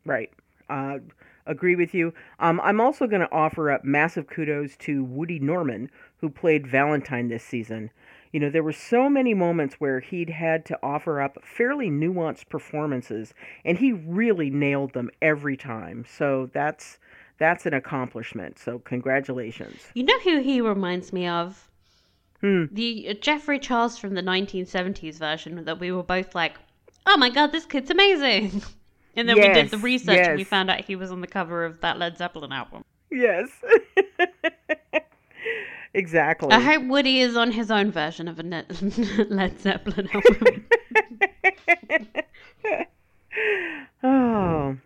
Right. 0.04 0.30
Uh, 0.68 0.98
agree 1.46 1.76
with 1.76 1.94
you. 1.94 2.12
Um, 2.38 2.60
I'm 2.62 2.80
also 2.80 3.06
going 3.06 3.22
to 3.22 3.32
offer 3.32 3.70
up 3.70 3.84
massive 3.84 4.26
kudos 4.26 4.76
to 4.78 5.04
Woody 5.04 5.38
Norman, 5.38 5.90
who 6.20 6.28
played 6.28 6.66
Valentine 6.66 7.28
this 7.28 7.44
season. 7.44 7.90
You 8.32 8.40
know, 8.40 8.50
there 8.50 8.62
were 8.62 8.72
so 8.72 9.08
many 9.08 9.32
moments 9.32 9.76
where 9.76 10.00
he'd 10.00 10.30
had 10.30 10.66
to 10.66 10.78
offer 10.82 11.20
up 11.20 11.38
fairly 11.42 11.88
nuanced 11.88 12.48
performances, 12.48 13.32
and 13.64 13.78
he 13.78 13.92
really 13.92 14.50
nailed 14.50 14.92
them 14.92 15.10
every 15.22 15.56
time. 15.56 16.04
So 16.06 16.50
that's 16.52 16.98
that's 17.38 17.66
an 17.66 17.72
accomplishment. 17.72 18.58
So 18.58 18.80
congratulations. 18.80 19.80
You 19.94 20.02
know 20.02 20.18
who 20.20 20.40
he 20.40 20.60
reminds 20.60 21.12
me 21.12 21.26
of? 21.26 21.68
Hmm. 22.40 22.64
The 22.70 23.08
uh, 23.08 23.14
Geoffrey 23.14 23.58
Charles 23.58 23.96
from 23.98 24.14
the 24.14 24.22
1970s 24.22 25.14
version 25.14 25.64
that 25.64 25.80
we 25.80 25.90
were 25.90 26.02
both 26.02 26.34
like, 26.34 26.56
oh 27.08 27.16
my 27.16 27.30
god, 27.30 27.52
this 27.52 27.66
kid's 27.66 27.90
amazing. 27.90 28.62
And 29.16 29.28
then 29.28 29.34
we 29.36 29.48
did 29.48 29.70
the 29.70 29.76
Yes, 29.78 29.82
research 29.82 30.28
and 30.28 30.36
we 30.36 30.44
found 30.44 30.70
out 30.70 30.84
he 30.84 30.94
was 30.94 31.10
on 31.10 31.22
the 31.22 31.26
cover 31.26 31.64
of 31.64 31.80
that 31.80 31.98
Led 31.98 32.16
Zeppelin 32.16 32.52
album. 32.52 32.84
Yes. 33.10 33.48
exactly. 35.94 36.50
I 36.52 36.60
hope 36.60 36.84
Woody 36.84 37.20
is 37.20 37.36
on 37.36 37.50
his 37.50 37.68
own 37.68 37.90
version 37.90 38.28
of 38.28 38.38
a 38.38 38.42
Led 39.28 39.58
Zeppelin 39.58 40.08
album. 40.12 40.66
Oh. 44.04 44.76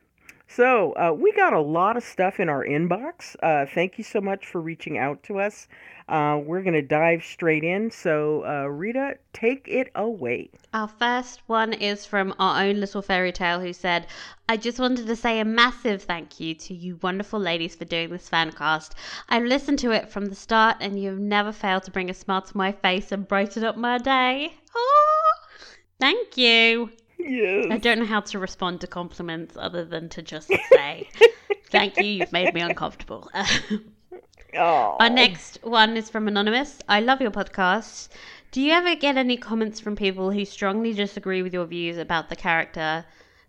So, 0.55 0.92
uh, 0.92 1.14
we 1.18 1.32
got 1.32 1.55
a 1.55 1.61
lot 1.61 1.96
of 1.96 2.03
stuff 2.03 2.38
in 2.38 2.50
our 2.50 2.62
inbox. 2.62 3.36
Uh, 3.42 3.64
thank 3.64 3.96
you 3.96 4.05
so 4.05 4.20
much 4.20 4.46
for 4.46 4.61
reaching 4.61 4.98
out 4.98 5.22
to 5.24 5.38
us. 5.38 5.66
Uh, 6.11 6.40
we're 6.44 6.61
going 6.61 6.74
to 6.74 6.82
dive 6.82 7.24
straight 7.24 7.64
in. 7.64 7.90
So, 7.90 8.44
uh, 8.44 8.66
Rita, 8.66 9.16
take 9.32 9.66
it 9.66 9.90
away. 9.94 10.50
Our 10.74 10.88
first 10.88 11.40
one 11.46 11.72
is 11.72 12.05
from 12.05 12.34
our 12.38 12.64
own 12.64 12.80
little 12.80 13.00
fairy 13.00 13.32
tale 13.32 13.61
who 13.61 13.72
said, 13.72 14.09
I 14.46 14.59
just 14.59 14.78
wanted 14.78 15.07
to 15.07 15.16
say 15.16 15.40
a 15.40 15.44
massive 15.46 16.03
thank 16.03 16.38
you 16.38 16.55
to 16.57 16.74
you 16.74 16.98
wonderful 17.03 17.40
ladies 17.40 17.74
for 17.74 17.86
doing 17.86 18.11
this 18.11 18.28
fan 18.28 18.53
cast. 18.53 18.94
I've 19.30 19.44
listened 19.44 19.78
to 19.78 19.92
it 19.92 20.11
from 20.11 20.26
the 20.26 20.34
start 20.34 20.76
and 20.80 21.00
you've 21.00 21.18
never 21.18 21.53
failed 21.53 21.84
to 21.84 21.90
bring 21.90 22.11
a 22.11 22.14
smile 22.14 22.42
to 22.42 22.57
my 22.57 22.72
face 22.72 23.11
and 23.11 23.26
brighten 23.26 23.64
up 23.64 23.78
my 23.78 23.96
day. 23.96 24.53
Oh, 24.76 25.32
thank 25.98 26.36
you. 26.36 26.90
I 27.70 27.79
don't 27.79 28.01
know 28.01 28.05
how 28.05 28.20
to 28.20 28.39
respond 28.39 28.81
to 28.81 28.87
compliments 28.87 29.57
other 29.57 29.85
than 29.85 30.09
to 30.11 30.23
just 30.23 30.49
say, 30.70 31.09
thank 31.70 31.97
you, 31.97 32.05
you've 32.05 32.33
made 32.33 32.53
me 32.53 32.61
uncomfortable. 32.61 33.31
Oh. 34.55 34.97
Our 35.01 35.09
next 35.09 35.59
one 35.62 35.97
is 35.97 36.11
from 36.11 36.29
Anonymous. 36.29 36.81
I 36.89 37.01
love 37.01 37.20
your 37.20 37.31
podcast. 37.31 38.09
Do 38.51 38.61
you 38.61 38.73
ever 38.73 38.95
get 38.95 39.16
any 39.16 39.37
comments 39.37 39.81
from 39.81 39.97
people 39.97 40.31
who 40.31 40.45
strongly 40.45 40.93
disagree 40.93 41.43
with 41.43 41.55
your 41.55 41.64
views 41.64 41.97
about 41.97 42.29
the 42.29 42.37
character 42.37 43.07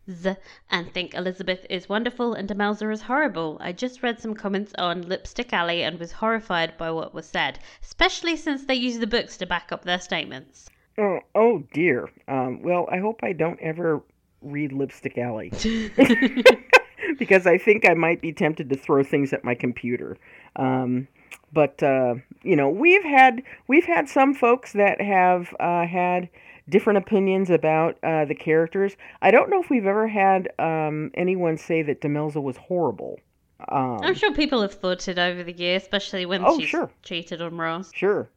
Z 0.10 0.36
and 0.70 0.94
think 0.94 1.14
Elizabeth 1.14 1.66
is 1.70 1.90
wonderful 1.90 2.34
and 2.34 2.48
Demelza 2.48 2.92
is 2.92 3.02
horrible? 3.02 3.58
I 3.60 3.74
just 3.74 4.04
read 4.04 4.20
some 4.20 4.34
comments 4.34 4.74
on 4.78 5.02
Lipstick 5.02 5.52
Alley 5.52 5.84
and 5.84 6.00
was 6.00 6.14
horrified 6.14 6.78
by 6.78 6.92
what 6.92 7.14
was 7.14 7.26
said, 7.26 7.60
especially 7.82 8.38
since 8.38 8.66
they 8.66 8.76
use 8.76 9.00
the 9.00 9.08
books 9.08 9.36
to 9.38 9.46
back 9.46 9.72
up 9.72 9.84
their 9.84 10.00
statements. 10.00 10.70
Oh, 10.98 11.20
oh 11.36 11.64
dear. 11.74 12.10
Um, 12.28 12.62
well, 12.62 12.88
I 12.92 12.98
hope 13.00 13.20
I 13.24 13.34
don't 13.34 13.60
ever 13.62 14.02
read 14.42 14.74
Lipstick 14.74 15.18
Alley 15.18 15.52
because 17.18 17.48
I 17.48 17.58
think 17.58 17.88
I 17.90 17.94
might 17.94 18.22
be 18.22 18.34
tempted 18.34 18.70
to 18.70 18.76
throw 18.76 19.04
things 19.04 19.34
at 19.34 19.44
my 19.44 19.56
computer. 19.56 20.18
Um, 20.56 21.08
but 21.52 21.82
uh, 21.82 22.16
you 22.44 22.56
know, 22.56 22.70
we've 22.70 23.04
had 23.04 23.42
we've 23.68 23.86
had 23.86 24.08
some 24.10 24.34
folks 24.34 24.74
that 24.74 25.02
have 25.02 25.54
uh, 25.60 25.86
had 25.86 26.30
different 26.70 26.98
opinions 26.98 27.50
about 27.50 27.98
uh, 28.04 28.26
the 28.26 28.36
characters. 28.36 28.96
I 29.22 29.32
don't 29.32 29.50
know 29.50 29.62
if 29.62 29.70
we've 29.70 29.86
ever 29.86 30.08
had 30.08 30.50
um, 30.60 31.12
anyone 31.16 31.58
say 31.58 31.82
that 31.84 32.02
Demelza 32.02 32.42
was 32.42 32.58
horrible. 32.58 33.20
Um, 33.70 34.00
I'm 34.02 34.14
sure 34.16 34.34
people 34.34 34.62
have 34.62 34.74
thought 34.74 35.08
it 35.08 35.18
over 35.18 35.44
the 35.44 35.54
years, 35.54 35.84
especially 35.84 36.26
when 36.26 36.44
Oh, 36.44 36.60
she's 36.60 36.70
sure. 36.70 36.90
cheated 37.02 37.42
on 37.42 37.58
Ross. 37.58 37.92
Sure. 37.94 38.28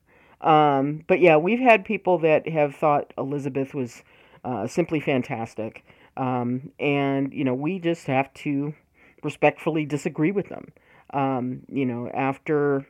Um, 0.40 1.04
but 1.06 1.20
yeah, 1.20 1.36
we've 1.36 1.60
had 1.60 1.84
people 1.84 2.18
that 2.18 2.48
have 2.48 2.74
thought 2.74 3.12
Elizabeth 3.18 3.74
was 3.74 4.02
uh, 4.44 4.66
simply 4.66 5.00
fantastic. 5.00 5.84
Um, 6.16 6.72
and, 6.78 7.32
you 7.32 7.44
know, 7.44 7.54
we 7.54 7.78
just 7.78 8.06
have 8.06 8.32
to 8.34 8.74
respectfully 9.22 9.84
disagree 9.84 10.30
with 10.30 10.48
them. 10.48 10.72
Um, 11.12 11.62
you 11.68 11.86
know, 11.86 12.08
after 12.14 12.86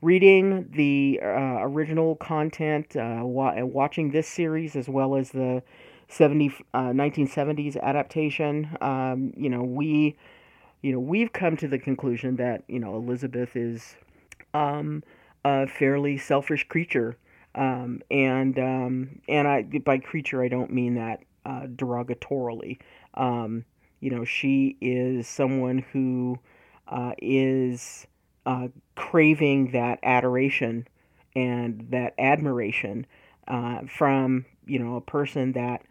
reading 0.00 0.68
the 0.74 1.20
uh, 1.22 1.58
original 1.60 2.16
content, 2.16 2.96
uh, 2.96 3.20
wa- 3.22 3.54
watching 3.64 4.10
this 4.10 4.28
series 4.28 4.76
as 4.76 4.88
well 4.88 5.16
as 5.16 5.30
the 5.30 5.62
70, 6.08 6.52
uh, 6.74 6.78
1970s 6.90 7.80
adaptation, 7.80 8.76
um, 8.80 9.32
you 9.36 9.48
know, 9.48 9.62
we, 9.62 10.16
you 10.82 10.92
know, 10.92 10.98
we've 10.98 11.32
come 11.32 11.56
to 11.56 11.68
the 11.68 11.78
conclusion 11.78 12.36
that, 12.36 12.64
you 12.68 12.78
know, 12.78 12.96
Elizabeth 12.96 13.56
is 13.56 13.96
um, 14.54 15.02
a 15.44 15.66
fairly 15.66 16.18
selfish 16.18 16.66
creature. 16.68 17.16
Um, 17.54 18.02
and 18.10 18.58
um, 18.58 19.20
and 19.28 19.46
I 19.46 19.62
by 19.62 19.98
creature 19.98 20.42
I 20.42 20.48
don't 20.48 20.72
mean 20.72 20.94
that 20.94 21.22
uh, 21.44 21.66
derogatorily. 21.66 22.78
Um, 23.14 23.64
you 24.00 24.10
know, 24.10 24.24
she 24.24 24.76
is 24.80 25.28
someone 25.28 25.78
who 25.92 26.38
uh, 26.88 27.12
is 27.20 28.06
uh, 28.46 28.68
craving 28.94 29.72
that 29.72 29.98
adoration 30.02 30.88
and 31.36 31.86
that 31.90 32.14
admiration 32.18 33.06
uh, 33.48 33.80
from 33.86 34.44
you 34.66 34.78
know 34.78 34.96
a 34.96 35.00
person 35.00 35.52
that 35.52 35.82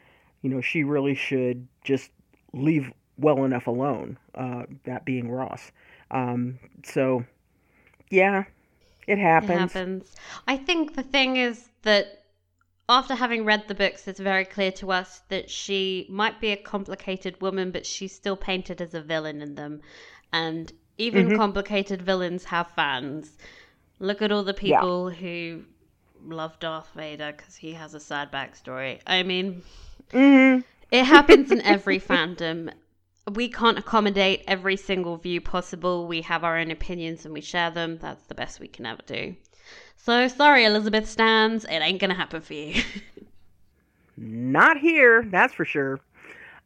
you 0.41 0.49
know 0.49 0.61
she 0.61 0.83
really 0.83 1.15
should 1.15 1.67
just 1.83 2.11
leave 2.53 2.91
well 3.17 3.43
enough 3.43 3.67
alone. 3.67 4.17
Uh, 4.33 4.63
that 4.85 5.05
being 5.05 5.29
Ross. 5.29 5.71
Um, 6.09 6.59
so 6.83 7.23
yeah, 8.09 8.45
it 9.07 9.17
happens. 9.19 9.75
It 9.75 9.79
happens. 9.79 10.15
I 10.47 10.57
think 10.57 10.95
the 10.95 11.03
thing 11.03 11.37
is 11.37 11.69
that 11.83 12.23
after 12.89 13.15
having 13.15 13.45
read 13.45 13.67
the 13.67 13.75
books, 13.75 14.07
it's 14.07 14.19
very 14.19 14.45
clear 14.45 14.71
to 14.73 14.91
us 14.91 15.19
that 15.29 15.49
she 15.49 16.07
might 16.09 16.39
be 16.41 16.51
a 16.51 16.57
complicated 16.57 17.41
woman, 17.41 17.71
but 17.71 17.85
she's 17.85 18.13
still 18.13 18.35
painted 18.37 18.81
as 18.81 18.93
a 18.93 19.01
villain 19.01 19.41
in 19.41 19.55
them. 19.55 19.81
And 20.33 20.71
even 20.97 21.29
Mhm. 21.29 21.35
complicated 21.35 22.01
villains 22.01 22.45
have 22.45 22.71
fans. 22.71 23.37
Look 23.99 24.21
at 24.21 24.31
all 24.31 24.43
the 24.43 24.53
Yeah. 24.63 24.81
people 24.81 25.09
who 25.09 25.63
love 26.25 26.59
Darth 26.59 26.89
Vader 26.95 27.33
because 27.33 27.55
he 27.55 27.73
has 27.73 27.93
a 27.93 27.99
sad 27.99 28.31
backstory. 28.31 29.01
I 29.07 29.23
mean, 29.23 29.63
hmm 30.11 30.59
it 30.91 31.05
happens 31.05 31.51
in 31.51 31.61
every 31.61 31.99
fandom. 31.99 32.73
We 33.29 33.49
can't 33.49 33.77
accommodate 33.77 34.43
every 34.47 34.77
single 34.77 35.17
view 35.17 35.41
possible. 35.41 36.07
We 36.07 36.21
have 36.21 36.43
our 36.43 36.57
own 36.57 36.71
opinions 36.71 37.25
and 37.25 37.33
we 37.33 37.41
share 37.41 37.69
them. 37.69 37.97
That's 38.01 38.25
the 38.25 38.35
best 38.35 38.59
we 38.59 38.67
can 38.67 38.85
ever 38.85 39.01
do. 39.05 39.35
So 39.97 40.27
sorry, 40.27 40.65
Elizabeth 40.65 41.07
Stans, 41.07 41.63
it 41.65 41.69
ain't 41.69 41.99
gonna 41.99 42.15
happen 42.15 42.41
for 42.41 42.53
you. 42.53 42.81
Not 44.17 44.77
here, 44.77 45.23
that's 45.23 45.53
for 45.53 45.65
sure. 45.65 45.99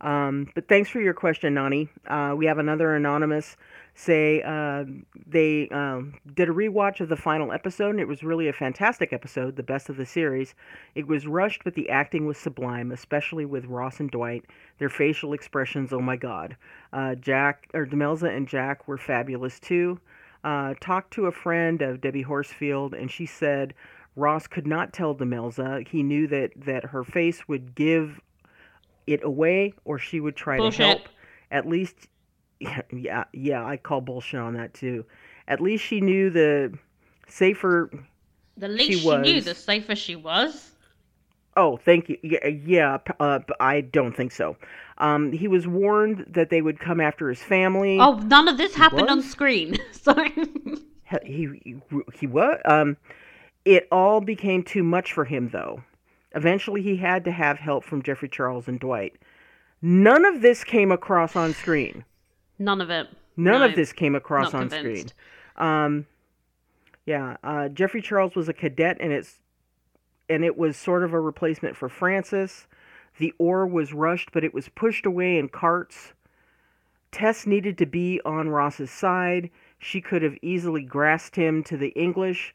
Um, 0.02 0.50
but 0.56 0.68
thanks 0.68 0.90
for 0.90 1.02
your 1.02 1.14
question, 1.14 1.54
Nani. 1.54 1.90
Uh, 2.08 2.34
we 2.38 2.46
have 2.46 2.58
another 2.58 2.96
anonymous 2.96 3.58
say 3.96 4.42
uh, 4.42 4.84
they 5.26 5.70
um, 5.70 6.14
did 6.34 6.50
a 6.50 6.52
rewatch 6.52 7.00
of 7.00 7.08
the 7.08 7.16
final 7.16 7.52
episode, 7.54 7.92
and 7.92 8.00
it 8.00 8.08
was 8.08 8.24
really 8.24 8.50
a 8.50 8.54
fantastic 8.54 9.14
episode, 9.14 9.56
the 9.56 9.64
best 9.64 9.90
of 9.90 9.96
the 9.96 10.06
series. 10.06 10.54
It 10.96 11.08
was 11.08 11.26
rushed, 11.26 11.64
but 11.64 11.76
the 11.76 11.90
acting 11.90 12.26
was 12.26 12.38
sublime, 12.38 12.92
especially 12.92 13.46
with 13.46 13.66
Ross 13.66 14.02
and 14.02 14.12
Dwight. 14.12 14.46
Their 14.80 14.90
facial 14.90 15.32
expressions, 15.34 15.94
oh 15.94 16.02
my 16.02 16.18
God. 16.18 16.58
Uh, 16.92 17.16
Jack 17.16 17.70
or 17.74 17.86
Demelza 17.86 18.36
and 18.36 18.48
Jack 18.48 18.88
were 18.88 18.98
fabulous 18.98 19.60
too. 19.60 20.00
Uh, 20.44 20.76
talked 20.80 21.12
to 21.14 21.26
a 21.26 21.32
friend 21.32 21.82
of 21.82 22.02
Debbie 22.02 22.24
Horsfield, 22.24 22.94
and 22.94 23.10
she 23.10 23.26
said 23.26 23.74
Ross 24.18 24.46
could 24.46 24.68
not 24.68 24.92
tell 24.94 25.16
Demelza. 25.16 25.88
He 25.88 26.04
knew 26.04 26.28
that 26.28 26.52
that 26.58 26.84
her 26.84 27.04
face 27.04 27.48
would 27.48 27.74
give 27.76 28.20
it 29.08 29.24
away, 29.24 29.74
or 29.86 29.98
she 29.98 30.20
would 30.20 30.36
try 30.36 30.58
Bullshit. 30.58 30.78
to 30.78 30.86
help. 30.86 31.10
At 31.52 31.68
least, 31.68 32.08
yeah, 32.92 33.26
yeah, 33.34 33.66
I 33.66 33.78
call 33.78 34.02
bullshit 34.02 34.40
on 34.40 34.54
that 34.56 34.74
too. 34.74 35.06
At 35.48 35.62
least 35.62 35.84
she 35.84 36.02
knew 36.02 36.30
the 36.30 36.78
safer. 37.28 37.92
the 38.58 38.68
least 38.68 38.92
She 38.92 39.00
she, 39.00 39.18
knew, 39.18 39.42
the 39.42 39.56
safer 39.56 39.96
she 39.96 40.16
was. 40.16 40.72
Oh, 41.58 41.78
thank 41.78 42.10
you. 42.10 42.18
Yeah, 42.22 42.48
yeah 42.48 42.98
uh, 43.20 43.40
I 43.60 43.82
don't 43.82 44.16
think 44.16 44.32
so. 44.32 44.58
Um, 44.98 45.32
he 45.32 45.48
was 45.48 45.68
warned 45.68 46.26
that 46.28 46.50
they 46.50 46.62
would 46.62 46.80
come 46.80 47.00
after 47.00 47.30
his 47.30 47.42
family. 47.42 47.98
Oh, 48.00 48.16
none 48.16 48.48
of 48.48 48.58
this 48.58 48.76
happened 48.76 49.10
on 49.10 49.22
screen. 49.22 49.78
Sorry. 49.92 50.34
he 51.24 51.48
he, 51.64 51.76
he 52.14 52.28
was 52.28 52.60
um 52.66 52.98
it 53.64 53.88
all 53.92 54.22
became 54.22 54.64
too 54.64 54.84
much 54.84 55.14
for 55.14 55.26
him 55.26 55.50
though 55.50 55.84
eventually 56.34 56.82
he 56.82 56.98
had 56.98 57.24
to 57.24 57.32
have 57.32 57.58
help 57.58 57.84
from 57.84 58.02
Geoffrey 58.02 58.30
Charles 58.30 58.68
and 58.68 58.80
dwight 58.80 59.16
none 59.82 60.26
of 60.26 60.42
this 60.42 60.64
came 60.64 60.92
across 60.92 61.36
on 61.36 61.54
screen 61.54 62.04
None 62.60 62.82
of 62.82 62.90
it. 62.90 63.08
none 63.38 63.60
No, 63.60 63.66
of 63.66 63.76
this 63.76 63.92
came 63.94 64.16
across 64.16 64.54
on 64.54 64.70
screen 64.70 65.08
um 65.58 66.06
yeah 67.06 67.38
uh, 67.44 67.70
Geoffrey 67.70 68.02
Charles 68.02 68.36
was 68.36 68.50
a 68.50 68.54
cadet 68.54 68.98
and 69.00 69.12
it's 69.14 69.42
and 70.30 70.44
it 70.44 70.58
was 70.58 70.76
sort 70.76 71.04
of 71.04 71.14
a 71.14 71.20
replacement 71.20 71.76
for 71.76 71.88
Francis. 71.88 72.68
The 73.18 73.34
ore 73.38 73.66
was 73.68 73.94
rushed, 73.94 74.32
but 74.34 74.44
it 74.44 74.54
was 74.54 74.70
pushed 74.70 75.06
away 75.06 75.38
in 75.38 75.50
carts. 75.50 76.14
Tess 77.12 77.46
needed 77.46 77.78
to 77.78 77.86
be 77.86 78.20
on 78.26 78.50
Ross's 78.50 78.92
side. 78.92 79.50
She 79.78 80.02
could 80.02 80.22
have 80.24 80.36
easily 80.42 80.82
grasped 80.82 81.36
him 81.36 81.64
to 81.66 81.78
the 81.78 81.90
English. 81.90 82.54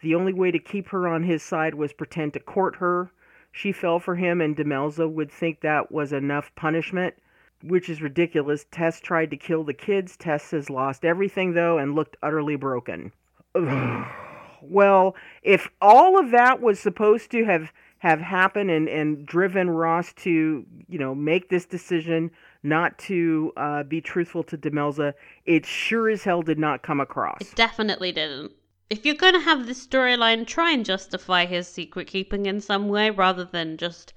The 0.00 0.14
only 0.14 0.32
way 0.32 0.50
to 0.50 0.58
keep 0.58 0.88
her 0.88 1.06
on 1.06 1.22
his 1.22 1.42
side 1.42 1.74
was 1.74 1.92
pretend 1.92 2.32
to 2.32 2.40
court 2.40 2.76
her. 2.76 3.12
She 3.52 3.70
fell 3.70 4.00
for 4.00 4.16
him, 4.16 4.40
and 4.40 4.56
Demelza 4.56 5.08
would 5.08 5.30
think 5.30 5.60
that 5.60 5.92
was 5.92 6.12
enough 6.12 6.52
punishment, 6.56 7.14
which 7.62 7.88
is 7.88 8.02
ridiculous. 8.02 8.66
Tess 8.70 9.00
tried 9.00 9.30
to 9.30 9.36
kill 9.36 9.64
the 9.64 9.74
kids. 9.74 10.16
Tess 10.16 10.50
has 10.50 10.70
lost 10.70 11.04
everything, 11.04 11.54
though, 11.54 11.78
and 11.78 11.94
looked 11.94 12.16
utterly 12.22 12.56
broken. 12.56 13.12
well, 14.62 15.14
if 15.42 15.68
all 15.80 16.18
of 16.18 16.30
that 16.30 16.60
was 16.60 16.78
supposed 16.78 17.30
to 17.32 17.44
have 17.44 17.72
have 18.00 18.20
happened 18.20 18.70
and, 18.70 18.88
and 18.88 19.26
driven 19.26 19.68
Ross 19.68 20.14
to, 20.14 20.64
you 20.88 20.98
know, 20.98 21.14
make 21.14 21.50
this 21.50 21.66
decision 21.66 22.30
not 22.62 22.98
to 22.98 23.52
uh, 23.58 23.82
be 23.82 24.00
truthful 24.00 24.42
to 24.44 24.56
Demelza, 24.56 25.12
it 25.44 25.66
sure 25.66 26.08
as 26.08 26.24
hell 26.24 26.40
did 26.40 26.58
not 26.58 26.82
come 26.82 26.98
across. 26.98 27.42
It 27.42 27.54
definitely 27.54 28.10
didn't. 28.10 28.52
If 28.88 29.04
you're 29.04 29.14
going 29.14 29.34
to 29.34 29.40
have 29.40 29.66
this 29.66 29.86
storyline, 29.86 30.46
try 30.46 30.72
and 30.72 30.84
justify 30.84 31.44
his 31.44 31.68
secret 31.68 32.06
keeping 32.06 32.46
in 32.46 32.62
some 32.62 32.88
way 32.88 33.10
rather 33.10 33.44
than 33.44 33.76
just. 33.76 34.14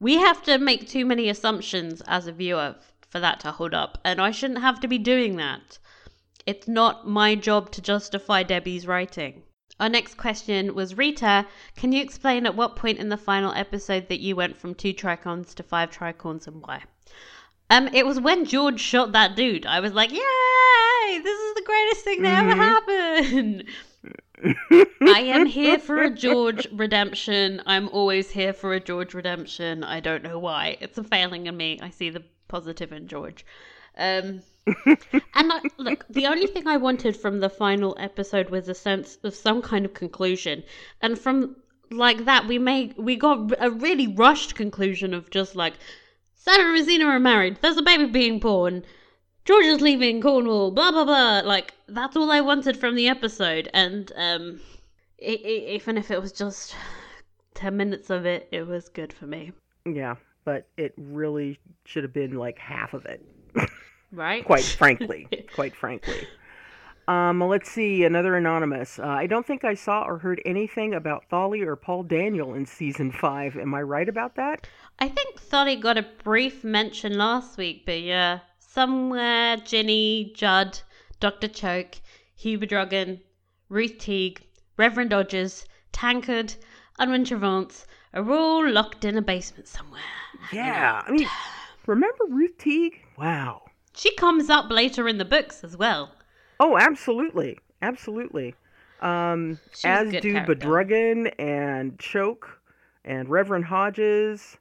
We 0.00 0.16
have 0.16 0.42
to 0.44 0.58
make 0.58 0.88
too 0.88 1.04
many 1.04 1.28
assumptions 1.28 2.02
as 2.06 2.26
a 2.26 2.32
viewer 2.32 2.76
for 3.08 3.20
that 3.20 3.40
to 3.40 3.52
hold 3.52 3.74
up, 3.74 3.98
and 4.04 4.20
I 4.20 4.30
shouldn't 4.30 4.60
have 4.60 4.80
to 4.80 4.88
be 4.88 4.98
doing 4.98 5.36
that. 5.36 5.78
It's 6.46 6.68
not 6.68 7.06
my 7.06 7.34
job 7.34 7.70
to 7.72 7.82
justify 7.82 8.42
Debbie's 8.42 8.86
writing. 8.86 9.42
Our 9.80 9.88
next 9.88 10.16
question 10.16 10.74
was 10.74 10.96
Rita, 10.96 11.46
can 11.76 11.92
you 11.92 12.02
explain 12.02 12.46
at 12.46 12.56
what 12.56 12.76
point 12.76 12.98
in 12.98 13.08
the 13.08 13.16
final 13.16 13.52
episode 13.52 14.08
that 14.08 14.20
you 14.20 14.34
went 14.34 14.56
from 14.56 14.74
two 14.74 14.92
tricorns 14.92 15.54
to 15.54 15.62
five 15.62 15.90
tricorns 15.90 16.46
and 16.46 16.62
why? 16.62 16.82
Um, 17.70 17.88
it 17.92 18.06
was 18.06 18.20
when 18.20 18.44
George 18.44 18.80
shot 18.80 19.12
that 19.12 19.36
dude. 19.36 19.66
I 19.66 19.80
was 19.80 19.92
like, 19.92 20.10
"Yay! 20.10 21.20
This 21.22 21.38
is 21.38 21.54
the 21.54 21.62
greatest 21.64 22.04
thing 22.04 22.22
to 22.22 22.28
ever 22.28 22.54
happen." 22.54 23.64
I 25.00 25.20
am 25.20 25.46
here 25.46 25.78
for 25.78 26.02
a 26.02 26.10
George 26.10 26.66
redemption. 26.72 27.62
I'm 27.66 27.88
always 27.88 28.30
here 28.30 28.52
for 28.52 28.72
a 28.72 28.80
George 28.80 29.14
redemption. 29.14 29.84
I 29.84 30.00
don't 30.00 30.22
know 30.22 30.38
why. 30.38 30.76
It's 30.80 30.98
a 30.98 31.04
failing 31.04 31.46
in 31.46 31.56
me. 31.56 31.78
I 31.82 31.90
see 31.90 32.10
the 32.10 32.22
positive 32.48 32.92
in 32.92 33.08
George. 33.08 33.44
Um, 33.96 34.42
and 34.86 35.52
I, 35.52 35.60
look, 35.78 36.04
the 36.08 36.26
only 36.26 36.46
thing 36.46 36.66
I 36.66 36.76
wanted 36.76 37.16
from 37.16 37.40
the 37.40 37.48
final 37.48 37.96
episode 37.98 38.50
was 38.50 38.68
a 38.68 38.74
sense 38.74 39.18
of 39.24 39.34
some 39.34 39.62
kind 39.62 39.84
of 39.84 39.94
conclusion, 39.94 40.62
and 41.00 41.18
from 41.18 41.56
like 41.90 42.24
that, 42.26 42.46
we 42.46 42.58
made 42.58 42.96
we 42.98 43.16
got 43.16 43.52
a 43.58 43.70
really 43.70 44.06
rushed 44.06 44.54
conclusion 44.54 45.14
of 45.14 45.30
just 45.30 45.56
like 45.56 45.74
Sam 46.34 46.60
and 46.60 46.72
Rosina 46.74 47.06
are 47.06 47.18
married. 47.18 47.58
There's 47.60 47.76
a 47.76 47.82
baby 47.82 48.06
being 48.06 48.38
born. 48.38 48.84
George 49.48 49.64
is 49.64 49.80
leaving 49.80 50.20
Cornwall. 50.20 50.70
Blah 50.70 50.90
blah 50.90 51.06
blah. 51.06 51.40
Like 51.42 51.72
that's 51.88 52.18
all 52.18 52.30
I 52.30 52.42
wanted 52.42 52.76
from 52.76 52.94
the 52.94 53.08
episode, 53.08 53.70
and 53.72 54.12
um, 54.14 54.60
it, 55.16 55.40
it, 55.40 55.70
even 55.70 55.96
if 55.96 56.10
it 56.10 56.20
was 56.20 56.32
just 56.32 56.76
ten 57.54 57.74
minutes 57.78 58.10
of 58.10 58.26
it, 58.26 58.46
it 58.52 58.66
was 58.66 58.90
good 58.90 59.10
for 59.10 59.26
me. 59.26 59.52
Yeah, 59.86 60.16
but 60.44 60.68
it 60.76 60.92
really 60.98 61.58
should 61.86 62.02
have 62.02 62.12
been 62.12 62.34
like 62.34 62.58
half 62.58 62.92
of 62.92 63.06
it. 63.06 63.24
Right? 64.12 64.44
quite 64.44 64.64
frankly. 64.78 65.26
quite 65.54 65.74
frankly. 65.74 66.28
Um, 67.08 67.42
let's 67.42 67.70
see, 67.70 68.04
another 68.04 68.36
anonymous. 68.36 68.98
Uh, 68.98 69.06
I 69.06 69.26
don't 69.26 69.46
think 69.46 69.64
I 69.64 69.72
saw 69.72 70.02
or 70.02 70.18
heard 70.18 70.42
anything 70.44 70.92
about 70.92 71.24
Thali 71.32 71.66
or 71.66 71.74
Paul 71.74 72.02
Daniel 72.02 72.52
in 72.52 72.66
season 72.66 73.10
five. 73.10 73.56
Am 73.56 73.74
I 73.74 73.80
right 73.80 74.10
about 74.10 74.34
that? 74.34 74.66
I 74.98 75.08
think 75.08 75.40
Thali 75.40 75.80
got 75.80 75.96
a 75.96 76.06
brief 76.22 76.64
mention 76.64 77.16
last 77.16 77.56
week, 77.56 77.86
but 77.86 78.02
yeah, 78.02 78.40
somewhere 78.78 79.56
Jinny, 79.56 80.32
Jud, 80.36 80.78
Dr. 81.18 81.48
Choake, 81.48 82.00
Hugh 82.36 82.60
Bodrugan, 82.60 83.18
Ruth 83.68 83.98
Teague, 83.98 84.46
Reverend 84.76 85.10
Dodgers, 85.10 85.64
Tankard, 85.90 86.54
Unwin 87.00 87.24
Trevance 87.24 87.88
are 88.14 88.30
all 88.30 88.70
locked 88.70 89.04
in 89.04 89.18
a 89.18 89.20
basement 89.20 89.66
somewhere. 89.66 90.00
Yeah, 90.52 91.02
I 91.04 91.10
mean, 91.10 91.26
remember 91.86 92.26
Ruth 92.28 92.56
Teague? 92.56 93.04
Wow. 93.18 93.62
She 93.96 94.14
comes 94.14 94.48
up 94.48 94.70
later 94.70 95.08
in 95.08 95.18
the 95.18 95.24
books 95.24 95.64
as 95.64 95.76
well. 95.76 96.12
Oh, 96.60 96.78
absolutely, 96.78 97.58
absolutely. 97.82 98.54
Um, 99.02 99.58
as 99.82 100.08
do 100.12 100.34
character. 100.34 100.54
Bodrugan 100.54 101.32
and 101.40 101.98
Choake 101.98 102.44
and 103.04 103.28
Reverend 103.28 103.64
Hodges 103.64 104.56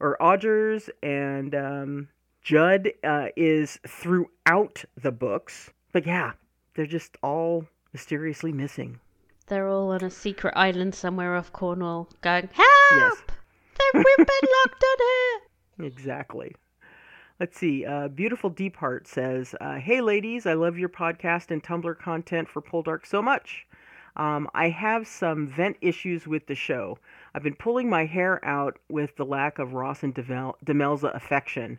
or 0.00 0.16
Odgers 0.22 0.88
and 1.02 1.54
um, 1.54 2.08
Jud 2.42 2.90
uh, 3.04 3.28
is 3.36 3.78
throughout 3.86 4.84
the 5.00 5.12
books. 5.12 5.70
But 5.92 6.06
yeah, 6.06 6.32
they're 6.74 6.86
just 6.86 7.16
all 7.22 7.66
mysteriously 7.92 8.52
missing. 8.52 9.00
They're 9.46 9.68
all 9.68 9.90
on 9.92 10.04
a 10.04 10.10
secret 10.10 10.54
island 10.56 10.94
somewhere 10.94 11.34
off 11.34 11.52
Cornwall 11.52 12.08
going, 12.20 12.48
Help! 12.52 13.18
They've- 13.32 13.34
We've 13.94 14.16
been 14.26 14.26
locked 14.66 14.84
in 14.84 15.06
here! 15.78 15.86
Exactly. 15.86 16.54
Let's 17.40 17.56
see. 17.56 17.84
Uh, 17.86 18.08
Beautiful 18.08 18.50
Deep 18.50 18.76
Heart 18.76 19.06
says, 19.06 19.54
uh, 19.60 19.76
"Hey 19.76 20.00
ladies, 20.00 20.44
I 20.44 20.54
love 20.54 20.76
your 20.76 20.88
podcast 20.88 21.50
and 21.52 21.62
Tumblr 21.62 21.96
content 21.98 22.48
for 22.48 22.60
Poldark 22.60 23.06
so 23.06 23.22
much. 23.22 23.66
Um, 24.16 24.48
I 24.54 24.68
have 24.70 25.06
some 25.06 25.46
vent 25.46 25.76
issues 25.80 26.26
with 26.26 26.48
the 26.48 26.56
show. 26.56 26.98
I've 27.34 27.44
been 27.44 27.54
pulling 27.54 27.88
my 27.88 28.04
hair 28.06 28.44
out 28.44 28.78
with 28.88 29.14
the 29.16 29.24
lack 29.24 29.60
of 29.60 29.72
Ross 29.74 30.02
and 30.02 30.12
Devel- 30.14 30.54
Demelza 30.66 31.14
affection. 31.14 31.78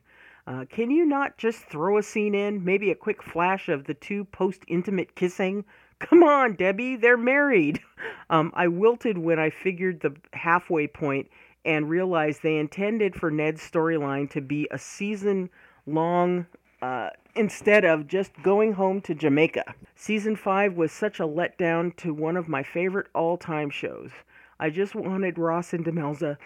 Uh, 0.49 0.65
can 0.65 0.89
you 0.89 1.05
not 1.05 1.37
just 1.37 1.59
throw 1.65 1.99
a 1.99 2.03
scene 2.03 2.33
in? 2.33 2.65
Maybe 2.65 2.89
a 2.89 2.95
quick 2.95 3.21
flash 3.21 3.69
of 3.69 3.83
the 3.83 3.93
two 3.93 4.25
post-intimate 4.25 5.13
kissing? 5.13 5.63
Come 5.99 6.23
on, 6.23 6.55
Debbie, 6.55 6.95
they're 6.95 7.17
married. 7.17 7.79
Um, 8.31 8.51
I 8.53 8.67
wilted 8.67 9.17
when 9.17 9.39
I 9.39 9.49
figured 9.49 10.01
the 10.01 10.15
halfway 10.33 10.85
point 10.85 11.27
and 11.65 11.89
realized 11.89 12.43
they 12.43 12.57
intended 12.57 13.15
for 13.15 13.31
Ned's 13.31 13.59
storyline 13.59 14.29
to 14.29 14.39
be 14.39 14.67
a 14.69 14.77
season 14.77 15.49
long 15.87 16.45
uh, 16.83 17.09
instead 17.35 17.85
of 17.85 18.05
just 18.05 18.31
going 18.43 18.73
home 18.73 19.01
to 19.01 19.15
Jamaica. 19.15 19.73
Season 19.95 20.35
5 20.35 20.75
was 20.75 20.91
such 20.91 21.19
a 21.19 21.23
letdown 21.23 21.95
to 21.97 22.13
one 22.13 22.37
of 22.37 22.47
my 22.47 22.61
favorite 22.61 23.07
all 23.15 23.35
time 23.35 23.71
shows. 23.71 24.11
I 24.59 24.69
just 24.69 24.93
wanted 24.93 25.39
Ross 25.39 25.73
and 25.73 25.83
Demelza, 25.83 26.37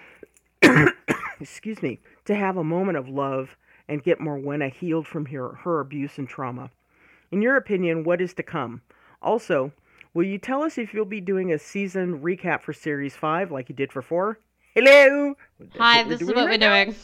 excuse 1.42 1.84
me, 1.84 2.00
to 2.24 2.34
have 2.34 2.56
a 2.56 2.64
moment 2.64 2.98
of 2.98 3.10
love 3.10 3.58
and 3.88 4.04
get 4.04 4.20
Morwenna 4.20 4.72
healed 4.74 5.08
from 5.08 5.26
her, 5.28 5.50
her 5.50 5.80
abuse 5.80 6.18
and 6.18 6.28
trauma. 6.28 6.72
In 7.32 7.42
your 7.42 7.58
opinion, 7.58 8.04
what 8.04 8.22
is 8.22 8.34
to 8.36 8.44
come? 8.44 8.82
Also, 9.22 9.72
will 10.14 10.26
you 10.26 10.38
tell 10.38 10.62
us 10.64 10.78
if 10.78 10.94
you'll 10.94 11.06
be 11.06 11.22
doing 11.22 11.52
a 11.52 11.60
season 11.60 12.22
recap 12.22 12.62
for 12.62 12.74
Series 12.74 13.16
5 13.16 13.52
like 13.52 13.70
you 13.70 13.76
did 13.76 13.92
for 13.92 14.02
4? 14.02 14.38
Hello! 14.76 15.36
That's 15.60 15.78
Hi, 15.78 16.04
this 16.04 16.22
is 16.22 16.28
what 16.28 16.38
right 16.38 16.60
we're 16.60 16.86
doing. 16.86 16.96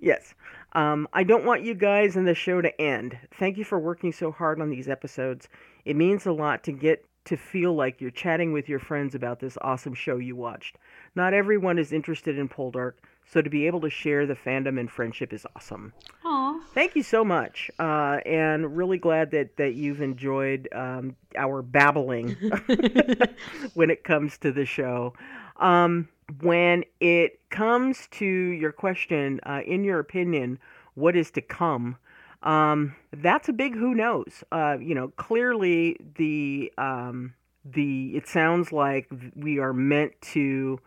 Yes. 0.00 0.34
Um, 0.74 1.08
I 1.12 1.24
don't 1.24 1.44
want 1.44 1.62
you 1.62 1.74
guys 1.74 2.16
and 2.16 2.26
the 2.26 2.34
show 2.34 2.60
to 2.60 2.80
end. 2.80 3.18
Thank 3.38 3.56
you 3.56 3.64
for 3.64 3.78
working 3.78 4.12
so 4.12 4.30
hard 4.30 4.60
on 4.60 4.70
these 4.70 4.88
episodes. 4.88 5.48
It 5.84 5.96
means 5.96 6.26
a 6.26 6.32
lot 6.32 6.62
to 6.64 6.72
get 6.72 7.04
to 7.24 7.36
feel 7.36 7.74
like 7.74 8.00
you're 8.00 8.10
chatting 8.10 8.52
with 8.52 8.68
your 8.68 8.78
friends 8.78 9.14
about 9.14 9.40
this 9.40 9.58
awesome 9.60 9.94
show 9.94 10.16
you 10.16 10.36
watched. 10.36 10.76
Not 11.14 11.34
everyone 11.34 11.78
is 11.78 11.92
interested 11.92 12.38
in 12.38 12.48
Poldark, 12.48 12.94
so 13.30 13.42
to 13.42 13.50
be 13.50 13.66
able 13.66 13.80
to 13.82 13.90
share 13.90 14.26
the 14.26 14.34
fandom 14.34 14.80
and 14.80 14.90
friendship 14.90 15.32
is 15.32 15.46
awesome. 15.54 15.92
Aw. 16.24 16.60
Thank 16.72 16.96
you 16.96 17.02
so 17.02 17.24
much, 17.24 17.70
uh, 17.78 18.18
and 18.24 18.76
really 18.76 18.98
glad 18.98 19.30
that, 19.32 19.56
that 19.56 19.74
you've 19.74 20.00
enjoyed 20.00 20.68
um, 20.72 21.16
our 21.36 21.62
babbling 21.62 22.30
when 23.74 23.90
it 23.90 24.04
comes 24.04 24.38
to 24.38 24.52
the 24.52 24.64
show. 24.64 25.12
Um, 25.58 26.08
when 26.40 26.84
it 27.00 27.40
comes 27.50 28.06
to 28.12 28.24
your 28.24 28.72
question, 28.72 29.40
uh, 29.44 29.60
in 29.66 29.84
your 29.84 29.98
opinion, 29.98 30.58
what 30.94 31.16
is 31.16 31.30
to 31.32 31.40
come? 31.40 31.96
Um, 32.42 32.94
that's 33.12 33.48
a 33.48 33.52
big 33.52 33.74
who 33.74 33.94
knows. 33.94 34.44
Uh, 34.52 34.76
you 34.80 34.94
know, 34.94 35.08
clearly 35.08 35.96
the 36.16 36.72
um, 36.78 37.34
the 37.64 38.16
it 38.16 38.28
sounds 38.28 38.72
like 38.72 39.08
we 39.34 39.58
are 39.58 39.72
meant 39.72 40.12
to 40.32 40.78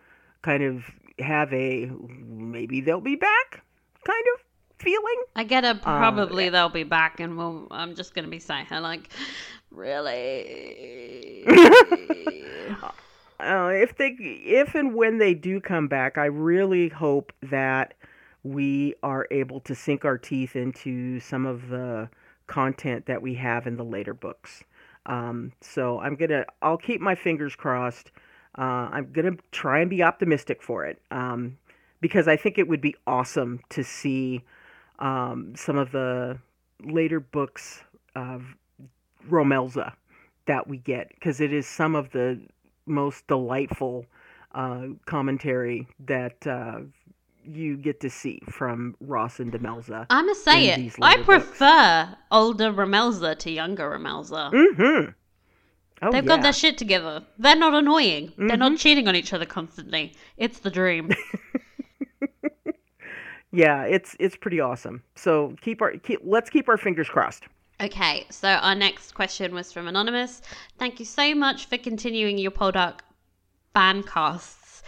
kind 0.41 0.63
of 0.63 0.85
have 1.21 1.53
a 1.53 1.85
maybe 1.85 2.81
they'll 2.81 3.01
be 3.01 3.15
back 3.15 3.63
kind 4.05 4.23
of 4.35 4.41
feeling. 4.81 5.23
I 5.35 5.43
get 5.43 5.63
a 5.63 5.75
probably 5.75 6.49
they'll 6.49 6.69
be 6.69 6.83
back, 6.83 7.19
and 7.19 7.37
we'll, 7.37 7.67
I'm 7.71 7.95
just 7.95 8.13
gonna 8.13 8.27
be 8.27 8.39
saying 8.39 8.67
like, 8.71 9.09
really. 9.69 11.43
uh, 13.39 13.71
if 13.73 13.95
they 13.97 14.15
if 14.19 14.75
and 14.75 14.93
when 14.95 15.17
they 15.17 15.33
do 15.33 15.59
come 15.61 15.87
back, 15.87 16.17
I 16.17 16.25
really 16.25 16.89
hope 16.89 17.31
that 17.43 17.93
we 18.43 18.95
are 19.03 19.27
able 19.29 19.59
to 19.61 19.75
sink 19.75 20.03
our 20.03 20.17
teeth 20.17 20.55
into 20.55 21.19
some 21.19 21.45
of 21.45 21.69
the 21.69 22.09
content 22.47 23.05
that 23.05 23.21
we 23.21 23.35
have 23.35 23.67
in 23.67 23.77
the 23.77 23.85
later 23.85 24.13
books. 24.13 24.63
Um, 25.05 25.53
so 25.61 25.99
I'm 25.99 26.15
gonna 26.15 26.45
I'll 26.61 26.77
keep 26.77 27.01
my 27.01 27.15
fingers 27.15 27.55
crossed. 27.55 28.11
Uh, 28.57 28.89
I'm 28.91 29.11
gonna 29.11 29.37
try 29.51 29.79
and 29.79 29.89
be 29.89 30.03
optimistic 30.03 30.61
for 30.61 30.85
it 30.85 31.01
um, 31.09 31.57
because 32.01 32.27
I 32.27 32.35
think 32.35 32.57
it 32.57 32.67
would 32.67 32.81
be 32.81 32.95
awesome 33.07 33.61
to 33.69 33.83
see 33.83 34.43
um, 34.99 35.53
some 35.55 35.77
of 35.77 35.91
the 35.91 36.37
later 36.83 37.19
books 37.19 37.83
of 38.15 38.43
Romelza 39.29 39.93
that 40.45 40.67
we 40.67 40.77
get 40.77 41.09
because 41.09 41.39
it 41.39 41.53
is 41.53 41.67
some 41.67 41.95
of 41.95 42.11
the 42.11 42.41
most 42.85 43.25
delightful 43.27 44.05
uh, 44.53 44.87
commentary 45.05 45.87
that 45.99 46.45
uh, 46.45 46.81
you 47.45 47.77
get 47.77 47.99
to 48.01 48.09
see 48.09 48.41
from 48.49 48.95
Ross 48.99 49.39
and 49.39 49.51
Demelza. 49.51 50.05
I'm 50.09 50.25
gonna 50.25 50.35
say 50.35 50.67
it. 50.67 50.95
I 51.01 51.11
later 51.11 51.23
books. 51.23 51.47
prefer 51.47 52.15
older 52.31 52.71
Ramelza 52.71 53.37
to 53.39 53.51
younger 53.51 53.89
Ramelza. 53.89 54.51
Mm-hmm. 54.51 55.11
Oh, 56.03 56.11
They've 56.11 56.23
yeah. 56.23 56.27
got 56.27 56.41
their 56.41 56.53
shit 56.53 56.77
together. 56.77 57.23
They're 57.37 57.55
not 57.55 57.73
annoying. 57.75 58.33
They're 58.37 58.57
Mhm. 58.57 58.59
not 58.59 58.77
cheating 58.79 59.07
on 59.07 59.15
each 59.15 59.33
other 59.33 59.45
constantly. 59.45 60.13
It's 60.37 60.59
the 60.59 60.71
dream. 60.71 61.11
Yeah, 63.53 63.83
it's 63.83 64.15
it's 64.17 64.37
pretty 64.37 64.61
awesome. 64.61 65.03
So 65.15 65.55
keep 65.59 65.81
our 65.81 65.91
keep, 65.97 66.21
let's 66.23 66.49
keep 66.49 66.69
our 66.69 66.77
fingers 66.77 67.09
crossed. 67.09 67.43
okay, 67.81 68.25
so 68.29 68.47
our 68.47 68.75
next 68.75 69.13
question 69.13 69.53
was 69.53 69.73
from 69.73 69.89
Anonymous. 69.89 70.41
Thank 70.79 70.99
you 70.99 71.05
so 71.05 71.35
much 71.35 71.65
for 71.65 71.77
continuing 71.77 72.37
your 72.37 72.51
Poldark 72.51 72.99
fan 73.73 74.03
casts. 74.03 74.83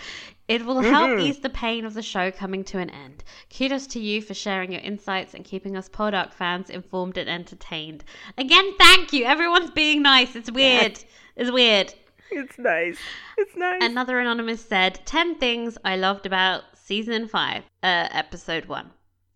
It 0.48 0.66
will 0.66 0.82
help 0.82 1.12
Mhm. 1.12 1.22
ease 1.22 1.40
the 1.40 1.50
pain 1.50 1.86
of 1.86 1.94
the 1.94 2.02
show 2.02 2.30
coming 2.30 2.64
to 2.66 2.78
an 2.80 2.90
end. 2.90 3.24
Kudos 3.56 3.88
to 3.88 4.00
you 4.00 4.22
for 4.22 4.34
sharing 4.34 4.72
your 4.74 4.82
insights 4.82 5.34
and 5.34 5.46
keeping 5.46 5.78
us 5.78 5.88
Poldark 5.88 6.34
fans 6.34 6.70
informed 6.70 7.18
and 7.18 7.30
entertained. 7.30 8.04
Again, 8.38 8.74
thank 8.78 9.14
you. 9.14 9.24
Everyone's 9.26 9.72
being 9.72 10.02
nice. 10.02 10.36
It's 10.36 10.52
weird. 10.52 11.00
It's 11.36 11.50
weird. 11.52 11.94
It's 12.30 12.60
nice. 12.60 13.00
It's 13.38 13.56
nice. 13.56 13.82
Another 13.82 14.20
anonymous 14.20 14.64
said 14.64 15.00
10 15.06 15.36
things 15.36 15.78
I 15.84 15.96
loved 15.96 16.26
about 16.28 16.64
season 16.76 17.28
5, 17.28 17.64
uh, 17.82 18.08
episode 18.12 18.66
1. 18.66 18.92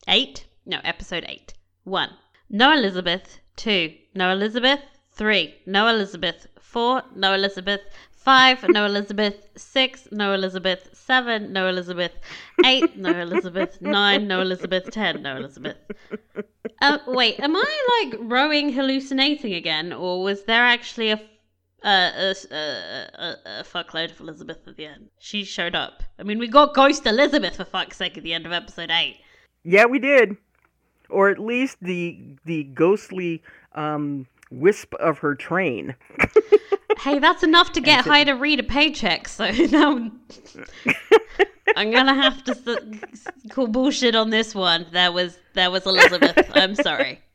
8? 0.07 0.45
No, 0.65 0.79
episode 0.83 1.25
8. 1.27 1.53
1. 1.85 2.09
No 2.51 2.71
Elizabeth. 2.71 3.39
2. 3.55 3.95
No 4.13 4.31
Elizabeth. 4.31 4.81
3. 5.13 5.55
No 5.65 5.87
Elizabeth. 5.87 6.45
4. 6.61 7.01
No 7.15 7.33
Elizabeth. 7.33 7.81
5. 8.27 8.65
No 8.71 8.83
Elizabeth. 8.83 9.35
6. 9.55 10.09
No 10.11 10.33
Elizabeth. 10.33 10.89
7. 10.91 11.53
No 11.53 11.69
Elizabeth. 11.69 12.11
8. 12.65 12.97
No 12.97 13.11
Elizabeth. 13.11 13.81
9. 13.81 14.27
No 14.27 14.41
Elizabeth. 14.41 14.91
10. 14.91 15.21
No 15.21 15.37
Elizabeth. 15.37 15.77
Uh, 16.81 16.97
wait, 17.07 17.39
am 17.39 17.55
I 17.55 18.03
like 18.03 18.19
rowing 18.19 18.73
hallucinating 18.73 19.53
again, 19.53 19.93
or 19.93 20.21
was 20.21 20.43
there 20.43 20.65
actually 20.65 21.11
a 21.11 21.21
uh, 21.85 22.11
a, 22.17 22.35
a, 22.51 23.35
a 23.45 23.63
fuckload 23.63 24.11
of 24.11 24.19
Elizabeth 24.19 24.67
at 24.67 24.75
the 24.75 24.85
end. 24.85 25.07
She 25.19 25.45
showed 25.45 25.75
up. 25.75 26.03
I 26.19 26.23
mean, 26.23 26.37
we 26.37 26.49
got 26.49 26.73
Ghost 26.73 27.05
Elizabeth 27.05 27.55
for 27.55 27.63
fuck's 27.63 27.95
sake 27.95 28.17
at 28.17 28.23
the 28.23 28.33
end 28.33 28.45
of 28.45 28.51
episode 28.51 28.91
eight. 28.91 29.21
yeah, 29.63 29.85
we 29.85 29.99
did, 29.99 30.35
or 31.09 31.29
at 31.29 31.39
least 31.39 31.77
the 31.81 32.19
the 32.43 32.65
ghostly 32.65 33.41
um, 33.73 34.27
wisp 34.51 34.93
of 34.95 35.19
her 35.19 35.33
train. 35.33 35.95
Hey, 36.99 37.19
that's 37.19 37.43
enough 37.43 37.71
to 37.73 37.81
get 37.81 38.05
Heida 38.05 38.39
Reed 38.39 38.59
a 38.59 38.63
paycheck. 38.63 39.27
So 39.27 39.49
now 39.71 40.09
I'm 41.75 41.91
gonna 41.91 42.13
have 42.13 42.43
to 42.45 42.99
call 43.49 43.67
bullshit 43.67 44.15
on 44.15 44.29
this 44.29 44.55
one. 44.55 44.85
There 44.91 45.11
was 45.11 45.37
there 45.53 45.71
was 45.71 45.85
Elizabeth. 45.85 46.49
I'm 46.53 46.75
sorry. 46.75 47.21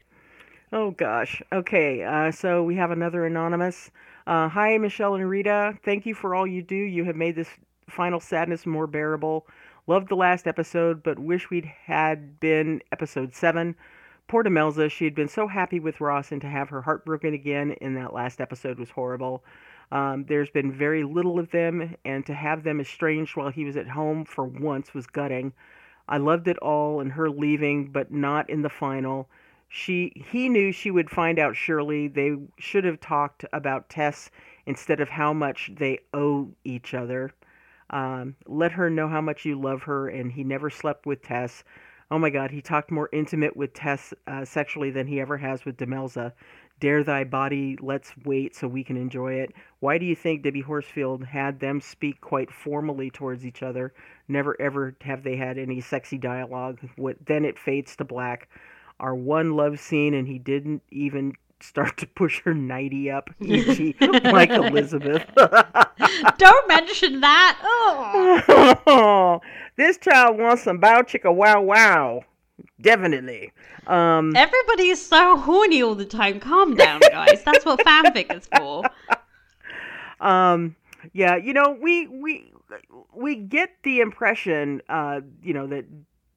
Oh 0.75 0.91
gosh. 0.93 1.43
Okay. 1.53 2.03
Uh, 2.03 2.31
so 2.31 2.63
we 2.63 2.77
have 2.77 2.91
another 2.91 3.27
anonymous. 3.27 3.91
Uh, 4.27 4.49
Hi, 4.49 4.79
Michelle 4.79 5.15
and 5.17 5.29
Rita. 5.29 5.79
Thank 5.85 6.07
you 6.07 6.15
for 6.15 6.35
all 6.35 6.47
you 6.47 6.63
do. 6.63 6.75
You 6.75 7.05
have 7.05 7.15
made 7.15 7.37
this 7.37 7.51
final 7.91 8.21
sadness 8.21 8.65
more 8.65 8.87
bearable. 8.87 9.47
Loved 9.87 10.09
the 10.09 10.15
last 10.15 10.47
episode, 10.47 11.03
but 11.03 11.19
wish 11.19 11.51
we'd 11.51 11.67
had 11.67 12.41
been 12.41 12.81
episode 12.91 13.35
seven. 13.35 13.77
Poor 14.29 14.43
Demelza. 14.43 14.91
She 14.91 15.05
had 15.05 15.15
been 15.15 15.29
so 15.29 15.47
happy 15.47 15.81
with 15.81 16.01
Ross, 16.01 16.33
and 16.33 16.41
to 16.41 16.47
have 16.49 16.71
her 16.71 16.83
heart 16.83 17.05
broken 17.05 17.35
again 17.35 17.73
in 17.81 17.95
that 17.95 18.15
last 18.15 18.41
episode 18.41 18.79
was 18.79 18.91
horrible. 18.91 19.45
Um, 19.91 20.25
there's 20.27 20.51
been 20.51 20.73
very 20.73 21.05
little 21.05 21.39
of 21.39 21.51
them, 21.51 21.95
and 22.05 22.25
to 22.27 22.35
have 22.35 22.63
them 22.65 22.81
estranged 22.81 23.37
while 23.37 23.51
he 23.51 23.65
was 23.65 23.77
at 23.77 23.89
home 23.89 24.25
for 24.25 24.45
once 24.45 24.95
was 24.95 25.07
gutting. 25.07 25.53
I 26.09 26.17
loved 26.19 26.49
it 26.49 26.59
all 26.59 27.01
and 27.01 27.13
her 27.13 27.29
leaving, 27.29 27.91
but 27.91 28.11
not 28.11 28.49
in 28.49 28.63
the 28.63 28.71
final. 28.71 29.29
She 29.69 30.13
he 30.15 30.49
knew 30.49 30.73
she 30.73 30.91
would 30.91 31.11
find 31.11 31.39
out 31.39 31.57
surely. 31.57 32.09
They 32.09 32.37
should 32.59 32.85
have 32.85 33.01
talked 33.01 33.45
about 33.53 33.89
Tess 33.89 34.31
instead 34.67 35.01
of 35.01 35.09
how 35.09 35.33
much 35.33 35.71
they 35.75 36.01
owe 36.13 36.51
each 36.65 36.95
other. 36.95 37.33
Um, 37.91 38.37
let 38.47 38.73
her 38.73 38.89
know 38.91 39.09
how 39.09 39.21
much 39.21 39.45
you 39.45 39.61
love 39.61 39.83
her, 39.83 40.09
and 40.09 40.33
he 40.33 40.45
never 40.45 40.71
slept 40.71 41.07
with 41.07 41.23
Tess. 41.23 41.65
Oh 42.13 42.19
my 42.19 42.29
God, 42.29 42.51
he 42.51 42.61
talked 42.61 42.91
more 42.91 43.09
intimate 43.11 43.57
with 43.57 43.73
Tess 43.73 44.13
uh, 44.27 44.45
sexually 44.45 44.91
than 44.91 45.07
he 45.07 45.19
ever 45.19 45.39
has 45.39 45.65
with 45.65 45.79
Demelza. 45.79 46.35
Dare 46.79 47.03
thy 47.03 47.25
body, 47.25 47.79
let's 47.81 48.13
wait 48.27 48.55
so 48.55 48.69
we 48.69 48.85
can 48.85 48.99
enjoy 48.99 49.33
it. 49.33 49.55
Why 49.81 49.97
do 49.97 50.05
you 50.05 50.15
think 50.15 50.43
Debbie 50.43 50.61
Horsfield 50.61 51.25
had 51.25 51.59
them 51.59 51.81
speak 51.81 52.21
quite 52.21 52.53
formally 52.53 53.11
towards 53.11 53.47
each 53.47 53.63
other? 53.63 53.95
Never 54.29 54.61
ever 54.61 54.95
have 55.01 55.23
they 55.23 55.37
had 55.37 55.57
any 55.57 55.81
sexy 55.81 56.19
dialogue. 56.19 56.81
What 56.97 57.17
then 57.25 57.47
it 57.47 57.59
fades 57.59 57.97
to 57.97 58.05
black. 58.05 58.51
Our 59.01 59.15
one 59.15 59.55
love 59.55 59.81
scene, 59.81 60.13
and 60.13 60.29
he 60.29 60.39
didn't 60.39 60.83
even 60.91 61.33
start 61.63 61.97
to 61.99 62.07
push 62.07 62.41
her 62.43 62.55
nighty 62.55 63.11
up, 63.11 63.31
e.g., 63.41 63.97
like 64.01 64.51
Elizabeth. 64.51 65.25
Don't 66.39 66.69
mention 66.69 67.21
that. 67.21 67.59
Oh. 67.63 69.41
this 69.77 69.99
child 69.99 70.39
wants 70.39 70.63
some 70.65 70.79
bow 70.79 71.03
chicka 71.03 71.35
wow 71.35 71.61
wow. 71.61 72.23
Definitely. 72.81 73.53
Um, 73.87 74.35
Everybody 74.37 74.89
is 74.89 75.05
so 75.05 75.37
horny 75.37 75.83
all 75.83 75.95
the 75.95 76.05
time. 76.05 76.41
Calm 76.41 76.75
down, 76.75 77.01
guys. 77.11 77.43
That's 77.45 77.65
what 77.65 77.81
fanfic 77.81 78.35
is 78.37 78.49
for. 78.57 78.85
um, 80.21 80.77
yeah, 81.13 81.37
you 81.37 81.53
know, 81.53 81.77
we 81.81 82.07
we 82.09 82.53
we 83.15 83.37
get 83.37 83.71
the 83.83 84.01
impression, 84.01 84.83
uh, 84.89 85.21
you 85.43 85.55
know, 85.55 85.67
that 85.69 85.87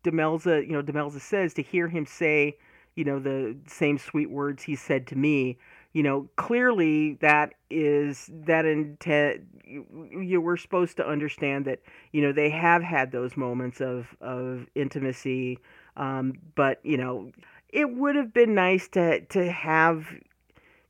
Demelza, 0.03 0.65
you 0.65 0.73
know, 0.73 0.84
Demelza 0.84 1.19
says 1.19 1.53
to 1.55 1.61
hear 1.61 1.88
him 1.88 2.05
say, 2.05 2.57
you 2.96 3.04
know, 3.04 3.20
the 3.20 3.56
same 3.68 3.98
sweet 3.98 4.30
words 4.30 4.64
he 4.64 4.76
said 4.76 5.08
to 5.08 5.16
me. 5.16 5.58
You 5.93 6.04
know, 6.04 6.30
clearly 6.36 7.14
that 7.22 7.54
is 7.70 8.30
that 8.46 8.66
intent. 8.66 9.41
You, 9.66 10.41
were 10.41 10.58
supposed 10.58 10.98
to 10.98 11.08
understand 11.08 11.66
that 11.66 11.80
you 12.12 12.22
know 12.22 12.32
they 12.32 12.50
have 12.50 12.84
had 12.84 13.12
those 13.12 13.38
moments 13.38 13.82
of 13.82 14.16
of 14.22 14.68
intimacy, 14.76 15.60
um, 15.98 16.34
but 16.56 16.80
you 16.84 16.98
know, 16.98 17.32
it 17.70 17.89
would 17.96 18.16
have 18.16 18.34
been 18.34 18.54
nice 18.56 18.88
to 18.89 19.22
to 19.22 19.52
have 19.52 20.08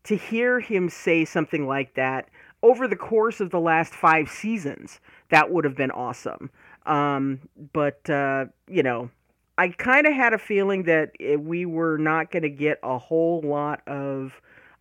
to 0.06 0.16
hear 0.16 0.60
him 0.60 0.90
say 0.90 1.26
something 1.26 1.68
like 1.68 1.96
that 1.96 2.30
over 2.66 2.88
the 2.88 2.96
course 2.96 3.40
of 3.40 3.52
the 3.52 3.60
last 3.60 3.94
five 3.94 4.28
seasons, 4.28 5.00
that 5.30 5.52
would 5.52 5.66
have 5.66 5.76
been 5.76 5.92
awesome. 5.92 6.50
Um, 6.88 7.40
but 7.74 8.10
uh, 8.10 8.46
you 8.68 8.82
know, 8.82 9.12
I 9.58 9.70
kind 9.70 10.06
of 10.06 10.14
had 10.14 10.34
a 10.34 10.38
feeling 10.38 10.84
that 10.84 11.12
we 11.40 11.66
were 11.66 11.98
not 11.98 12.32
going 12.32 12.44
to 12.44 12.50
get 12.50 12.80
a 12.84 12.98
whole 12.98 13.42
lot 13.42 13.82
of 13.88 14.34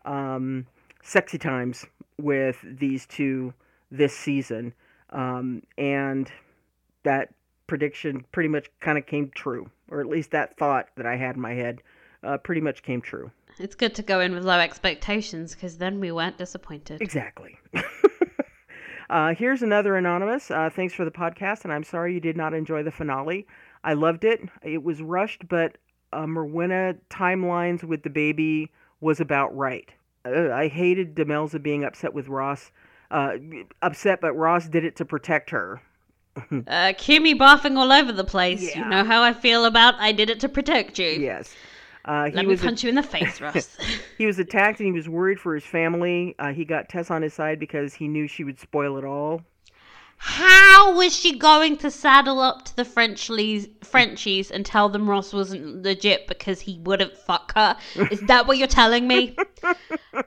um, 0.05 0.66
sexy 1.03 1.39
times 1.39 1.87
with 2.18 2.59
these 2.62 3.07
two 3.07 3.55
this 3.91 4.16
season, 4.16 4.75
um, 5.11 5.62
and 5.79 6.31
that 7.05 7.33
prediction 7.66 8.25
pretty 8.33 8.49
much 8.49 8.68
kind 8.81 8.99
of 8.99 9.07
came 9.07 9.31
true, 9.35 9.70
or 9.91 10.01
at 10.01 10.07
least 10.07 10.33
that 10.33 10.57
thought 10.57 10.89
that 10.97 11.07
I 11.07 11.16
had 11.16 11.37
in 11.37 11.41
my 11.41 11.55
head 11.55 11.83
uh, 12.25 12.39
pretty 12.39 12.61
much 12.61 12.83
came 12.83 13.01
true. 13.01 13.31
It's 13.59 13.77
good 13.77 13.95
to 13.95 14.03
go 14.03 14.20
in 14.20 14.35
with 14.35 14.45
low 14.45 14.59
expectations 14.59 15.55
because 15.55 15.79
then 15.79 16.01
we 16.01 16.11
weren't 16.11 16.39
disappointed. 16.39 17.01
Exactly. 17.01 17.57
uh, 19.11 19.35
here's 19.35 19.62
another 19.62 19.97
anonymous. 19.97 20.51
Uh, 20.51 20.70
thanks 20.75 20.93
for 20.93 21.05
the 21.05 21.11
podcast, 21.11 21.62
and 21.62 21.72
I'm 21.72 21.85
sorry 21.85 22.14
you 22.14 22.20
did 22.20 22.37
not 22.37 22.53
enjoy 22.53 22.83
the 22.83 22.91
finale. 22.91 23.47
I 23.85 23.93
loved 23.93 24.24
it. 24.24 24.41
It 24.62 24.82
was 24.82 25.01
rushed, 25.01 25.47
but 25.47 25.76
uh, 26.12 26.24
Morwenna 26.24 26.97
timelines 27.11 27.85
with 27.85 28.03
the 28.03 28.11
baby 28.11 28.70
was 29.01 29.20
about 29.20 29.55
right. 29.57 29.89
Uh, 30.24 30.51
I 30.51 30.68
hated 30.68 31.14
Demelza 31.14 31.62
being 31.62 31.85
upset 31.85 32.14
with 32.14 32.28
Ross. 32.28 32.72
Uh, 33.11 33.37
upset, 33.82 34.20
but 34.20 34.32
Ross 34.32 34.66
did 34.66 34.85
it 34.85 34.97
to 34.97 35.05
protect 35.05 35.51
her. 35.51 35.80
Uh, 36.51 36.93
Kimmy 36.99 37.39
barfing 37.39 37.76
all 37.76 37.93
over 37.93 38.11
the 38.11 38.24
place. 38.24 38.74
You 38.74 38.85
know 38.85 39.05
how 39.05 39.22
I 39.22 39.32
feel 39.32 39.66
about 39.66 39.95
I 40.01 40.11
did 40.11 40.30
it 40.30 40.41
to 40.41 40.49
protect 40.49 40.99
you. 40.99 41.07
Yes. 41.07 41.55
Uh, 42.05 42.24
he 42.24 42.32
Let 42.32 42.47
me 42.47 42.57
punch 42.57 42.82
you 42.82 42.89
in 42.89 42.97
the 42.97 43.05
face, 43.05 43.41
Ross. 43.41 43.76
he 44.18 44.26
was 44.26 44.41
attacked 44.41 44.80
and 44.80 44.87
he 44.87 44.93
was 44.93 45.09
worried 45.09 45.39
for 45.39 45.55
his 45.55 45.64
family. 45.64 46.35
Uh, 46.41 46.53
he 46.53 46.64
got 46.64 46.89
Tess 46.89 47.11
on 47.12 47.22
his 47.22 47.32
side 47.32 47.61
because 47.61 47.95
he 47.95 48.09
knew 48.09 48.26
she 48.26 48.43
would 48.43 48.59
spoil 48.59 48.99
it 48.99 49.05
all. 49.05 49.43
How 50.17 50.95
was 50.97 51.15
she 51.15 51.39
going 51.39 51.77
to 51.79 51.91
saddle 51.91 52.41
up 52.41 52.65
to 52.67 52.77
the 52.77 52.85
Frenchies, 52.85 53.69
Frenchies 53.83 54.51
and 54.51 54.65
tell 54.65 54.89
them 54.89 55.09
Ross 55.09 55.33
wasn't 55.33 55.83
legit 55.83 56.27
because 56.27 56.61
he 56.61 56.79
wouldn't 56.79 57.17
fuck 57.17 57.55
her? 57.55 57.77
Is 58.11 58.21
that 58.23 58.47
what 58.47 58.59
you're 58.59 58.67
telling 58.67 59.07
me? 59.07 59.37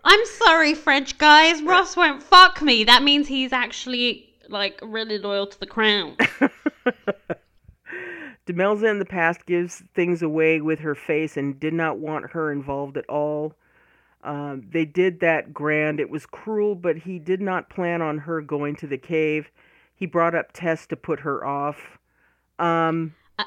I'm 0.03 0.25
sorry, 0.25 0.73
French 0.73 1.17
guys. 1.17 1.61
Ross 1.63 1.97
won't 1.97 2.23
fuck 2.23 2.61
me. 2.61 2.83
That 2.83 3.03
means 3.03 3.27
he's 3.27 3.51
actually 3.53 4.29
like 4.49 4.79
really 4.81 5.17
loyal 5.17 5.47
to 5.47 5.59
the 5.59 5.65
crown. 5.65 6.15
Demelza 8.45 8.89
in 8.89 8.99
the 8.99 9.05
past 9.05 9.45
gives 9.45 9.83
things 9.93 10.21
away 10.21 10.61
with 10.61 10.79
her 10.79 10.95
face 10.95 11.35
and 11.35 11.59
did 11.59 11.73
not 11.73 11.99
want 11.99 12.31
her 12.31 12.51
involved 12.51 12.97
at 12.97 13.07
all. 13.09 13.53
Um, 14.23 14.63
they 14.71 14.85
did 14.85 15.19
that 15.19 15.53
grand. 15.53 15.99
It 15.99 16.09
was 16.09 16.25
cruel, 16.25 16.75
but 16.75 16.97
he 16.97 17.19
did 17.19 17.41
not 17.41 17.69
plan 17.69 18.01
on 18.01 18.17
her 18.19 18.41
going 18.41 18.75
to 18.77 18.87
the 18.87 18.97
cave. 18.97 19.51
He 19.97 20.05
brought 20.05 20.35
up 20.35 20.51
Tess 20.53 20.85
to 20.87 20.95
put 20.95 21.21
her 21.21 21.43
off. 21.43 21.97
Um, 22.59 23.15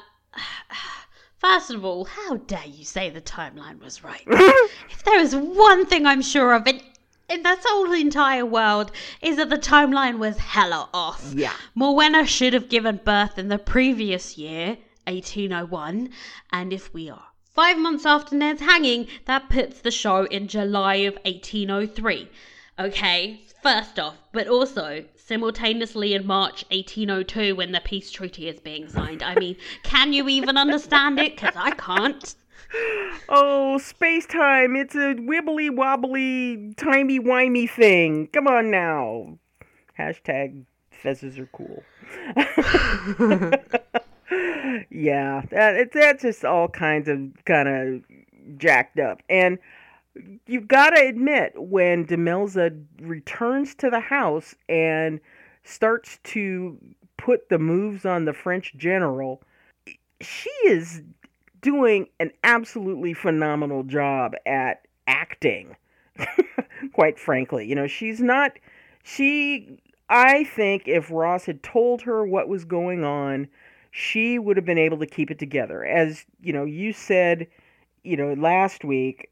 First 1.37 1.71
of 1.71 1.83
all, 1.83 2.05
how 2.05 2.35
dare 2.35 2.67
you 2.67 2.83
say 2.83 3.09
the 3.09 3.21
timeline 3.21 3.81
was 3.81 4.03
right? 4.03 4.21
if 4.27 5.03
there 5.05 5.19
is 5.19 5.35
one 5.35 5.85
thing 5.85 6.05
I'm 6.05 6.21
sure 6.21 6.53
of 6.53 6.67
in, 6.67 6.81
in 7.29 7.41
this 7.41 7.63
whole 7.65 7.91
entire 7.93 8.45
world, 8.45 8.91
is 9.21 9.37
that 9.37 9.49
the 9.49 9.57
timeline 9.57 10.19
was 10.19 10.37
hella 10.37 10.89
off. 10.93 11.33
yeah. 11.33 11.53
Morwenna 11.75 12.27
should 12.27 12.53
have 12.53 12.69
given 12.69 12.99
birth 13.03 13.39
in 13.39 13.47
the 13.47 13.57
previous 13.57 14.37
year, 14.37 14.77
1801, 15.07 16.09
and 16.51 16.73
if 16.73 16.93
we 16.93 17.09
are 17.09 17.27
five 17.53 17.77
months 17.77 18.05
after 18.05 18.35
Ned's 18.35 18.61
hanging, 18.61 19.07
that 19.25 19.49
puts 19.49 19.79
the 19.79 19.89
show 19.91 20.25
in 20.25 20.47
July 20.47 20.95
of 20.95 21.15
1803. 21.23 22.29
Okay, 22.77 23.41
first 23.63 23.99
off, 23.99 24.17
but 24.31 24.47
also 24.47 25.05
simultaneously 25.31 26.13
in 26.13 26.27
March 26.27 26.65
1802 26.71 27.55
when 27.55 27.71
the 27.71 27.79
peace 27.79 28.11
treaty 28.11 28.49
is 28.49 28.59
being 28.59 28.89
signed. 28.89 29.23
I 29.23 29.33
mean, 29.35 29.55
can 29.81 30.11
you 30.11 30.27
even 30.27 30.57
understand 30.57 31.19
it? 31.19 31.37
Because 31.37 31.55
I 31.55 31.71
can't. 31.71 32.35
Oh, 33.29 33.77
space 33.77 34.25
time. 34.25 34.75
It's 34.75 34.93
a 34.93 35.15
wibbly 35.15 35.73
wobbly, 35.73 36.73
timey 36.75 37.17
wimey 37.17 37.69
thing. 37.69 38.27
Come 38.33 38.47
on 38.47 38.71
now. 38.71 39.37
Hashtag 39.97 40.65
fezzes 41.01 41.39
are 41.39 41.49
cool. 41.53 41.81
yeah, 44.89 45.43
that, 45.49 45.75
it, 45.75 45.93
that's 45.93 46.23
just 46.23 46.43
all 46.43 46.67
kinds 46.67 47.07
of 47.07 47.19
kind 47.45 47.69
of 47.69 48.01
jacked 48.57 48.99
up. 48.99 49.21
And 49.29 49.59
you've 50.45 50.67
got 50.67 50.91
to 50.91 51.01
admit, 51.01 51.53
when 51.55 52.05
Demelza 52.05 52.83
returns 53.01 53.75
to 53.75 53.89
the 53.89 53.99
house 53.99 54.55
and 54.67 55.19
starts 55.63 56.19
to 56.25 56.77
put 57.17 57.49
the 57.49 57.59
moves 57.59 58.05
on 58.05 58.25
the 58.25 58.33
French 58.33 58.73
general, 58.75 59.41
she 60.19 60.49
is 60.65 61.01
doing 61.61 62.07
an 62.19 62.31
absolutely 62.43 63.13
phenomenal 63.13 63.83
job 63.83 64.33
at 64.45 64.87
acting. 65.07 65.75
Quite 66.93 67.19
frankly, 67.19 67.67
you 67.67 67.75
know, 67.75 67.87
she's 67.87 68.19
not. 68.19 68.53
She, 69.03 69.79
I 70.09 70.43
think, 70.43 70.87
if 70.87 71.09
Ross 71.09 71.45
had 71.45 71.63
told 71.63 72.01
her 72.01 72.25
what 72.25 72.49
was 72.49 72.65
going 72.65 73.03
on, 73.03 73.47
she 73.91 74.39
would 74.39 74.57
have 74.57 74.65
been 74.65 74.77
able 74.77 74.97
to 74.99 75.05
keep 75.05 75.31
it 75.31 75.39
together. 75.39 75.85
As 75.85 76.25
you 76.41 76.53
know, 76.53 76.65
you 76.65 76.93
said, 76.93 77.47
you 78.03 78.17
know, 78.17 78.33
last 78.33 78.83
week, 78.83 79.31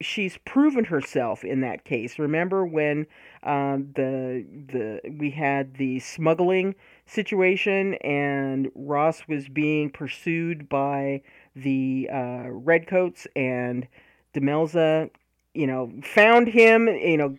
she's 0.00 0.38
proven 0.44 0.84
herself 0.84 1.42
in 1.44 1.60
that 1.62 1.84
case. 1.84 2.18
Remember 2.18 2.66
when 2.66 3.06
um, 3.42 3.88
the 3.94 4.44
the 4.68 5.00
we 5.18 5.30
had 5.30 5.74
the 5.74 6.00
smuggling 6.00 6.74
situation 7.06 7.94
and 8.02 8.70
Ross 8.74 9.22
was 9.28 9.48
being 9.48 9.90
pursued 9.90 10.68
by 10.68 11.22
the 11.54 12.08
uh, 12.12 12.44
redcoats 12.50 13.26
and 13.36 13.86
Demelza, 14.34 15.08
you 15.54 15.66
know, 15.66 15.90
found 16.02 16.48
him. 16.48 16.88
You 16.88 17.16
know, 17.16 17.38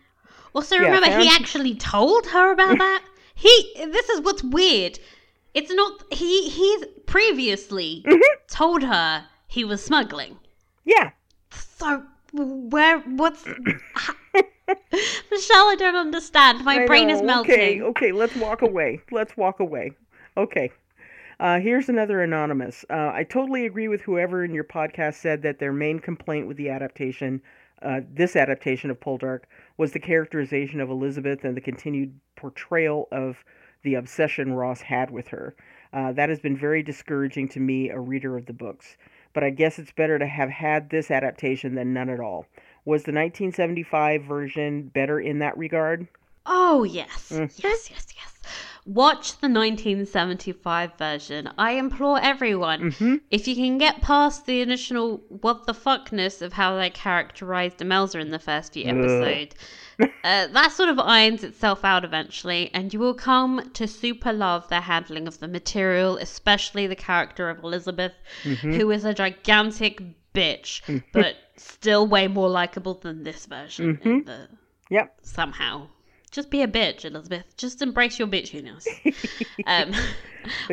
Also, 0.54 0.74
Yeah, 0.76 0.82
remember, 0.82 1.06
he 1.06 1.28
found- 1.28 1.40
actually 1.40 1.74
told 1.76 2.26
her 2.26 2.52
about 2.52 2.78
that. 2.86 3.04
He. 3.34 3.72
This 3.76 4.08
is 4.08 4.20
what's 4.22 4.42
weird. 4.42 4.98
It's 5.54 5.70
not. 5.72 6.02
He. 6.12 6.48
He's 6.48 6.84
previously 7.06 8.04
told 8.48 8.82
her 8.82 9.26
he 9.46 9.64
was 9.64 9.82
smuggling. 9.84 10.36
yeah, 10.84 11.10
So 11.50 12.02
where? 12.32 13.00
What's? 13.00 13.44
Michelle, 15.30 15.68
I 15.68 15.76
don't 15.78 15.96
understand. 15.96 16.64
My 16.64 16.82
I 16.82 16.86
brain 16.86 17.10
is 17.10 17.22
melting. 17.22 17.54
Okay, 17.54 17.82
okay, 17.82 18.12
let's 18.12 18.36
walk 18.36 18.62
away. 18.62 19.00
Let's 19.10 19.36
walk 19.36 19.60
away. 19.60 19.92
Okay. 20.36 20.70
Uh, 21.40 21.60
here's 21.60 21.88
another 21.88 22.22
anonymous. 22.22 22.84
Uh, 22.90 23.12
I 23.14 23.22
totally 23.22 23.64
agree 23.64 23.86
with 23.86 24.00
whoever 24.02 24.44
in 24.44 24.52
your 24.52 24.64
podcast 24.64 25.14
said 25.14 25.42
that 25.42 25.60
their 25.60 25.72
main 25.72 26.00
complaint 26.00 26.48
with 26.48 26.56
the 26.56 26.68
adaptation, 26.68 27.40
uh, 27.80 28.00
this 28.12 28.34
adaptation 28.34 28.90
of 28.90 28.98
Poldark, 28.98 29.42
was 29.76 29.92
the 29.92 30.00
characterization 30.00 30.80
of 30.80 30.90
Elizabeth 30.90 31.44
and 31.44 31.56
the 31.56 31.60
continued 31.60 32.18
portrayal 32.36 33.06
of 33.12 33.44
the 33.82 33.94
obsession 33.94 34.52
Ross 34.52 34.80
had 34.80 35.10
with 35.10 35.28
her. 35.28 35.54
Uh, 35.92 36.12
that 36.12 36.28
has 36.28 36.40
been 36.40 36.56
very 36.56 36.82
discouraging 36.82 37.48
to 37.48 37.60
me, 37.60 37.88
a 37.88 38.00
reader 38.00 38.36
of 38.36 38.46
the 38.46 38.52
books. 38.52 38.96
But 39.32 39.44
I 39.44 39.50
guess 39.50 39.78
it's 39.78 39.92
better 39.92 40.18
to 40.18 40.26
have 40.26 40.50
had 40.50 40.90
this 40.90 41.10
adaptation 41.10 41.74
than 41.74 41.92
none 41.92 42.08
at 42.08 42.20
all. 42.20 42.46
Was 42.84 43.02
the 43.02 43.12
1975 43.12 44.22
version 44.22 44.82
better 44.88 45.20
in 45.20 45.38
that 45.40 45.56
regard? 45.56 46.08
Oh 46.46 46.84
yes, 46.84 47.28
Mm. 47.30 47.50
yes, 47.62 47.90
yes, 47.90 48.06
yes. 48.16 48.40
Watch 48.88 49.32
the 49.42 49.48
1975 49.50 50.96
version. 50.96 51.50
I 51.58 51.72
implore 51.72 52.18
everyone. 52.22 52.90
Mm-hmm. 52.90 53.16
If 53.30 53.46
you 53.46 53.54
can 53.54 53.76
get 53.76 54.00
past 54.00 54.46
the 54.46 54.62
initial 54.62 55.18
what 55.28 55.66
the 55.66 55.74
fuckness 55.74 56.40
of 56.40 56.54
how 56.54 56.74
they 56.76 56.88
characterized 56.88 57.76
Demelza 57.76 58.18
in 58.18 58.30
the 58.30 58.38
first 58.38 58.72
few 58.72 58.86
episodes, 58.86 59.54
uh, 60.00 60.06
that 60.46 60.72
sort 60.72 60.88
of 60.88 60.98
irons 60.98 61.44
itself 61.44 61.84
out 61.84 62.02
eventually, 62.02 62.70
and 62.72 62.94
you 62.94 62.98
will 62.98 63.12
come 63.12 63.70
to 63.74 63.86
super 63.86 64.32
love 64.32 64.66
their 64.70 64.80
handling 64.80 65.28
of 65.28 65.38
the 65.38 65.48
material, 65.48 66.16
especially 66.16 66.86
the 66.86 66.96
character 66.96 67.50
of 67.50 67.62
Elizabeth, 67.62 68.12
Mm-hmm. 68.44 68.72
who 68.72 68.90
is 68.90 69.04
a 69.04 69.12
gigantic 69.12 70.00
bitch, 70.34 71.02
but 71.12 71.36
still 71.56 72.06
way 72.06 72.26
more 72.26 72.48
likable 72.48 72.94
than 72.94 73.22
this 73.22 73.44
version. 73.44 73.98
in 74.02 74.24
the 74.24 74.48
Yep. 74.90 75.18
somehow. 75.22 75.88
Just 76.30 76.50
be 76.50 76.62
a 76.62 76.68
bitch, 76.68 77.04
Elizabeth. 77.04 77.56
Just 77.56 77.80
embrace 77.80 78.18
your 78.18 78.28
bitchiness. 78.28 78.86
um, 79.66 79.94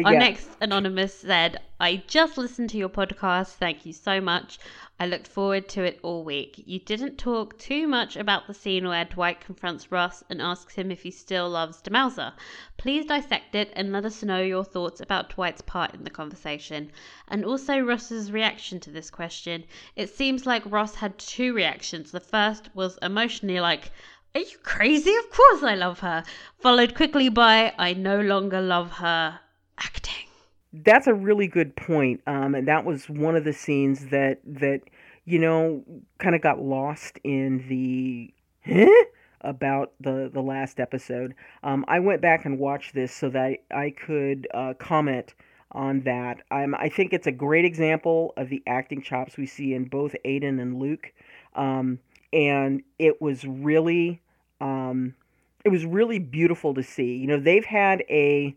our 0.03 0.13
yeah. 0.13 0.19
next 0.19 0.49
anonymous 0.61 1.13
said, 1.13 1.59
"I 1.79 2.03
just 2.07 2.37
listened 2.37 2.69
to 2.71 2.77
your 2.77 2.89
podcast. 2.89 3.53
Thank 3.53 3.85
you 3.85 3.93
so 3.93 4.19
much. 4.19 4.59
I 4.97 5.07
looked 5.07 5.27
forward 5.27 5.67
to 5.69 5.83
it 5.83 5.99
all 6.03 6.23
week. 6.23 6.63
You 6.65 6.79
didn't 6.79 7.17
talk 7.17 7.59
too 7.59 7.85
much 7.85 8.15
about 8.15 8.47
the 8.47 8.53
scene 8.53 8.87
where 8.87 9.03
Dwight 9.03 9.41
confronts 9.41 9.91
Ross 9.91 10.23
and 10.29 10.41
asks 10.41 10.75
him 10.75 10.89
if 10.89 11.03
he 11.03 11.11
still 11.11 11.49
loves 11.49 11.81
Demelza. 11.81 12.31
Please 12.77 13.05
dissect 13.05 13.55
it 13.55 13.73
and 13.75 13.91
let 13.91 14.05
us 14.05 14.23
know 14.23 14.41
your 14.41 14.63
thoughts 14.63 15.01
about 15.01 15.31
Dwight's 15.31 15.61
part 15.61 15.93
in 15.93 16.05
the 16.05 16.09
conversation, 16.09 16.91
and 17.27 17.43
also 17.43 17.79
Ross's 17.79 18.31
reaction 18.31 18.79
to 18.79 18.89
this 18.89 19.09
question. 19.09 19.65
It 19.97 20.09
seems 20.09 20.45
like 20.45 20.63
Ross 20.71 20.95
had 20.95 21.17
two 21.17 21.53
reactions. 21.53 22.11
The 22.11 22.21
first 22.21 22.69
was 22.73 22.97
emotionally 23.01 23.59
like." 23.59 23.91
Are 24.35 24.41
you 24.41 24.57
crazy? 24.63 25.15
Of 25.15 25.29
course 25.31 25.63
I 25.63 25.75
love 25.75 26.01
her. 26.01 26.25
Followed 26.59 26.93
quickly 26.93 27.29
by, 27.29 27.71
I 27.79 27.93
no 27.93 28.19
longer 28.19 28.59
love 28.59 28.91
her 28.91 29.39
acting. 29.77 30.27
That's 30.73 31.07
a 31.07 31.13
really 31.13 31.47
good 31.47 31.73
point. 31.77 32.19
Um, 32.27 32.53
and 32.53 32.67
that 32.67 32.83
was 32.83 33.09
one 33.09 33.37
of 33.37 33.45
the 33.45 33.53
scenes 33.53 34.07
that 34.07 34.41
that 34.43 34.81
you 35.23 35.39
know 35.39 35.85
kind 36.17 36.35
of 36.35 36.41
got 36.41 36.59
lost 36.61 37.17
in 37.23 37.65
the 37.69 38.33
huh? 38.65 39.05
about 39.39 39.93
the 40.01 40.29
the 40.33 40.41
last 40.41 40.81
episode. 40.81 41.33
Um, 41.63 41.85
I 41.87 42.01
went 42.01 42.21
back 42.21 42.43
and 42.43 42.59
watched 42.59 42.93
this 42.93 43.13
so 43.13 43.29
that 43.29 43.59
I 43.71 43.91
could 43.91 44.49
uh, 44.53 44.73
comment 44.77 45.33
on 45.71 46.01
that. 46.01 46.41
Um, 46.51 46.75
I 46.77 46.89
think 46.89 47.13
it's 47.13 47.27
a 47.27 47.31
great 47.31 47.63
example 47.63 48.33
of 48.35 48.49
the 48.49 48.61
acting 48.67 49.01
chops 49.01 49.37
we 49.37 49.45
see 49.45 49.73
in 49.73 49.85
both 49.85 50.13
Aidan 50.25 50.59
and 50.59 50.77
Luke. 50.77 51.13
Um, 51.55 51.99
and 52.33 52.83
it 52.99 53.21
was 53.21 53.45
really 53.45 54.21
um, 54.61 55.15
it 55.63 55.69
was 55.69 55.85
really 55.85 56.19
beautiful 56.19 56.73
to 56.73 56.83
see. 56.83 57.15
You 57.15 57.27
know, 57.27 57.39
they've 57.39 57.65
had 57.65 58.03
a 58.09 58.55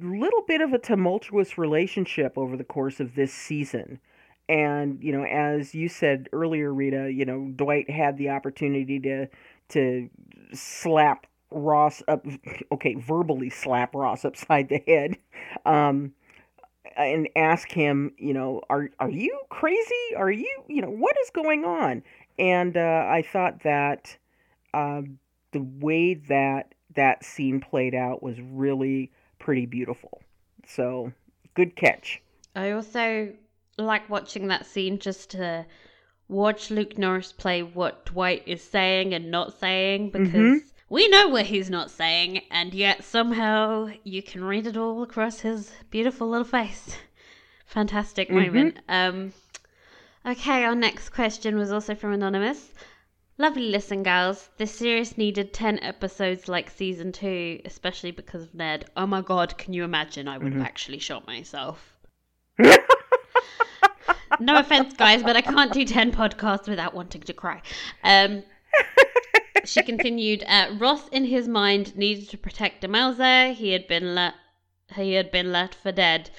little 0.00 0.42
bit 0.42 0.60
of 0.60 0.72
a 0.72 0.78
tumultuous 0.78 1.58
relationship 1.58 2.36
over 2.36 2.56
the 2.56 2.64
course 2.64 3.00
of 3.00 3.14
this 3.14 3.32
season. 3.32 4.00
And, 4.48 5.02
you 5.02 5.12
know, 5.12 5.24
as 5.24 5.74
you 5.74 5.88
said 5.88 6.28
earlier, 6.32 6.72
Rita, 6.74 7.12
you 7.12 7.24
know, 7.24 7.52
Dwight 7.54 7.88
had 7.88 8.18
the 8.18 8.30
opportunity 8.30 8.98
to 9.00 9.28
to 9.70 10.10
slap 10.52 11.26
Ross 11.50 12.02
up 12.08 12.26
okay, 12.72 12.94
verbally 12.94 13.50
slap 13.50 13.94
Ross 13.94 14.24
upside 14.24 14.68
the 14.68 14.82
head. 14.86 15.16
Um 15.64 16.12
and 16.96 17.28
ask 17.36 17.70
him, 17.70 18.12
you 18.18 18.34
know, 18.34 18.60
are 18.68 18.90
are 18.98 19.10
you 19.10 19.40
crazy? 19.48 20.16
Are 20.16 20.30
you, 20.30 20.62
you 20.68 20.82
know, 20.82 20.90
what 20.90 21.16
is 21.22 21.30
going 21.30 21.64
on? 21.64 22.02
And 22.38 22.76
uh, 22.76 23.06
I 23.08 23.22
thought 23.22 23.62
that 23.62 24.16
um, 24.74 25.18
the 25.52 25.62
way 25.62 26.14
that 26.14 26.74
that 26.94 27.24
scene 27.24 27.60
played 27.60 27.94
out 27.94 28.22
was 28.22 28.36
really 28.40 29.10
pretty 29.38 29.66
beautiful. 29.66 30.22
So 30.66 31.12
good 31.54 31.76
catch. 31.76 32.20
I 32.54 32.70
also 32.72 33.32
like 33.78 34.08
watching 34.10 34.48
that 34.48 34.66
scene 34.66 34.98
just 34.98 35.30
to 35.30 35.66
watch 36.28 36.70
Luke 36.70 36.98
Norris 36.98 37.32
play 37.32 37.62
what 37.62 38.04
Dwight 38.06 38.42
is 38.46 38.62
saying 38.62 39.14
and 39.14 39.30
not 39.30 39.58
saying 39.58 40.10
because 40.10 40.60
Mhm. 40.62 40.62
We 40.88 41.08
know 41.08 41.26
what 41.28 41.46
he's 41.46 41.70
not 41.70 41.90
saying, 41.90 42.42
and 42.50 42.74
yet 42.74 43.02
somehow 43.02 43.88
you 44.04 44.22
can 44.22 44.44
read 44.44 44.66
it 44.66 44.76
all 44.76 45.02
across 45.02 45.40
his 45.40 45.72
beautiful 45.90 46.28
little 46.28 46.44
face. 46.44 46.98
Fantastic 47.64 48.30
moment. 48.30 48.78
Um, 48.90 49.32
okay, 50.26 50.64
our 50.64 50.74
next 50.74 51.08
question 51.08 51.56
was 51.56 51.72
also 51.72 51.94
from 51.94 52.12
Anonymous. 52.12 52.74
Lovely 53.42 53.70
listen, 53.70 54.04
gals. 54.04 54.50
This 54.56 54.70
series 54.72 55.18
needed 55.18 55.52
10 55.52 55.80
episodes 55.80 56.46
like 56.46 56.70
season 56.70 57.10
2, 57.10 57.62
especially 57.64 58.12
because 58.12 58.44
of 58.44 58.54
Ned. 58.54 58.84
Oh 58.96 59.04
my 59.04 59.20
god, 59.20 59.58
can 59.58 59.72
you 59.72 59.82
imagine? 59.82 60.28
I 60.28 60.38
would 60.38 60.52
have 60.52 60.62
actually 60.62 61.00
shot 61.00 61.26
myself. 61.26 61.98
no 62.60 62.70
offense, 64.58 64.94
guys, 64.94 65.24
but 65.24 65.34
I 65.34 65.40
can't 65.40 65.72
do 65.72 65.84
10 65.84 66.12
podcasts 66.12 66.68
without 66.68 66.94
wanting 66.94 67.22
to 67.22 67.32
cry. 67.32 67.60
Um, 68.04 68.44
she 69.64 69.82
continued, 69.82 70.44
uh, 70.46 70.76
Ross, 70.78 71.08
in 71.08 71.24
his 71.24 71.48
mind, 71.48 71.96
needed 71.96 72.30
to 72.30 72.38
protect 72.38 72.84
Demelza. 72.84 73.54
He 73.54 73.72
had 73.72 73.88
been 73.88 74.14
let 74.14 74.34
he 74.94 75.14
had 75.14 75.32
been 75.32 75.50
left 75.50 75.74
for 75.74 75.90
dead. 75.90 76.30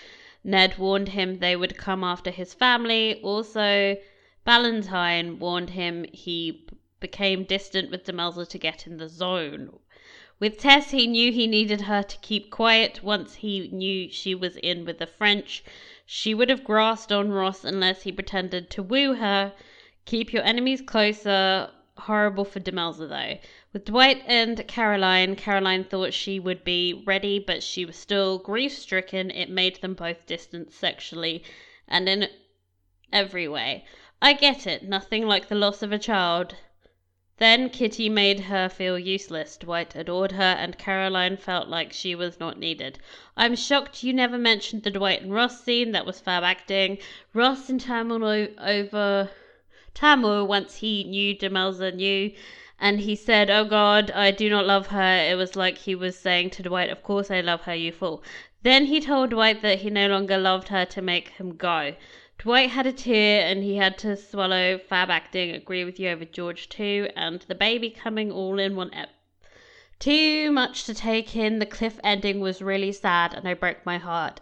Ned 0.42 0.78
warned 0.78 1.10
him 1.10 1.40
they 1.40 1.58
would 1.58 1.76
come 1.76 2.02
after 2.02 2.32
his 2.32 2.54
family. 2.54 3.20
Also, 3.22 3.98
Ballantyne 4.46 5.38
warned 5.38 5.72
him 5.72 6.06
he 6.14 6.66
became 7.04 7.44
distant 7.44 7.92
with 7.92 8.06
Demelza 8.06 8.48
to 8.48 8.58
get 8.58 8.88
in 8.88 8.96
the 8.96 9.10
zone. 9.10 9.78
With 10.40 10.58
Tess, 10.58 10.92
he 10.92 11.06
knew 11.06 11.34
he 11.34 11.48
needed 11.48 11.82
her 11.82 12.02
to 12.02 12.18
keep 12.20 12.50
quiet 12.50 13.04
once 13.04 13.36
he 13.36 13.68
knew 13.74 14.10
she 14.10 14.34
was 14.34 14.56
in 14.58 14.86
with 14.86 15.00
the 15.00 15.06
French. 15.06 15.66
She 16.06 16.34
would 16.34 16.50
have 16.50 16.64
grasped 16.64 17.12
on 17.12 17.32
Ross 17.32 17.66
unless 17.66 18.04
he 18.04 18.12
pretended 18.14 18.70
to 18.70 18.82
woo 18.82 19.16
her. 19.16 19.54
Keep 20.06 20.32
your 20.32 20.44
enemies 20.44 20.82
closer. 20.82 21.72
Horrible 21.98 22.46
for 22.46 22.62
Demelza, 22.62 23.08
though. 23.10 23.38
With 23.74 23.84
Dwight 23.84 24.24
and 24.26 24.66
Caroline, 24.66 25.36
Caroline 25.36 25.84
thought 25.84 26.14
she 26.14 26.40
would 26.40 26.64
be 26.64 27.04
ready, 27.06 27.38
but 27.38 27.62
she 27.64 27.84
was 27.84 27.98
still 27.98 28.38
grief 28.38 28.72
stricken. 28.72 29.30
It 29.30 29.50
made 29.50 29.76
them 29.82 29.94
both 29.94 30.26
distant 30.26 30.72
sexually 30.72 31.44
and 31.86 32.08
in 32.08 32.30
every 33.12 33.50
way. 33.50 33.84
I 34.22 34.32
get 34.32 34.66
it, 34.66 34.84
nothing 34.84 35.28
like 35.28 35.50
the 35.50 35.56
loss 35.56 35.84
of 35.84 35.92
a 35.92 36.00
child. 36.00 36.56
Then 37.38 37.70
Kitty 37.70 38.10
made 38.10 38.42
her 38.42 38.70
feel 38.70 39.00
useless. 39.00 39.58
Dwight 39.58 39.96
adored 39.96 40.34
her, 40.34 40.56
and 40.60 40.78
Caroline 40.78 41.36
felt 41.38 41.68
like 41.68 41.92
she 41.92 42.14
was 42.14 42.40
not 42.40 42.60
needed. 42.60 43.00
I'm 43.36 43.56
shocked 43.56 44.04
you 44.04 44.14
never 44.14 44.38
mentioned 44.38 44.84
the 44.84 44.92
Dwight 44.92 45.24
and 45.24 45.34
Ross 45.34 45.64
scene. 45.64 45.94
That 45.94 46.06
was 46.06 46.20
fab 46.20 46.44
acting. 46.44 47.00
Ross 47.34 47.70
in 47.70 47.80
turmoil 47.80 48.50
over 48.60 49.32
turmoil 49.94 50.46
once 50.46 50.78
he 50.78 51.04
knew 51.04 51.36
Demelza 51.36 51.92
knew 51.94 52.32
and 52.80 53.00
he 53.00 53.16
said, 53.16 53.50
Oh 53.50 53.66
God, 53.66 54.12
I 54.12 54.30
do 54.30 54.50
not 54.50 54.66
love 54.66 54.88
her. 54.88 55.26
It 55.32 55.36
was 55.36 55.56
like 55.56 55.78
he 55.80 55.96
was 55.96 56.18
saying 56.18 56.52
to 56.52 56.64
Dwight, 56.64 56.90
Of 56.90 57.02
course 57.02 57.32
I 57.32 57.42
love 57.42 57.62
her, 57.62 57.74
you 57.74 57.92
fool. 57.92 58.24
Then 58.62 58.86
he 58.86 59.00
told 59.02 59.32
Dwight 59.32 59.62
that 59.62 59.80
he 59.80 59.90
no 59.90 60.08
longer 60.08 60.38
loved 60.38 60.68
her 60.68 60.86
to 60.86 61.02
make 61.02 61.30
him 61.30 61.56
go. 61.56 61.96
Dwight 62.40 62.72
had 62.72 62.88
a 62.88 62.92
tear 62.92 63.46
and 63.46 63.64
he 63.64 63.76
had 63.76 63.98
to 64.00 64.18
swallow 64.18 64.78
fab 64.78 65.10
acting. 65.10 65.52
Agree 65.52 65.86
with 65.86 66.00
you 66.00 66.10
over 66.10 66.26
George 66.26 66.68
too, 66.68 67.10
and 67.16 67.42
the 67.42 67.54
baby 67.54 67.90
coming 67.90 68.32
all 68.32 68.58
in 68.58 68.76
one 68.76 68.94
ep. 68.94 69.10
Too 70.00 70.52
much 70.52 70.84
to 70.86 70.94
take 70.94 71.36
in. 71.36 71.60
The 71.60 71.66
cliff 71.66 72.00
ending 72.04 72.40
was 72.40 72.62
really 72.62 72.92
sad 72.92 73.34
and 73.34 73.48
I 73.48 73.54
broke 73.54 73.86
my 73.86 73.98
heart. 73.98 74.42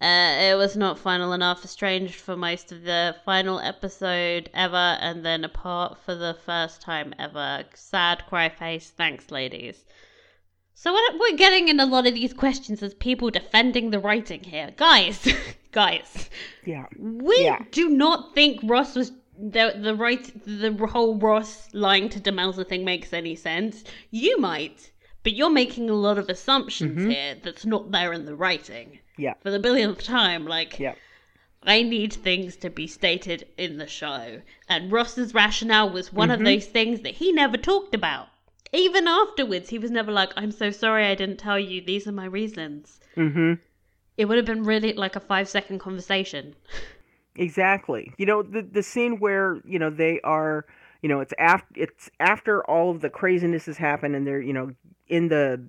Uh, 0.00 0.34
it 0.40 0.56
was 0.56 0.78
not 0.78 0.98
final 0.98 1.34
enough, 1.34 1.62
estranged 1.62 2.14
for 2.14 2.34
most 2.34 2.72
of 2.72 2.84
the 2.84 3.14
final 3.26 3.60
episode 3.60 4.48
ever, 4.54 4.96
and 4.98 5.26
then 5.26 5.44
apart 5.44 5.98
for 5.98 6.14
the 6.14 6.38
first 6.46 6.80
time 6.80 7.14
ever. 7.18 7.64
Sad 7.74 8.24
cry 8.26 8.48
face. 8.48 8.88
Thanks, 8.88 9.30
ladies. 9.30 9.84
So 10.72 10.90
what 10.94 11.18
we're 11.20 11.36
getting 11.36 11.68
in 11.68 11.78
a 11.78 11.84
lot 11.84 12.06
of 12.06 12.14
these 12.14 12.32
questions 12.32 12.82
is 12.82 12.94
people 12.94 13.28
defending 13.28 13.90
the 13.90 13.98
writing 13.98 14.42
here, 14.42 14.72
guys. 14.74 15.28
guys, 15.72 16.28
Yeah. 16.64 16.86
we 16.98 17.42
Yeah. 17.44 17.62
do 17.70 17.88
not 17.88 18.34
think 18.34 18.60
Ross 18.62 18.94
was 18.96 19.12
the 19.38 19.74
the 19.76 19.94
right 19.94 20.30
the 20.44 20.72
whole 20.86 21.16
Ross 21.16 21.68
lying 21.72 22.08
to 22.10 22.20
Demelza 22.20 22.66
thing 22.68 22.84
makes 22.84 23.12
any 23.12 23.34
sense. 23.34 23.84
You 24.10 24.38
might, 24.38 24.90
but 25.22 25.32
you're 25.32 25.50
making 25.50 25.88
a 25.88 25.94
lot 25.94 26.18
of 26.18 26.28
assumptions 26.28 27.10
here 27.10 27.36
that's 27.42 27.64
not 27.64 27.90
there 27.90 28.12
in 28.12 28.26
the 28.26 28.34
writing 28.34 28.98
Yeah. 29.16 29.34
for 29.42 29.50
the 29.50 29.58
billionth 29.58 30.02
time. 30.02 30.46
Like, 30.46 30.78
Yeah. 30.78 30.94
I 31.62 31.82
need 31.82 32.12
things 32.12 32.56
to 32.56 32.70
be 32.70 32.86
stated 32.86 33.46
in 33.58 33.76
the 33.78 33.86
show. 33.86 34.40
And 34.68 34.90
Ross's 34.90 35.34
rationale 35.34 35.90
was 35.90 36.12
one 36.12 36.30
of 36.30 36.40
those 36.42 36.66
things 36.66 37.00
that 37.00 37.14
he 37.16 37.32
never 37.32 37.56
talked 37.58 37.94
about. 37.94 38.28
Even 38.72 39.06
afterwards, 39.08 39.68
he 39.68 39.78
was 39.78 39.90
never 39.90 40.10
like, 40.12 40.32
I'm 40.36 40.52
so 40.52 40.70
sorry 40.70 41.04
I 41.06 41.14
didn't 41.14 41.38
tell 41.38 41.58
you. 41.58 41.80
These 41.82 42.06
are 42.06 42.12
my 42.12 42.24
reasons. 42.24 43.00
Mm-hmm. 43.16 43.54
It 44.20 44.26
would 44.28 44.36
have 44.36 44.44
been 44.44 44.64
really 44.64 44.92
like 44.92 45.16
a 45.16 45.20
five 45.20 45.48
second 45.48 45.78
conversation. 45.78 46.54
Exactly. 47.36 48.12
You 48.18 48.26
know, 48.26 48.42
the 48.42 48.62
the 48.62 48.82
scene 48.82 49.18
where, 49.18 49.60
you 49.64 49.78
know, 49.78 49.88
they 49.88 50.20
are, 50.22 50.66
you 51.00 51.08
know, 51.08 51.20
it's 51.20 51.32
after 51.38 51.72
it's 51.74 52.10
after 52.20 52.62
all 52.68 52.90
of 52.90 53.00
the 53.00 53.08
craziness 53.08 53.64
has 53.66 53.78
happened 53.78 54.14
and 54.14 54.26
they're, 54.26 54.42
you 54.42 54.52
know, 54.52 54.72
in 55.08 55.28
the 55.28 55.64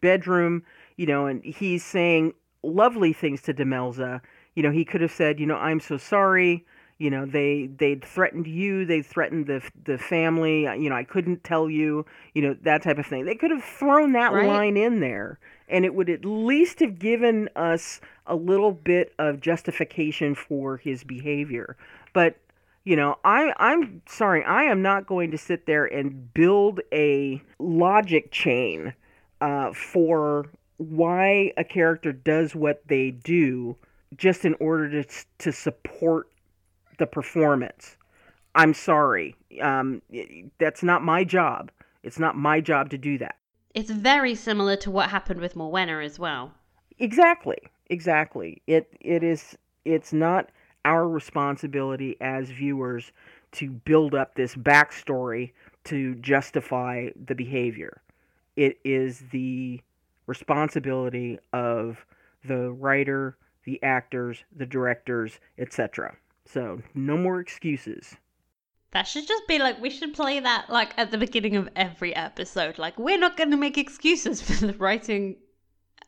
bedroom, 0.00 0.62
you 0.96 1.06
know, 1.06 1.26
and 1.26 1.42
he's 1.44 1.84
saying 1.84 2.34
lovely 2.62 3.12
things 3.12 3.42
to 3.42 3.54
Demelza. 3.54 4.20
You 4.54 4.62
know, 4.62 4.70
he 4.70 4.84
could 4.84 5.00
have 5.00 5.10
said, 5.12 5.40
you 5.40 5.46
know, 5.46 5.56
I'm 5.56 5.80
so 5.80 5.96
sorry. 5.96 6.64
You 6.98 7.08
know, 7.10 7.24
they 7.24 7.70
they'd 7.78 8.04
threatened 8.04 8.46
you, 8.46 8.84
they 8.84 9.00
threatened 9.02 9.46
the 9.46 9.62
the 9.84 9.96
family. 9.96 10.62
You 10.64 10.90
know, 10.90 10.96
I 10.96 11.04
couldn't 11.04 11.42
tell 11.44 11.70
you. 11.70 12.04
You 12.34 12.42
know, 12.42 12.56
that 12.62 12.82
type 12.82 12.98
of 12.98 13.06
thing. 13.06 13.24
They 13.24 13.34
could 13.34 13.50
have 13.50 13.64
thrown 13.64 14.12
that 14.12 14.32
Right. 14.34 14.46
line 14.46 14.76
in 14.76 15.00
there, 15.00 15.38
and 15.70 15.84
it 15.84 15.94
would 15.94 16.10
at 16.10 16.24
least 16.24 16.80
have 16.80 16.98
given 16.98 17.48
us 17.56 18.00
a 18.26 18.34
little 18.34 18.72
bit 18.72 19.14
of 19.18 19.40
justification 19.40 20.34
for 20.34 20.76
his 20.76 21.04
behavior. 21.04 21.76
But 22.12 22.36
you 22.84 22.96
know, 22.96 23.18
I 23.24 23.52
I'm 23.56 24.02
sorry, 24.06 24.44
I 24.44 24.64
am 24.64 24.82
not 24.82 25.06
going 25.06 25.30
to 25.30 25.38
sit 25.38 25.66
there 25.66 25.84
and 25.84 26.32
build 26.34 26.80
a 26.92 27.42
logic 27.58 28.30
chain 28.32 28.94
uh, 29.40 29.72
for 29.72 30.46
why 30.78 31.52
a 31.56 31.64
character 31.64 32.12
does 32.12 32.54
what 32.54 32.82
they 32.88 33.10
do 33.10 33.76
just 34.16 34.44
in 34.44 34.54
order 34.60 35.02
to 35.02 35.24
to 35.38 35.52
support 35.52 36.28
the 36.98 37.06
performance. 37.06 37.96
I'm 38.54 38.74
sorry. 38.74 39.36
Um, 39.60 40.02
that's 40.58 40.82
not 40.82 41.02
my 41.02 41.24
job. 41.24 41.70
It's 42.02 42.18
not 42.18 42.36
my 42.36 42.60
job 42.60 42.90
to 42.90 42.98
do 42.98 43.18
that. 43.18 43.36
It's 43.74 43.90
very 43.90 44.34
similar 44.34 44.76
to 44.76 44.90
what 44.90 45.10
happened 45.10 45.40
with 45.40 45.54
Morwenna 45.54 46.04
as 46.04 46.18
well. 46.18 46.52
Exactly. 46.98 47.58
Exactly. 47.88 48.62
It 48.66 48.92
it 49.00 49.22
is 49.22 49.56
it's 49.84 50.12
not 50.12 50.50
our 50.84 51.08
responsibility 51.08 52.16
as 52.20 52.50
viewers 52.50 53.12
to 53.52 53.70
build 53.70 54.14
up 54.14 54.34
this 54.34 54.54
backstory 54.54 55.52
to 55.84 56.14
justify 56.16 57.08
the 57.26 57.34
behavior. 57.34 58.00
It 58.56 58.78
is 58.84 59.24
the 59.32 59.80
responsibility 60.26 61.38
of 61.52 62.04
the 62.44 62.70
writer, 62.70 63.36
the 63.64 63.82
actors, 63.82 64.44
the 64.56 64.66
directors, 64.66 65.40
etc. 65.58 66.16
So, 66.44 66.80
no 66.94 67.16
more 67.16 67.40
excuses. 67.40 68.16
That 68.92 69.06
should 69.06 69.26
just 69.26 69.46
be 69.46 69.58
like, 69.58 69.80
we 69.80 69.90
should 69.90 70.14
play 70.14 70.40
that 70.40 70.68
like 70.68 70.92
at 70.98 71.10
the 71.10 71.18
beginning 71.18 71.56
of 71.56 71.68
every 71.76 72.14
episode. 72.14 72.78
Like, 72.78 72.98
we're 72.98 73.18
not 73.18 73.36
going 73.36 73.50
to 73.52 73.56
make 73.56 73.78
excuses 73.78 74.42
for 74.46 74.66
the 74.66 74.74
writing 74.74 75.36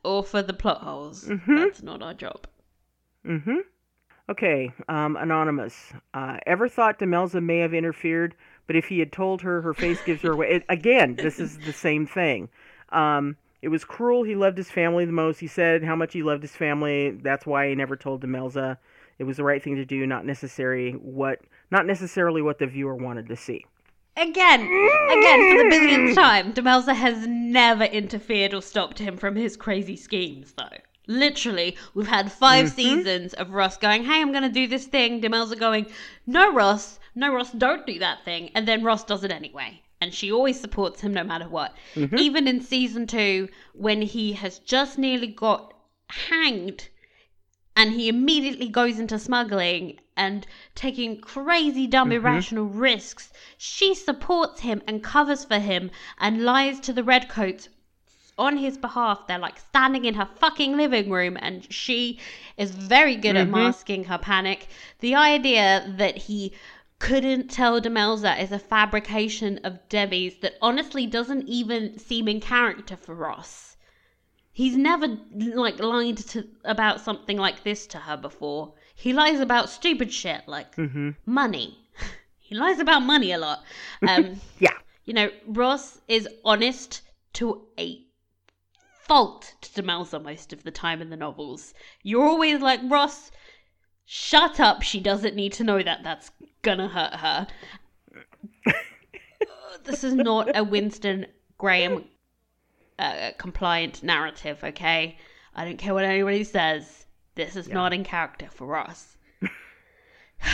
or 0.03 0.23
for 0.23 0.41
the 0.41 0.53
plot 0.53 0.81
holes. 0.81 1.25
Mhm. 1.25 1.57
That's 1.59 1.81
not 1.83 2.01
our 2.01 2.13
job. 2.13 2.45
Mm-hmm. 3.25 3.59
Okay, 4.29 4.71
um, 4.87 5.17
Anonymous. 5.17 5.93
Uh, 6.13 6.37
ever 6.45 6.69
thought 6.69 6.99
Demelza 6.99 7.43
may 7.43 7.59
have 7.59 7.73
interfered, 7.73 8.35
but 8.67 8.75
if 8.75 8.85
he 8.85 8.99
had 8.99 9.11
told 9.11 9.41
her, 9.41 9.61
her 9.61 9.73
face 9.73 10.01
gives 10.01 10.21
her 10.21 10.31
away. 10.31 10.49
It, 10.49 10.65
again, 10.69 11.15
this 11.15 11.39
is 11.41 11.57
the 11.59 11.73
same 11.73 12.05
thing. 12.05 12.47
Um, 12.89 13.35
it 13.61 13.67
was 13.67 13.83
cruel. 13.83 14.23
He 14.23 14.35
loved 14.35 14.57
his 14.57 14.71
family 14.71 15.03
the 15.05 15.11
most. 15.11 15.39
He 15.39 15.47
said 15.47 15.83
how 15.83 15.95
much 15.95 16.13
he 16.13 16.23
loved 16.23 16.41
his 16.41 16.55
family. 16.55 17.11
That's 17.11 17.45
why 17.45 17.69
he 17.69 17.75
never 17.75 17.95
told 17.97 18.21
Demelza. 18.21 18.77
It 19.23 19.25
was 19.25 19.37
the 19.37 19.45
right 19.45 19.63
thing 19.63 19.77
to 19.77 19.85
do, 19.85 20.05
not 20.05 20.25
necessary 20.25 20.91
what, 20.91 21.39
not 21.71 21.85
necessarily 21.85 22.41
what 22.41 22.59
the 22.59 22.67
viewer 22.67 22.93
wanted 22.93 23.29
to 23.29 23.37
see. 23.37 23.65
Again, 24.17 24.59
again, 24.59 25.49
for 25.49 25.63
the 25.63 25.69
billionth 25.69 26.11
mm. 26.11 26.13
time, 26.13 26.53
Demelza 26.53 26.93
has 26.93 27.25
never 27.25 27.85
interfered 27.85 28.53
or 28.53 28.61
stopped 28.61 28.99
him 28.99 29.15
from 29.15 29.37
his 29.37 29.55
crazy 29.55 29.95
schemes, 29.95 30.51
though. 30.57 30.77
Literally, 31.07 31.77
we've 31.93 32.05
had 32.05 32.33
5 32.33 32.65
mm-hmm. 32.65 32.75
seasons 32.75 33.33
of 33.35 33.51
Ross 33.51 33.77
going, 33.77 34.03
hey, 34.03 34.19
I'm 34.19 34.33
going 34.33 34.43
to 34.43 34.49
do 34.49 34.67
this 34.67 34.87
thing. 34.87 35.21
Demelza 35.21 35.57
going, 35.57 35.85
no, 36.27 36.51
Ross, 36.51 36.99
no, 37.15 37.33
Ross, 37.33 37.53
don't 37.53 37.87
do 37.87 37.99
that 37.99 38.25
thing. 38.25 38.51
And 38.55 38.67
then 38.67 38.83
Ross 38.83 39.05
does 39.05 39.23
it 39.23 39.31
anyway. 39.31 39.81
And 40.01 40.13
she 40.13 40.33
always 40.33 40.59
supports 40.59 40.99
him 40.99 41.13
no 41.13 41.23
matter 41.23 41.47
what. 41.47 41.73
Mm-hmm. 41.95 42.17
Even 42.17 42.45
in 42.45 42.59
season 42.59 43.07
two, 43.07 43.47
when 43.71 44.01
he 44.01 44.33
has 44.33 44.59
just 44.59 44.97
nearly 44.97 45.27
got 45.27 45.73
hanged 46.09 46.89
and 47.75 47.93
he 47.93 48.07
immediately 48.07 48.69
goes 48.69 48.99
into 48.99 49.17
smuggling 49.17 49.99
and 50.15 50.45
taking 50.75 51.19
crazy, 51.19 51.87
dumb, 51.87 52.09
Mhm. 52.09 52.15
irrational 52.15 52.65
risks, 52.65 53.31
she 53.57 53.95
supports 53.95 54.61
him 54.61 54.81
and 54.87 55.03
covers 55.03 55.43
for 55.43 55.59
him 55.59 55.89
and 56.19 56.43
lies 56.45 56.79
to 56.81 56.93
the 56.93 57.03
redcoats 57.03 57.69
on 58.37 58.57
his 58.57 58.77
behalf. 58.77 59.25
They're 59.27 59.39
like 59.39 59.59
standing 59.59 60.05
in 60.05 60.15
her 60.15 60.27
fucking 60.39 60.75
living 60.77 61.09
room, 61.09 61.37
and 61.39 61.71
she 61.71 62.19
is 62.57 62.71
very 62.71 63.15
good 63.15 63.35
at 63.35 63.47
Mhm. 63.47 63.51
masking 63.51 64.03
her 64.05 64.17
panic. 64.17 64.67
The 64.99 65.15
idea 65.15 65.83
that 65.97 66.17
he 66.17 66.53
couldn't 66.99 67.49
tell 67.49 67.81
Demelza 67.81 68.39
is 68.41 68.51
a 68.51 68.59
fabrication 68.59 69.59
of 69.63 69.87
Debbie's 69.89 70.37
that 70.37 70.57
honestly 70.61 71.05
doesn't 71.05 71.47
even 71.49 71.97
seem 71.99 72.27
in 72.27 72.39
character 72.39 72.95
for 72.95 73.13
Ross. 73.13 73.72
He's 74.55 74.77
never 74.77 75.07
like 75.33 75.79
lied 75.79 76.17
to 76.17 76.47
about 76.63 77.01
something 77.01 77.37
like 77.37 77.63
this 77.63 77.87
to 77.87 77.97
her 77.97 78.15
before. 78.15 78.73
He 78.95 79.11
lies 79.11 79.39
about 79.39 79.69
stupid 79.69 80.13
shit 80.13 80.47
like 80.47 80.75
Mm-hmm. 80.75 81.09
money. 81.25 81.79
he 82.37 82.55
lies 82.55 82.79
about 82.79 83.01
money 83.01 83.31
a 83.31 83.39
lot. 83.39 83.63
Um, 84.07 84.39
Yeah. 84.59 84.77
you 85.05 85.13
know, 85.15 85.29
Ross 85.47 85.99
is 86.07 86.27
honest 86.45 87.01
to 87.33 87.63
a 87.79 87.99
fault 89.07 89.55
to 89.61 89.81
Demelza 89.81 90.21
most 90.23 90.53
of 90.53 90.63
the 90.63 90.71
time 90.71 91.01
in 91.01 91.09
the 91.09 91.17
novels. 91.17 91.73
You're 92.03 92.23
always 92.27 92.61
like, 92.61 92.79
Ross, 92.83 93.31
shut 94.05 94.59
up. 94.59 94.83
She 94.83 94.99
doesn't 94.99 95.35
need 95.35 95.53
to 95.53 95.63
know 95.63 95.81
that 95.81 96.03
that's 96.03 96.29
gonna 96.61 96.87
hurt 96.87 97.15
her. 97.15 97.47
this 99.83 100.03
is 100.03 100.13
not 100.13 100.55
a 100.55 100.63
Winston 100.63 101.25
Graham 101.57 102.05
uh, 102.99 103.31
compliant 103.37 104.03
narrative, 104.03 104.63
okay? 104.63 105.17
I 105.55 105.65
don't 105.65 105.77
care 105.77 105.93
what 105.93 106.03
anybody 106.05 106.43
says. 106.43 107.05
This 107.35 107.55
is 107.55 107.67
Yeah. 107.67 107.73
not 107.75 107.93
in 107.93 108.03
character 108.03 108.47
for 108.51 108.77
us. 108.77 109.17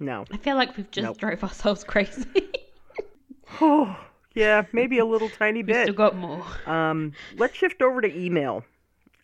No. 0.00 0.24
I 0.30 0.36
feel 0.36 0.54
like 0.54 0.76
we've 0.76 0.88
just 0.92 1.04
Nope. 1.04 1.18
drove 1.18 1.42
ourselves 1.42 1.82
crazy. 1.82 2.24
Oh, 3.60 3.98
yeah, 4.34 4.62
maybe 4.72 4.98
a 4.98 5.04
little 5.04 5.28
tiny 5.28 5.58
we 5.64 5.72
bit. 5.72 5.84
still 5.86 5.94
got 5.94 6.14
more. 6.14 6.44
Um, 6.66 7.12
let's 7.36 7.56
shift 7.56 7.82
over 7.82 8.00
to 8.00 8.16
email, 8.16 8.62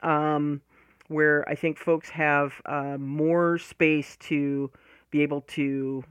um, 0.03 0.61
where 1.07 1.49
I 1.49 1.55
think 1.55 1.79
folks 1.79 2.09
have 2.11 2.55
uh, 2.67 2.97
more 2.99 3.57
space 3.59 4.17
to 4.23 4.69
be 5.13 5.23
able 5.23 5.43
to 5.43 6.03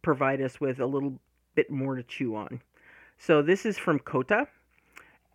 provide 0.00 0.40
us 0.40 0.58
with 0.58 0.80
a 0.80 0.86
little 0.86 1.18
bit 1.54 1.70
more 1.70 1.94
to 1.96 2.02
chew 2.02 2.34
on. 2.34 2.62
So 3.18 3.42
this 3.42 3.66
is 3.66 3.76
from 3.76 3.98
Kota, 3.98 4.46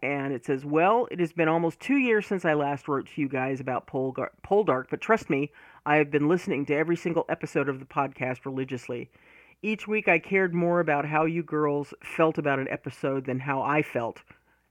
and 0.02 0.34
it 0.34 0.46
says, 0.46 0.66
"Well, 0.66 1.08
it 1.12 1.20
has 1.20 1.34
been 1.34 1.48
almost 1.48 1.80
two 1.80 1.98
years 1.98 2.26
since 2.26 2.46
I 2.46 2.54
last 2.54 2.88
wrote 2.88 3.08
to 3.08 3.22
you 3.22 3.28
guys 3.28 3.60
about 3.60 3.88
Polgar- 3.88 4.32
Poldark, 4.44 4.86
but 4.90 5.02
trust 5.02 5.30
me, 5.30 5.52
I 5.86 5.98
have 5.98 6.12
been 6.12 6.28
listening 6.28 6.66
to 6.68 6.76
every 6.76 6.96
single 6.96 7.26
episode 7.30 7.70
of 7.70 7.80
the 7.80 7.86
podcast 7.86 8.46
religiously." 8.46 9.10
Each 9.64 9.88
week, 9.88 10.08
I 10.08 10.20
cared 10.20 10.54
more 10.54 10.80
about 10.80 11.06
how 11.06 11.26
you 11.26 11.42
girls 11.42 11.94
felt 12.04 12.38
about 12.38 12.60
an 12.60 12.68
episode 12.70 13.26
than 13.26 13.40
how 13.40 13.64
I 13.64 13.82
felt. 13.82 14.22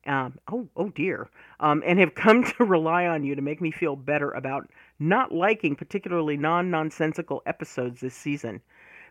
Um, 0.07 0.39
oh, 0.51 0.69
oh 0.77 0.91
dear. 0.91 1.29
Um, 1.59 1.83
and 1.85 1.99
have 1.99 2.15
come 2.15 2.45
to 2.57 2.65
rely 2.65 3.07
on 3.07 3.25
you 3.25 3.35
to 3.35 3.43
make 3.43 3.61
me 3.61 3.73
feel 3.73 3.97
better 3.97 4.31
about 4.31 4.71
not 4.99 5.33
liking 5.33 5.75
particularly 5.75 6.37
non 6.37 6.71
nonsensical 6.71 7.43
episodes 7.47 8.01
this 8.01 8.15
season. 8.15 8.61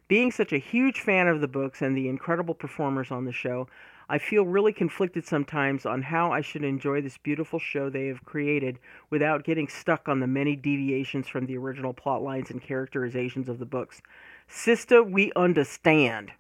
Being 0.08 0.32
such 0.32 0.54
a 0.54 0.58
huge 0.58 1.02
fan 1.02 1.28
of 1.28 1.42
the 1.42 1.48
books 1.48 1.82
and 1.82 1.98
the 1.98 2.08
incredible 2.08 2.54
performers 2.54 3.12
on 3.12 3.26
the 3.26 3.34
show, 3.34 3.68
I 4.10 4.18
feel 4.18 4.46
really 4.46 4.74
conflicted 4.74 5.26
sometimes 5.26 5.86
on 5.86 6.02
how 6.02 6.32
I 6.32 6.42
should 6.42 6.64
enjoy 6.64 7.02
this 7.02 7.18
beautiful 7.18 7.60
show 7.60 7.90
they 7.90 8.08
have 8.08 8.24
created 8.24 8.80
without 9.10 9.44
getting 9.44 9.68
stuck 9.68 10.08
on 10.08 10.20
the 10.20 10.28
many 10.28 10.56
deviations 10.56 11.28
from 11.28 11.46
the 11.46 11.58
original 11.58 11.94
plot 11.94 12.22
lines 12.22 12.52
and 12.52 12.62
characterizations 12.62 13.50
of 13.50 13.60
the 13.60 13.66
books. 13.66 14.02
Sister, 14.48 15.04
we 15.04 15.32
understand. 15.36 16.32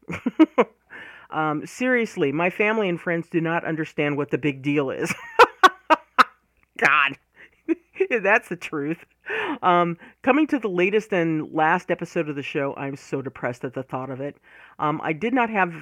um, 1.32 1.66
seriously, 1.66 2.32
my 2.32 2.50
family 2.50 2.88
and 2.88 3.02
friends 3.02 3.28
do 3.30 3.42
not 3.42 3.66
understand 3.66 4.18
what 4.18 4.30
the 4.30 4.38
big 4.38 4.62
deal 4.62 4.92
is. 4.92 5.14
God, 6.78 7.18
that's 8.22 8.50
the 8.50 8.56
truth. 8.56 9.06
Um, 9.64 9.98
coming 10.22 10.46
to 10.48 10.60
the 10.60 10.68
latest 10.68 11.14
and 11.14 11.52
last 11.54 11.90
episode 11.90 12.30
of 12.30 12.36
the 12.36 12.44
show, 12.44 12.76
I'm 12.76 12.96
so 12.96 13.22
depressed 13.22 13.64
at 13.64 13.74
the 13.74 13.84
thought 13.84 14.10
of 14.10 14.22
it. 14.22 14.38
Um, 14.78 15.00
I 15.04 15.14
did 15.14 15.34
not 15.34 15.50
have 15.50 15.74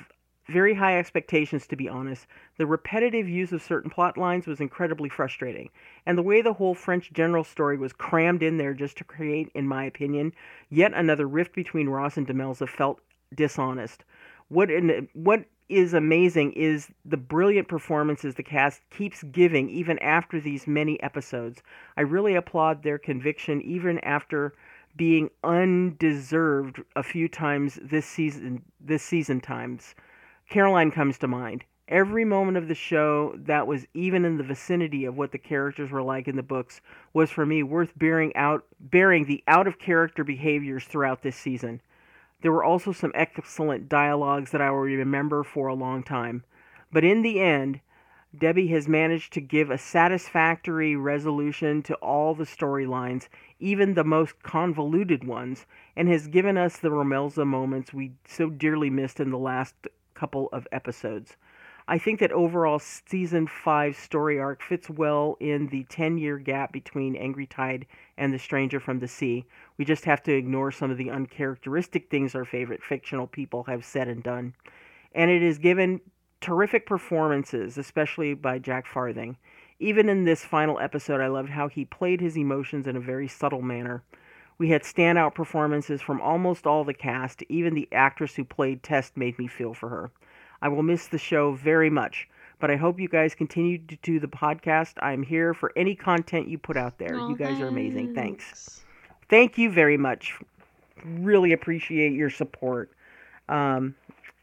very 0.47 0.73
high 0.73 0.97
expectations, 0.97 1.67
to 1.67 1.75
be 1.75 1.87
honest. 1.87 2.27
The 2.57 2.65
repetitive 2.65 3.29
use 3.29 3.51
of 3.51 3.61
certain 3.61 3.89
plot 3.89 4.17
lines 4.17 4.47
was 4.47 4.59
incredibly 4.59 5.09
frustrating, 5.09 5.69
and 6.05 6.17
the 6.17 6.23
way 6.23 6.41
the 6.41 6.53
whole 6.53 6.75
French 6.75 7.13
general 7.13 7.43
story 7.43 7.77
was 7.77 7.93
crammed 7.93 8.43
in 8.43 8.57
there 8.57 8.73
just 8.73 8.97
to 8.97 9.03
create, 9.03 9.49
in 9.53 9.67
my 9.67 9.85
opinion, 9.85 10.33
yet 10.69 10.93
another 10.93 11.27
rift 11.27 11.53
between 11.53 11.89
Ross 11.89 12.17
and 12.17 12.27
Demelza 12.27 12.67
felt 12.67 12.99
dishonest. 13.33 14.03
What 14.49 14.69
in, 14.69 15.07
what 15.13 15.45
is 15.69 15.93
amazing 15.93 16.51
is 16.53 16.91
the 17.05 17.17
brilliant 17.17 17.67
performances 17.67 18.35
the 18.35 18.43
cast 18.43 18.81
keeps 18.89 19.23
giving 19.23 19.69
even 19.69 19.97
after 19.99 20.39
these 20.39 20.67
many 20.67 21.01
episodes. 21.01 21.63
I 21.97 22.01
really 22.01 22.35
applaud 22.35 22.83
their 22.83 22.97
conviction 22.97 23.61
even 23.61 23.99
after 23.99 24.53
being 24.95 25.29
undeserved 25.43 26.81
a 26.95 27.01
few 27.01 27.27
times 27.27 27.79
this 27.81 28.05
season 28.05 28.61
this 28.79 29.03
season 29.03 29.41
times. 29.41 29.95
Caroline 30.53 30.91
comes 30.91 31.17
to 31.17 31.27
mind. 31.27 31.63
Every 31.87 32.23
moment 32.23 32.57
of 32.57 32.67
the 32.67 32.75
show 32.75 33.33
that 33.37 33.65
was 33.65 33.87
even 33.95 34.23
in 34.23 34.37
the 34.37 34.43
vicinity 34.43 35.03
of 35.03 35.17
what 35.17 35.31
the 35.31 35.39
characters 35.39 35.89
were 35.89 36.03
like 36.03 36.27
in 36.27 36.35
the 36.35 36.43
books 36.43 36.79
was 37.11 37.31
for 37.31 37.43
me 37.43 37.63
worth 37.63 37.97
bearing 37.97 38.35
out 38.35 38.63
bearing 38.79 39.25
the 39.25 39.43
out 39.47 39.65
of 39.65 39.79
character 39.79 40.23
behaviors 40.23 40.83
throughout 40.83 41.23
this 41.23 41.35
season. 41.35 41.81
There 42.43 42.51
were 42.51 42.63
also 42.63 42.91
some 42.91 43.11
excellent 43.15 43.89
dialogues 43.89 44.51
that 44.51 44.61
I 44.61 44.69
will 44.69 44.81
remember 44.81 45.43
for 45.43 45.69
a 45.69 45.73
long 45.73 46.03
time. 46.03 46.43
But 46.91 47.03
in 47.03 47.23
the 47.23 47.41
end, 47.41 47.79
Debbie 48.37 48.67
has 48.67 48.87
managed 48.87 49.33
to 49.33 49.41
give 49.41 49.71
a 49.71 49.79
satisfactory 49.79 50.95
resolution 50.95 51.81
to 51.81 51.95
all 51.95 52.35
the 52.35 52.45
storylines, 52.45 53.27
even 53.59 53.95
the 53.95 54.03
most 54.03 54.43
convoluted 54.43 55.23
ones, 55.23 55.65
and 55.95 56.07
has 56.09 56.27
given 56.27 56.59
us 56.59 56.77
the 56.77 56.91
Romelza 56.91 57.43
moments 57.43 57.91
we 57.91 58.11
so 58.27 58.51
dearly 58.51 58.91
missed 58.91 59.19
in 59.19 59.31
the 59.31 59.39
last 59.39 59.73
couple 60.13 60.49
of 60.51 60.67
episodes. 60.71 61.35
I 61.87 61.97
think 61.97 62.21
that 62.21 62.31
overall 62.31 62.79
season 62.79 63.45
5 63.45 63.97
story 63.97 64.39
arc 64.39 64.61
fits 64.61 64.89
well 64.89 65.35
in 65.41 65.67
the 65.67 65.83
10 65.89 66.17
year 66.17 66.37
gap 66.37 66.71
between 66.71 67.17
Angry 67.17 67.45
Tide 67.45 67.85
and 68.17 68.33
The 68.33 68.39
Stranger 68.39 68.79
from 68.79 68.99
the 68.99 69.07
Sea. 69.07 69.45
We 69.77 69.83
just 69.83 70.05
have 70.05 70.23
to 70.23 70.33
ignore 70.33 70.71
some 70.71 70.91
of 70.91 70.97
the 70.97 71.09
uncharacteristic 71.09 72.09
things 72.09 72.35
our 72.35 72.45
favorite 72.45 72.81
fictional 72.81 73.27
people 73.27 73.63
have 73.65 73.83
said 73.83 74.07
and 74.07 74.23
done. 74.23 74.53
And 75.13 75.29
it 75.29 75.43
is 75.43 75.57
given 75.57 75.99
terrific 76.39 76.85
performances, 76.85 77.77
especially 77.77 78.33
by 78.33 78.59
Jack 78.59 78.87
Farthing. 78.87 79.37
Even 79.79 80.07
in 80.07 80.23
this 80.23 80.45
final 80.45 80.79
episode, 80.79 81.19
I 81.19 81.27
loved 81.27 81.49
how 81.49 81.67
he 81.67 81.83
played 81.83 82.21
his 82.21 82.37
emotions 82.37 82.87
in 82.87 82.95
a 82.95 83.01
very 83.01 83.27
subtle 83.27 83.61
manner. 83.61 84.03
We 84.57 84.69
had 84.69 84.83
standout 84.83 85.35
performances 85.35 86.01
from 86.01 86.21
almost 86.21 86.67
all 86.67 86.83
the 86.83 86.93
cast, 86.93 87.43
even 87.49 87.73
the 87.73 87.87
actress 87.91 88.35
who 88.35 88.43
played 88.43 88.83
Tess 88.83 89.11
made 89.15 89.37
me 89.39 89.47
feel 89.47 89.73
for 89.73 89.89
her. 89.89 90.11
I 90.61 90.69
will 90.69 90.83
miss 90.83 91.07
the 91.07 91.17
show 91.17 91.53
very 91.53 91.89
much, 91.89 92.27
but 92.59 92.71
I 92.71 92.77
hope 92.77 92.99
you 92.99 93.09
guys 93.09 93.35
continue 93.35 93.77
to 93.79 93.97
do 94.01 94.19
the 94.19 94.27
podcast. 94.27 94.93
I'm 95.01 95.23
here 95.23 95.53
for 95.53 95.73
any 95.75 95.95
content 95.95 96.47
you 96.47 96.57
put 96.57 96.77
out 96.77 96.97
there. 96.97 97.19
Aw, 97.19 97.29
you 97.29 97.35
guys 97.35 97.59
are 97.59 97.67
amazing. 97.67 98.15
Thanks. 98.15 98.85
Thank 99.29 99.57
you 99.57 99.71
very 99.71 99.97
much. 99.97 100.39
Really 101.03 101.51
appreciate 101.51 102.13
your 102.13 102.29
support. 102.29 102.91
Um, 103.49 103.95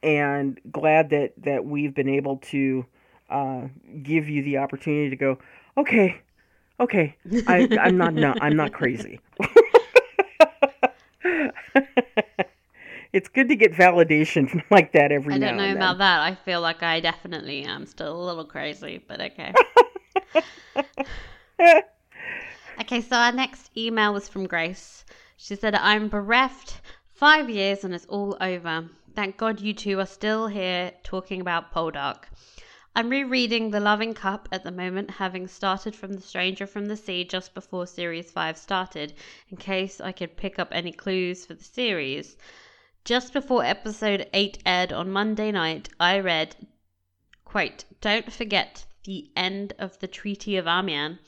and 0.03 0.61
glad 0.71 1.11
that, 1.11 1.33
that 1.39 1.65
we've 1.65 1.95
been 1.95 2.09
able 2.09 2.39
to 2.39 2.85
uh, 3.31 3.69
give 4.03 4.29
you 4.29 4.43
the 4.43 4.59
opportunity 4.59 5.09
to 5.11 5.17
go, 5.17 5.39
okay, 5.77 6.21
okay, 6.79 7.17
I, 7.47 7.69
I'm 7.81 7.97
not, 7.97 8.15
no, 8.15 8.35
I'm 8.41 8.57
not 8.57 8.73
crazy. 8.73 9.21
it's 13.13 13.29
good 13.29 13.49
to 13.49 13.57
get 13.57 13.73
validation 13.73 14.63
like 14.71 14.93
that 14.93 15.13
every 15.13 15.35
I 15.35 15.39
don't 15.39 15.57
know 15.57 15.73
about 15.73 15.99
that. 15.99 16.21
I 16.21 16.35
feel 16.35 16.61
like 16.61 16.83
I 16.83 17.01
definitely 17.01 17.63
am 17.63 17.87
still 17.87 18.23
a 18.23 18.25
little 18.25 18.45
crazy, 18.45 19.03
but 19.07 19.21
okay. 19.21 19.53
okay, 22.81 23.01
so 23.01 23.17
our 23.17 23.33
next 23.33 23.71
email 23.77 24.13
was 24.13 24.29
from 24.29 24.47
Grace. 24.47 25.05
She 25.37 25.57
said, 25.57 25.75
I'm 25.75 26.09
bereft 26.09 26.81
five 27.15 27.51
years 27.51 27.85
and 27.85 27.95
it's 27.95 28.07
all 28.07 28.37
over. 28.41 28.89
Thank 29.15 29.37
God 29.37 29.61
you 29.61 29.75
two 29.75 29.99
are 29.99 30.07
still 30.07 30.47
here 30.47 30.93
talking 31.03 31.41
about 31.41 31.75
Poldark. 31.75 32.25
I'm 32.97 33.09
rereading 33.09 33.71
The 33.71 33.79
Loving 33.79 34.15
Cup 34.15 34.49
at 34.51 34.65
the 34.65 34.73
moment, 34.73 35.13
having 35.13 35.47
started 35.47 35.95
from 35.95 36.13
The 36.15 36.21
Stranger 36.21 36.67
from 36.67 36.87
the 36.87 36.97
Sea 36.97 37.23
just 37.23 37.55
before 37.55 37.87
Series 37.87 38.33
5 38.33 38.59
started, 38.59 39.13
in 39.49 39.59
case 39.59 40.01
I 40.01 40.11
could 40.11 40.37
pick 40.37 40.59
up 40.59 40.71
any 40.73 40.91
clues 40.91 41.47
for 41.47 41.55
the 41.55 41.63
series. 41.63 42.37
Just 43.05 43.33
before 43.33 43.65
episode 43.65 44.29
8 44.33 44.63
aired 44.67 44.93
on 44.93 45.09
Monday 45.09 45.53
night, 45.53 45.89
I 46.01 46.19
read, 46.19 46.57
quote, 47.45 47.85
Don't 48.01 48.33
forget 48.33 48.85
the 49.05 49.31
end 49.37 49.73
of 49.79 49.97
the 50.01 50.09
Treaty 50.09 50.57
of 50.57 50.67
Amiens, 50.67 51.21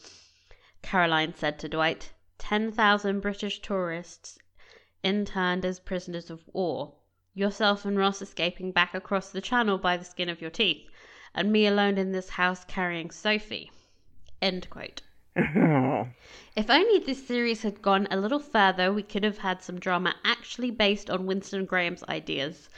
Caroline 0.82 1.32
said 1.32 1.60
to 1.60 1.68
Dwight. 1.68 2.12
10,000 2.38 3.20
British 3.20 3.60
tourists 3.60 4.36
interned 5.04 5.64
as 5.64 5.78
prisoners 5.78 6.28
of 6.28 6.42
war. 6.48 6.96
Yourself 7.34 7.84
and 7.84 7.96
Ross 7.96 8.20
escaping 8.20 8.72
back 8.72 8.94
across 8.94 9.30
the 9.30 9.40
channel 9.40 9.78
by 9.78 9.96
the 9.96 10.04
skin 10.04 10.28
of 10.28 10.40
your 10.40 10.50
teeth, 10.50 10.88
and 11.34 11.52
me 11.52 11.66
alone 11.66 11.98
in 11.98 12.12
this 12.12 12.30
house 12.30 12.64
carrying 12.64 13.10
Sophie. 13.10 13.70
End 14.40 14.68
quote. 14.70 15.02
If 16.54 16.68
only 16.68 16.98
this 16.98 17.26
series 17.26 17.62
had 17.62 17.80
gone 17.80 18.06
a 18.10 18.18
little 18.18 18.38
further, 18.38 18.92
we 18.92 19.02
could 19.02 19.24
have 19.24 19.38
had 19.38 19.62
some 19.62 19.80
drama 19.80 20.14
actually 20.22 20.70
based 20.70 21.08
on 21.08 21.24
Winston 21.24 21.64
Graham's 21.64 22.04
ideas. 22.04 22.68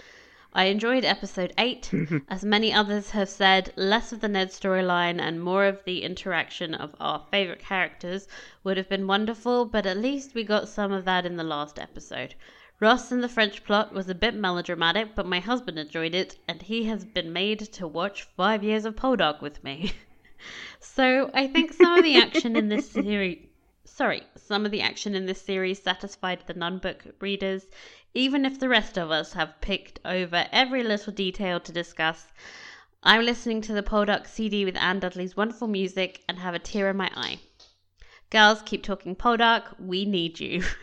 I 0.53 0.67
enjoyed 0.67 1.05
episode 1.05 1.53
8. 1.59 1.91
As 2.29 2.45
many 2.45 2.73
others 2.73 3.11
have 3.11 3.29
said, 3.29 3.73
less 3.75 4.13
of 4.13 4.21
the 4.21 4.29
Ned 4.29 4.51
storyline 4.51 5.21
and 5.21 5.43
more 5.43 5.65
of 5.65 5.83
the 5.83 6.05
interaction 6.05 6.73
of 6.73 6.95
our 7.01 7.27
favourite 7.33 7.59
characters 7.59 8.29
would 8.63 8.77
have 8.77 8.89
been 8.89 9.09
wonderful, 9.09 9.65
but 9.65 9.87
at 9.87 9.97
least 9.97 10.37
we 10.37 10.45
got 10.45 10.69
some 10.69 10.93
of 10.93 11.05
that 11.07 11.27
in 11.27 11.37
the 11.37 11.43
last 11.43 11.81
episode. 11.81 12.37
Ross 12.85 13.11
and 13.11 13.23
the 13.23 13.31
French 13.31 13.65
plot 13.65 13.95
was 13.95 14.11
a 14.11 14.15
bit 14.15 14.35
melodramatic, 14.35 15.15
but 15.15 15.25
my 15.25 15.41
husband 15.41 15.79
enjoyed 15.79 16.15
it, 16.15 16.37
and 16.47 16.61
he 16.61 16.85
has 16.85 17.03
been 17.03 17.33
made 17.33 17.61
to 17.61 17.89
watch 17.89 18.25
five 18.37 18.63
years 18.63 18.85
of 18.85 18.95
Poldark 18.95 19.41
with 19.41 19.65
me. 19.65 19.93
so 20.81 21.31
I 21.33 21.47
think 21.47 21.73
some 21.73 21.97
of 21.97 22.05
the 22.05 22.17
action 22.17 22.57
in 22.57 22.69
this 22.69 22.91
series 22.91 23.39
sorry, 23.87 24.23
some 24.37 24.67
of 24.67 24.71
the 24.71 24.83
action 24.83 25.15
in 25.15 25.25
this 25.25 25.41
series 25.41 25.83
satisfied 25.83 26.45
the 26.47 26.53
non 26.53 26.77
book 26.77 27.07
readers, 27.21 27.65
even 28.13 28.45
if 28.45 28.61
the 28.61 28.69
rest 28.69 28.99
of 28.99 29.11
us 29.11 29.33
have 29.33 29.63
picked 29.63 29.99
over 30.05 30.47
every 30.53 30.83
little 30.83 31.13
detail 31.15 31.61
to 31.61 31.73
discuss. 31.73 32.35
I'm 33.03 33.25
listening 33.25 33.63
to 33.63 33.73
the 33.73 33.83
Poldark 33.83 34.27
CD 34.27 34.67
with 34.67 34.77
Anne 34.77 35.01
Dudley's 35.01 35.39
wonderful 35.39 35.69
music 35.69 36.23
and 36.29 36.39
have 36.39 36.53
a 36.53 36.59
tear 36.59 36.91
in 36.91 36.99
my 36.99 37.11
eye. 37.17 37.39
Girls, 38.29 38.61
keep 38.61 38.83
talking 38.83 39.17
Poldark. 39.17 39.75
We 39.81 40.05
need 40.05 40.39
you. 40.39 40.63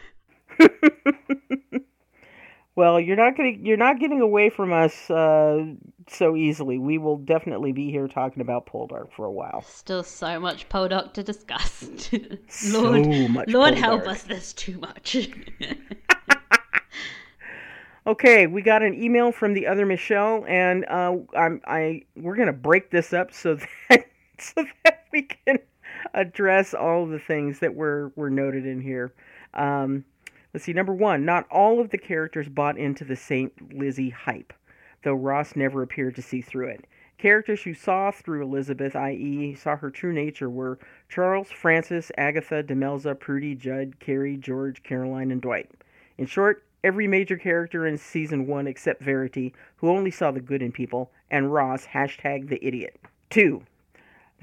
well, 2.76 3.00
you're 3.00 3.18
not 3.18 3.36
getting 3.36 3.66
you're 3.66 3.78
not 3.78 4.00
getting 4.00 4.22
away 4.22 4.50
from 4.50 4.72
us 4.72 5.10
uh, 5.10 5.66
so 6.08 6.36
easily. 6.36 6.78
We 6.78 6.98
will 6.98 7.18
definitely 7.18 7.74
be 7.74 7.92
here 7.92 8.08
talking 8.08 8.42
about 8.42 8.66
Poldark 8.66 9.12
for 9.12 9.26
a 9.26 9.32
while. 9.32 9.64
Still 9.68 10.04
so 10.04 10.40
much 10.40 10.70
Poldark 10.70 11.14
to 11.14 11.24
discuss. 11.24 12.10
Lord, 12.14 12.50
so 12.50 13.28
much 13.28 13.50
Lord 13.50 13.74
Poldark. 13.74 13.78
help 13.78 14.08
us, 14.08 14.24
there's 14.24 14.54
too 14.54 14.80
much. 14.80 15.30
okay, 18.08 18.48
we 18.48 18.62
got 18.62 18.84
an 18.84 18.94
email 18.94 19.34
from 19.34 19.54
the 19.54 19.68
other 19.68 19.86
Michelle, 19.86 20.46
and 20.48 20.86
uh, 20.86 21.18
I'm 21.36 21.62
I 21.66 22.04
we're 22.16 22.38
gonna 22.38 22.54
break 22.54 22.90
this 22.90 23.12
up 23.12 23.34
so 23.34 23.58
that 23.90 24.06
so 24.38 24.66
that 24.86 25.08
we 25.12 25.24
can 25.24 25.60
address 26.14 26.74
all 26.74 27.06
the 27.06 27.20
things 27.20 27.60
that 27.60 27.76
were 27.76 28.14
were 28.16 28.30
noted 28.30 28.66
in 28.66 28.80
here. 28.80 29.14
Um, 29.54 30.06
let's 30.54 30.66
see. 30.66 30.74
Number 30.74 30.94
one, 30.94 31.26
not 31.26 31.48
all 31.50 31.80
of 31.80 31.90
the 31.90 31.98
characters 31.98 32.50
bought 32.50 32.78
into 32.78 33.04
the 33.06 33.16
Saint 33.16 33.74
Lizzie 33.74 34.10
hype 34.10 34.54
though 35.04 35.14
Ross 35.14 35.56
never 35.56 35.82
appeared 35.82 36.16
to 36.16 36.22
see 36.22 36.42
through 36.42 36.68
it. 36.68 36.86
Characters 37.18 37.64
who 37.64 37.74
saw 37.74 38.12
through 38.12 38.44
Elizabeth, 38.44 38.96
i.e., 38.96 39.56
saw 39.56 39.76
her 39.76 39.92
true 39.92 40.14
nature, 40.14 40.50
were 40.50 40.80
Charles, 41.08 41.52
Francis, 41.52 42.12
Agatha, 42.18 42.64
Demelza, 42.64 43.16
Prudie, 43.16 43.56
Jud, 43.56 44.00
Carrie, 44.00 44.38
George, 44.38 44.82
Caroline, 44.84 45.32
and 45.32 45.42
Dwight. 45.42 45.70
In 46.18 46.26
short, 46.26 46.64
every 46.84 47.08
major 47.08 47.38
character 47.38 47.86
in 47.86 47.98
season 47.98 48.48
one 48.48 48.66
except 48.66 49.04
Verity, 49.04 49.54
who 49.78 49.90
only 49.90 50.12
saw 50.12 50.32
the 50.32 50.40
good 50.40 50.62
in 50.62 50.72
people, 50.72 51.12
and 51.30 51.54
Ross, 51.54 51.86
hashtag 51.86 52.50
the 52.50 52.64
idiot. 52.66 53.00
2. 53.30 53.62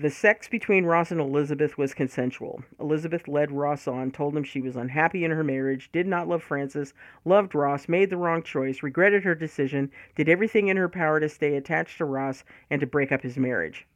The 0.01 0.11
sex 0.11 0.46
between 0.46 0.84
Ross 0.84 1.11
and 1.11 1.20
Elizabeth 1.20 1.76
was 1.76 1.92
consensual. 1.92 2.62
Elizabeth 2.78 3.26
led 3.26 3.51
Ross 3.51 3.88
on, 3.88 4.12
told 4.12 4.36
him 4.36 4.44
she 4.44 4.61
was 4.61 4.76
unhappy 4.76 5.24
in 5.24 5.32
her 5.32 5.42
marriage, 5.42 5.90
did 5.90 6.07
not 6.07 6.28
love 6.28 6.40
Francis, 6.40 6.94
loved 7.24 7.53
Ross, 7.53 7.88
made 7.88 8.09
the 8.09 8.16
wrong 8.16 8.44
choice, 8.44 8.80
regretted 8.80 9.24
her 9.24 9.34
decision, 9.34 9.90
did 10.14 10.28
everything 10.28 10.68
in 10.68 10.76
her 10.76 10.88
power 10.88 11.18
to 11.18 11.28
stay 11.28 11.57
attached 11.57 11.99
to 11.99 12.05
Ross 12.05 12.44
and 12.70 12.80
to 12.80 12.86
break 12.86 13.11
up 13.11 13.22
his 13.22 13.36
marriage. 13.36 13.88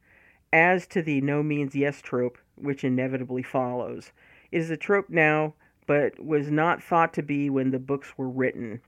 As 0.51 0.85
to 0.87 1.01
the 1.01 1.21
no 1.21 1.41
means 1.41 1.73
yes 1.73 2.01
trope, 2.01 2.37
which 2.55 2.83
inevitably 2.83 3.41
follows, 3.41 4.11
it 4.51 4.57
is 4.57 4.69
a 4.69 4.75
trope 4.75 5.09
now, 5.09 5.53
but 5.87 6.19
was 6.21 6.51
not 6.51 6.83
thought 6.83 7.13
to 7.13 7.23
be 7.23 7.49
when 7.49 7.71
the 7.71 7.79
books 7.79 8.17
were 8.17 8.29
written. 8.29 8.81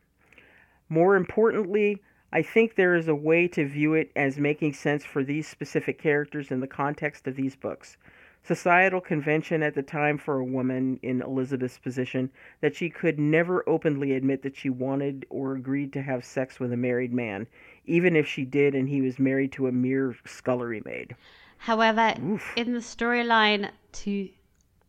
More 0.90 1.16
importantly, 1.16 2.02
I 2.36 2.42
think 2.42 2.76
there 2.76 2.96
is 2.96 3.08
a 3.08 3.16
way 3.16 3.48
to 3.48 3.66
view 3.66 3.94
it 3.94 4.12
as 4.14 4.38
making 4.38 4.74
sense 4.74 5.06
for 5.06 5.24
these 5.24 5.48
specific 5.48 5.98
characters 5.98 6.52
in 6.52 6.60
the 6.60 6.68
context 6.68 7.28
of 7.28 7.38
these 7.38 7.56
books. 7.56 7.96
Societal 8.44 9.00
convention 9.00 9.64
at 9.64 9.74
the 9.74 9.82
time 9.82 10.18
for 10.18 10.38
a 10.38 10.44
woman 10.44 11.00
in 11.02 11.22
Elizabeth's 11.22 11.78
position 11.78 12.30
that 12.60 12.76
she 12.76 12.90
could 12.90 13.18
never 13.18 13.64
openly 13.70 14.12
admit 14.12 14.42
that 14.42 14.58
she 14.58 14.70
wanted 14.70 15.26
or 15.30 15.56
agreed 15.56 15.94
to 15.94 16.02
have 16.02 16.26
sex 16.26 16.60
with 16.60 16.74
a 16.74 16.78
married 16.78 17.14
man, 17.14 17.48
even 17.86 18.18
if 18.18 18.28
she 18.28 18.44
did 18.44 18.76
and 18.76 18.90
he 18.90 19.00
was 19.00 19.18
married 19.18 19.54
to 19.54 19.68
a 19.68 19.72
mere 19.72 20.18
scullery 20.26 20.82
maid. 20.84 21.16
However, 21.60 22.16
Oof. 22.22 22.52
in 22.58 22.74
the 22.74 22.82
storyline 22.82 23.70
to 23.94 24.30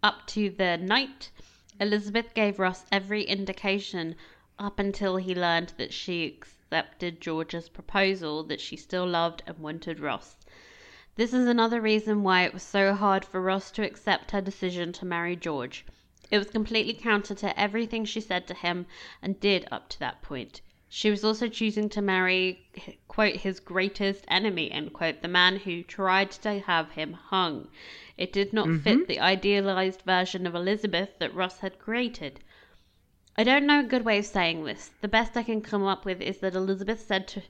up 0.02 0.26
to 0.26 0.50
the 0.50 0.78
night, 0.78 1.30
Elizabeth 1.78 2.34
gave 2.34 2.58
Ross 2.58 2.84
every 2.90 3.22
indication 3.22 4.16
up 4.58 4.80
until 4.80 5.16
he 5.18 5.32
learned 5.32 5.74
that 5.78 5.92
she 5.92 6.40
accepted 6.68 7.20
George's 7.20 7.68
proposal 7.68 8.42
that 8.42 8.60
she 8.60 8.76
still 8.76 9.06
loved 9.06 9.40
and 9.46 9.56
wanted 9.58 10.00
Ross. 10.00 10.36
This 11.14 11.32
is 11.32 11.46
another 11.46 11.80
reason 11.80 12.24
why 12.24 12.42
it 12.42 12.52
was 12.52 12.64
so 12.64 12.92
hard 12.92 13.24
for 13.24 13.40
Ross 13.40 13.70
to 13.70 13.84
accept 13.84 14.32
her 14.32 14.40
decision 14.40 14.92
to 14.94 15.06
marry 15.06 15.36
George. 15.36 15.84
It 16.28 16.38
was 16.38 16.50
completely 16.50 16.94
counter 16.94 17.36
to 17.36 17.56
everything 17.56 18.04
she 18.04 18.20
said 18.20 18.48
to 18.48 18.54
him 18.54 18.86
and 19.22 19.38
did 19.38 19.68
up 19.70 19.88
to 19.90 20.00
that 20.00 20.22
point. 20.22 20.60
She 20.88 21.08
was 21.08 21.22
also 21.22 21.46
choosing 21.46 21.88
to 21.90 22.02
marry, 22.02 22.66
quote, 23.06 23.36
his 23.36 23.60
greatest 23.60 24.24
enemy, 24.26 24.68
end 24.72 24.92
quote, 24.92 25.22
the 25.22 25.28
man 25.28 25.58
who 25.58 25.84
tried 25.84 26.32
to 26.32 26.58
have 26.58 26.90
him 26.90 27.12
hung. 27.12 27.68
It 28.18 28.32
did 28.32 28.52
not 28.52 28.66
mm-hmm. 28.66 28.78
fit 28.82 29.06
the 29.06 29.20
idealized 29.20 30.02
version 30.02 30.48
of 30.48 30.56
Elizabeth 30.56 31.10
that 31.20 31.32
Ross 31.32 31.60
had 31.60 31.78
created. 31.78 32.40
I 33.38 33.44
don't 33.44 33.66
know 33.66 33.80
a 33.80 33.84
good 33.84 34.04
way 34.04 34.18
of 34.18 34.24
saying 34.24 34.64
this. 34.64 34.92
The 35.02 35.08
best 35.08 35.36
I 35.36 35.42
can 35.42 35.60
come 35.60 35.84
up 35.84 36.06
with 36.06 36.22
is 36.22 36.38
that 36.38 36.54
Elizabeth 36.54 37.00
said 37.00 37.28
to 37.28 37.42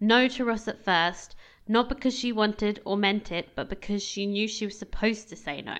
no 0.00 0.26
to 0.28 0.44
Ross 0.44 0.66
at 0.68 0.82
first, 0.82 1.36
not 1.68 1.88
because 1.88 2.18
she 2.18 2.32
wanted 2.32 2.80
or 2.84 2.96
meant 2.96 3.30
it, 3.30 3.50
but 3.54 3.68
because 3.68 4.02
she 4.02 4.24
knew 4.24 4.48
she 4.48 4.64
was 4.64 4.78
supposed 4.78 5.28
to 5.28 5.36
say 5.36 5.60
no. 5.60 5.76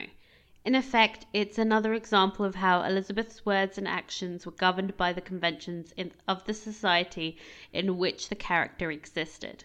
In 0.67 0.75
effect, 0.75 1.27
it's 1.33 1.59
another 1.59 1.95
example 1.95 2.45
of 2.45 2.57
how 2.57 2.83
Elizabeth's 2.83 3.45
words 3.47 3.77
and 3.79 3.89
actions 3.89 4.47
were 4.47 4.53
governed 4.53 4.97
by 4.97 5.13
the 5.13 5.21
conventions 5.21 5.93
in, 5.97 6.13
of 6.29 6.45
the 6.45 6.55
society 6.55 7.39
in 7.73 7.99
which 7.99 8.29
the 8.29 8.35
character 8.35 8.91
existed. 8.91 9.65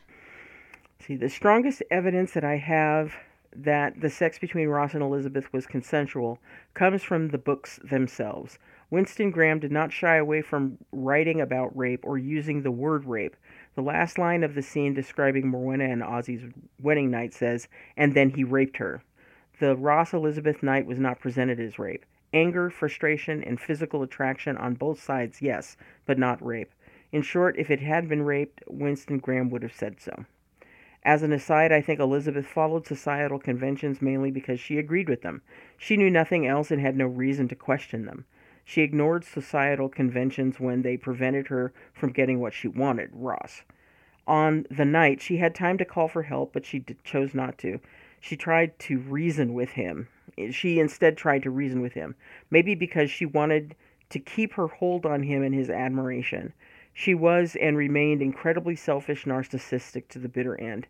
See, 0.99 1.15
the 1.15 1.29
strongest 1.29 1.83
evidence 1.91 2.33
that 2.33 2.43
I 2.43 2.57
have 2.57 3.15
that 3.55 3.99
the 3.99 4.09
sex 4.09 4.39
between 4.39 4.67
Ross 4.67 4.93
and 4.93 5.01
Elizabeth 5.03 5.51
was 5.51 5.65
consensual 5.65 6.39
comes 6.73 7.03
from 7.03 7.29
the 7.29 7.37
books 7.37 7.79
themselves. 7.83 8.59
Winston 8.91 9.29
Graham 9.29 9.59
did 9.59 9.71
not 9.71 9.93
shy 9.93 10.15
away 10.15 10.41
from 10.41 10.79
writing 10.91 11.39
about 11.39 11.77
rape 11.77 12.03
or 12.03 12.17
using 12.17 12.63
the 12.63 12.71
word 12.71 13.05
rape. 13.05 13.35
The 13.75 13.83
last 13.83 14.17
line 14.17 14.43
of 14.43 14.55
the 14.55 14.63
scene 14.63 14.95
describing 14.95 15.45
Morwenna 15.45 15.91
and 15.91 16.01
Ossie's 16.01 16.41
wedding 16.81 17.11
night 17.11 17.33
says, 17.33 17.67
and 17.95 18.15
then 18.15 18.31
he 18.31 18.43
raped 18.43 18.77
her. 18.77 19.03
The 19.59 19.75
Ross 19.75 20.11
Elizabeth 20.13 20.63
night 20.63 20.87
was 20.87 20.97
not 20.97 21.19
presented 21.19 21.59
as 21.59 21.77
rape. 21.77 22.03
Anger, 22.33 22.71
frustration, 22.71 23.43
and 23.43 23.59
physical 23.59 24.01
attraction 24.01 24.57
on 24.57 24.73
both 24.73 24.99
sides, 24.99 25.41
yes, 25.41 25.77
but 26.05 26.17
not 26.17 26.43
rape. 26.43 26.71
In 27.11 27.21
short, 27.21 27.57
if 27.59 27.69
it 27.69 27.81
had 27.81 28.09
been 28.09 28.23
raped, 28.23 28.63
Winston 28.67 29.19
Graham 29.19 29.49
would 29.49 29.61
have 29.61 29.73
said 29.73 29.99
so. 29.99 30.25
As 31.03 31.23
an 31.23 31.31
aside, 31.31 31.71
I 31.71 31.81
think 31.81 31.99
Elizabeth 31.99 32.45
followed 32.45 32.85
societal 32.85 33.39
conventions 33.39 34.01
mainly 34.01 34.31
because 34.31 34.59
she 34.59 34.77
agreed 34.77 35.09
with 35.09 35.21
them. 35.21 35.41
She 35.77 35.95
knew 35.95 36.09
nothing 36.09 36.47
else 36.47 36.71
and 36.71 36.81
had 36.81 36.97
no 36.97 37.05
reason 37.05 37.47
to 37.49 37.55
question 37.55 38.05
them. 38.05 38.25
She 38.69 38.83
ignored 38.83 39.23
societal 39.23 39.89
conventions 39.89 40.59
when 40.59 40.83
they 40.83 40.95
prevented 40.95 41.47
her 41.47 41.73
from 41.91 42.11
getting 42.11 42.39
what 42.39 42.53
she 42.53 42.67
wanted, 42.67 43.09
Ross. 43.11 43.63
On 44.27 44.67
the 44.69 44.85
night, 44.85 45.21
she 45.21 45.37
had 45.37 45.55
time 45.55 45.79
to 45.79 45.85
call 45.85 46.07
for 46.07 46.21
help, 46.21 46.53
but 46.53 46.65
she 46.67 46.85
chose 47.03 47.33
not 47.33 47.57
to. 47.57 47.79
She 48.19 48.37
tried 48.37 48.77
to 48.77 48.99
reason 48.99 49.55
with 49.55 49.71
him. 49.71 50.07
She 50.51 50.79
instead 50.79 51.17
tried 51.17 51.41
to 51.41 51.49
reason 51.49 51.81
with 51.81 51.93
him, 51.93 52.13
maybe 52.51 52.75
because 52.75 53.09
she 53.09 53.25
wanted 53.25 53.73
to 54.11 54.19
keep 54.19 54.53
her 54.53 54.67
hold 54.67 55.03
on 55.03 55.23
him 55.23 55.41
and 55.41 55.55
his 55.55 55.71
admiration. 55.71 56.53
She 56.93 57.15
was 57.15 57.55
and 57.55 57.75
remained 57.75 58.21
incredibly 58.21 58.75
selfish, 58.75 59.25
narcissistic 59.25 60.09
to 60.09 60.19
the 60.19 60.29
bitter 60.29 60.55
end. 60.61 60.85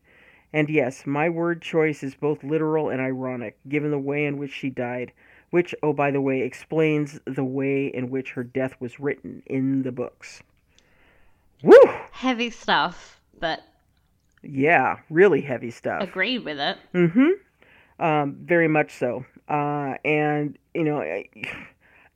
And 0.51 0.69
yes, 0.69 1.07
my 1.07 1.29
word 1.29 1.61
choice 1.61 2.03
is 2.03 2.13
both 2.13 2.43
literal 2.43 2.89
and 2.89 2.99
ironic, 2.99 3.55
given 3.69 3.91
the 3.91 3.97
way 3.97 4.25
in 4.25 4.37
which 4.37 4.51
she 4.51 4.69
died 4.69 5.13
which, 5.49 5.73
oh, 5.81 5.93
by 5.93 6.11
the 6.11 6.21
way, 6.21 6.41
explains 6.41 7.19
the 7.25 7.43
way 7.43 7.87
in 7.87 8.09
which 8.09 8.31
her 8.31 8.43
death 8.43 8.75
was 8.79 8.99
written 8.99 9.43
in 9.45 9.83
the 9.83 9.91
books. 9.91 10.41
Woo! 11.63 11.79
Heavy 12.11 12.49
stuff, 12.49 13.19
but. 13.39 13.61
Yeah, 14.43 14.97
really 15.09 15.41
heavy 15.41 15.71
stuff. 15.71 16.01
Agreed 16.01 16.45
with 16.45 16.59
it. 16.59 16.77
Mm 16.93 17.11
hmm. 17.11 18.03
Um, 18.03 18.37
very 18.41 18.67
much 18.67 18.93
so. 18.93 19.25
Uh, 19.49 19.95
and, 20.05 20.57
you 20.73 20.83
know, 20.83 21.23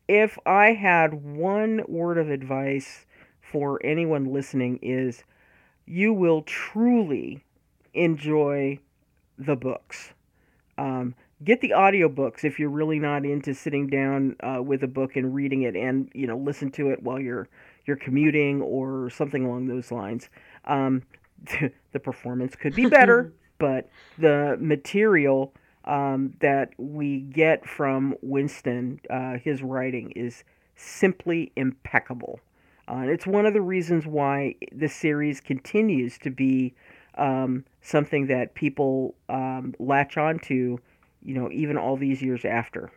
if 0.08 0.38
I 0.46 0.74
had 0.74 1.14
one 1.14 1.84
word 1.88 2.18
of 2.18 2.30
advice 2.30 3.06
for 3.42 3.80
anyone 3.84 4.32
listening 4.32 4.80
is 4.82 5.24
you 5.86 6.14
will 6.14 6.42
truly 6.44 7.44
enjoy 7.94 8.80
the 9.38 9.56
books. 9.56 10.14
Um, 10.78 11.16
get 11.44 11.62
the 11.62 11.70
audiobooks 11.70 12.44
if 12.44 12.60
you're 12.60 12.70
really 12.70 13.00
not 13.00 13.26
into 13.26 13.54
sitting 13.54 13.88
down 13.88 14.36
uh, 14.42 14.62
with 14.62 14.84
a 14.84 14.88
book 14.88 15.16
and 15.16 15.34
reading 15.34 15.64
it 15.64 15.76
and 15.76 16.10
you 16.14 16.28
know 16.28 16.38
listen 16.38 16.72
to 16.72 16.90
it 16.90 17.02
while 17.04 17.20
you're 17.20 17.48
you're 17.86 17.98
commuting 17.98 18.62
or 18.62 19.10
something 19.10 19.46
along 19.46 19.68
those 19.68 19.92
lines. 19.92 20.30
Um, 20.66 21.04
the 21.92 22.00
performance 22.00 22.56
could 22.56 22.74
be 22.74 22.86
better 22.86 23.34
but 23.60 23.90
the 24.18 24.58
material 24.60 25.54
um, 25.86 26.34
that 26.40 26.70
we 26.78 27.20
get 27.20 27.66
from 27.66 28.16
winston 28.22 29.00
uh, 29.10 29.38
his 29.38 29.62
writing 29.62 30.12
is 30.12 30.44
simply 30.76 31.52
impeccable. 31.56 32.40
Uh, 32.88 32.96
and 32.96 33.10
it's 33.10 33.26
one 33.26 33.46
of 33.46 33.54
the 33.54 33.62
reasons 33.62 34.06
why 34.06 34.56
the 34.72 34.90
series 34.90 35.40
continues 35.40 36.18
to 36.18 36.30
be 36.30 36.74
um, 37.18 37.64
something 37.82 38.28
that 38.28 38.54
people 38.56 39.16
um, 39.30 39.74
latch 39.80 40.18
onto 40.18 40.78
you 41.24 41.34
know, 41.34 41.50
even 41.52 41.78
all 41.78 41.98
these 41.98 42.22
years 42.22 42.46
after. 42.46 42.92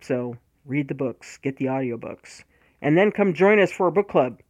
So 0.00 0.36
read 0.64 0.88
the 0.88 0.94
books, 0.94 1.38
get 1.38 1.56
the 1.56 1.66
audiobooks, 1.66 2.42
and 2.80 2.96
then 2.96 3.12
come 3.12 3.34
join 3.34 3.60
us 3.60 3.70
for 3.70 3.86
a 3.86 3.92
book 3.92 4.08
club, 4.08 4.40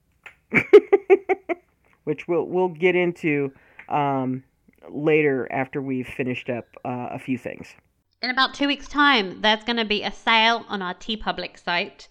which 2.04 2.28
we'll 2.28 2.44
we'll 2.44 2.68
get 2.68 2.96
into 2.96 3.52
um, 3.88 4.44
later 4.88 5.48
after 5.50 5.82
we've 5.82 6.06
finished 6.06 6.48
up 6.48 6.66
uh, 6.84 7.08
a 7.10 7.18
few 7.18 7.38
things. 7.38 7.74
In 8.22 8.30
about 8.30 8.54
two 8.54 8.66
weeks' 8.66 8.88
time, 8.88 9.40
there's 9.40 9.64
going 9.64 9.78
to 9.78 9.84
be 9.84 10.02
a 10.02 10.12
sale 10.12 10.64
on 10.68 10.82
our 10.82 10.94
TeePublic 10.94 11.58
site. 11.58 12.08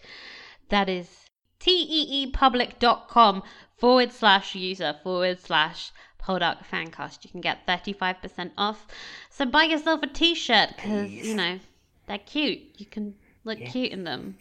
That 0.69 0.89
is 0.89 1.29
teepublic.com 1.59 3.43
forward 3.77 4.11
slash 4.11 4.55
user 4.55 4.95
forward 5.03 5.39
slash 5.39 5.91
Poldark 6.21 6.65
Fancast. 6.65 7.23
You 7.23 7.31
can 7.31 7.41
get 7.41 7.65
35% 7.67 8.51
off. 8.57 8.87
So 9.29 9.45
buy 9.45 9.63
yourself 9.63 10.03
a 10.03 10.07
t-shirt 10.07 10.75
because, 10.75 11.09
you 11.09 11.35
know, 11.35 11.59
they're 12.07 12.19
cute. 12.19 12.59
You 12.77 12.85
can 12.85 13.15
look 13.43 13.59
yeah. 13.59 13.69
cute 13.69 13.91
in 13.91 14.03
them. 14.03 14.37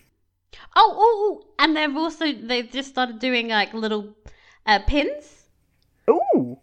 Oh, 0.75 0.95
oh, 0.97 1.43
oh, 1.43 1.47
and 1.59 1.77
they've 1.77 1.97
also, 1.97 2.33
they've 2.33 2.71
just 2.71 2.89
started 2.89 3.19
doing 3.19 3.49
like 3.49 3.75
little 3.75 4.15
uh, 4.67 4.81
pins. 4.87 5.47
Ooh. 6.11 6.59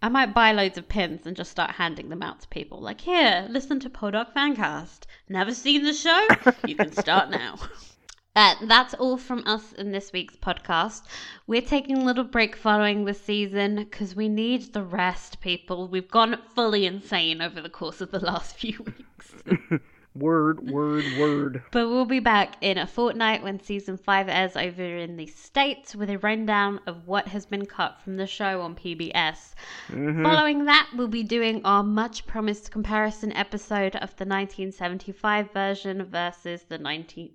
I 0.00 0.08
might 0.08 0.32
buy 0.32 0.52
loads 0.52 0.78
of 0.78 0.88
pins 0.88 1.26
and 1.26 1.36
just 1.36 1.50
start 1.50 1.72
handing 1.72 2.08
them 2.08 2.22
out 2.22 2.40
to 2.40 2.48
people. 2.48 2.80
Like, 2.80 3.00
here, 3.00 3.46
listen 3.50 3.80
to 3.80 3.90
Poldark 3.90 4.32
Fancast. 4.32 5.00
Never 5.28 5.52
seen 5.52 5.82
the 5.82 5.92
show? 5.92 6.26
You 6.66 6.76
can 6.76 6.92
start 6.92 7.30
now. 7.30 7.56
Uh, 8.36 8.54
that's 8.66 8.94
all 8.94 9.16
from 9.16 9.42
us 9.46 9.72
in 9.72 9.90
this 9.90 10.12
week's 10.12 10.36
podcast. 10.36 11.02
We're 11.46 11.60
taking 11.60 11.98
a 11.98 12.04
little 12.04 12.24
break 12.24 12.54
following 12.54 13.04
the 13.04 13.14
season 13.14 13.76
because 13.76 14.14
we 14.14 14.28
need 14.28 14.72
the 14.72 14.82
rest, 14.82 15.40
people. 15.40 15.88
We've 15.88 16.10
gone 16.10 16.38
fully 16.54 16.86
insane 16.86 17.42
over 17.42 17.60
the 17.60 17.68
course 17.68 18.00
of 18.00 18.12
the 18.12 18.20
last 18.20 18.56
few 18.58 18.78
weeks. 18.84 19.80
word, 20.14 20.70
word, 20.70 21.04
word. 21.18 21.62
But 21.72 21.88
we'll 21.88 22.04
be 22.04 22.20
back 22.20 22.56
in 22.60 22.78
a 22.78 22.86
fortnight 22.86 23.42
when 23.42 23.60
season 23.60 23.96
5 23.96 24.28
airs 24.28 24.56
over 24.56 24.82
in 24.82 25.16
the 25.16 25.26
States 25.26 25.96
with 25.96 26.10
a 26.10 26.18
rundown 26.18 26.80
of 26.86 27.08
what 27.08 27.28
has 27.28 27.46
been 27.46 27.66
cut 27.66 28.00
from 28.02 28.16
the 28.16 28.26
show 28.26 28.60
on 28.60 28.76
PBS. 28.76 29.54
Mm-hmm. 29.88 30.22
Following 30.22 30.64
that, 30.66 30.88
we'll 30.96 31.08
be 31.08 31.22
doing 31.22 31.60
our 31.64 31.82
much 31.82 32.26
promised 32.26 32.70
comparison 32.70 33.32
episode 33.32 33.96
of 33.96 34.14
the 34.16 34.24
1975 34.24 35.52
version 35.52 36.04
versus 36.04 36.62
the 36.68 36.78
19- 36.78 37.30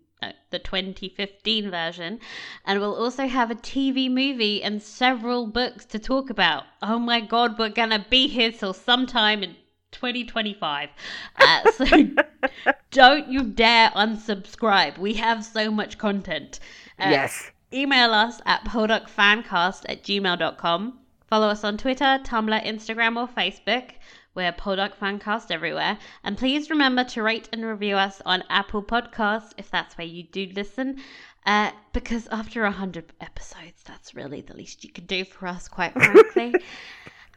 the 0.52 0.60
2015 0.60 1.70
version. 1.70 2.20
And 2.66 2.80
we'll 2.80 2.96
also 2.96 3.28
have 3.28 3.52
a 3.52 3.56
TV 3.56 4.10
movie 4.10 4.64
and 4.64 4.82
several 4.82 5.48
books 5.48 5.86
to 5.86 6.00
talk 6.00 6.30
about. 6.30 6.64
Oh 6.82 7.00
my 7.00 7.20
god, 7.20 7.60
we're 7.60 7.70
gonna 7.70 8.06
be 8.10 8.28
here 8.28 8.52
till 8.52 8.74
sometime 8.74 9.44
in 9.44 9.56
2025. 9.92 10.90
Uh, 11.38 11.72
so 11.72 11.86
don't 12.92 13.28
you 13.28 13.44
dare 13.44 13.90
unsubscribe. 13.92 14.98
We 14.98 15.14
have 15.16 15.44
so 15.44 15.72
much 15.72 15.98
content. 15.98 16.60
Uh, 17.00 17.10
yes. 17.10 17.52
Email 17.72 18.14
us 18.14 18.40
at 18.46 18.64
poldarkfancast 18.66 19.86
at 19.90 20.04
gmail.com. 20.04 21.00
Follow 21.28 21.48
us 21.48 21.64
on 21.64 21.78
Twitter, 21.78 22.20
Tumblr, 22.24 22.64
Instagram, 22.64 23.18
or 23.18 23.28
Facebook. 23.28 23.94
We're 24.36 24.52
Poldark 24.52 24.96
Fancast 24.98 25.52
everywhere. 25.52 25.98
And 26.24 26.38
please 26.38 26.70
remember 26.70 27.04
to 27.06 27.22
rate 27.22 27.50
and 27.54 27.66
review 27.66 27.96
us 27.96 28.22
on 28.26 28.44
Apple 28.50 28.84
Podcasts 28.84 29.52
if 29.58 29.70
that's 29.70 29.98
where 29.98 30.08
you 30.08 30.24
do 30.24 30.50
listen. 30.56 30.98
Uh, 31.46 31.72
because 31.92 32.28
after 32.32 32.64
100 32.64 33.14
episodes, 33.22 33.84
that's 33.86 34.16
really 34.16 34.42
the 34.42 34.56
least 34.56 34.84
you 34.84 34.92
can 34.92 35.06
do 35.06 35.26
for 35.26 35.48
us, 35.48 35.68
quite 35.68 35.94
frankly. 35.94 36.54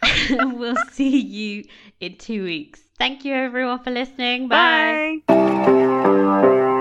we'll 0.31 0.77
see 0.93 1.21
you 1.21 1.65
in 2.01 2.17
two 2.17 2.45
weeks. 2.45 2.83
Thank 2.99 3.25
you, 3.25 3.35
everyone, 3.35 3.83
for 3.83 3.91
listening. 3.91 4.49
Bye. 4.49 5.23
Bye. 5.27 6.73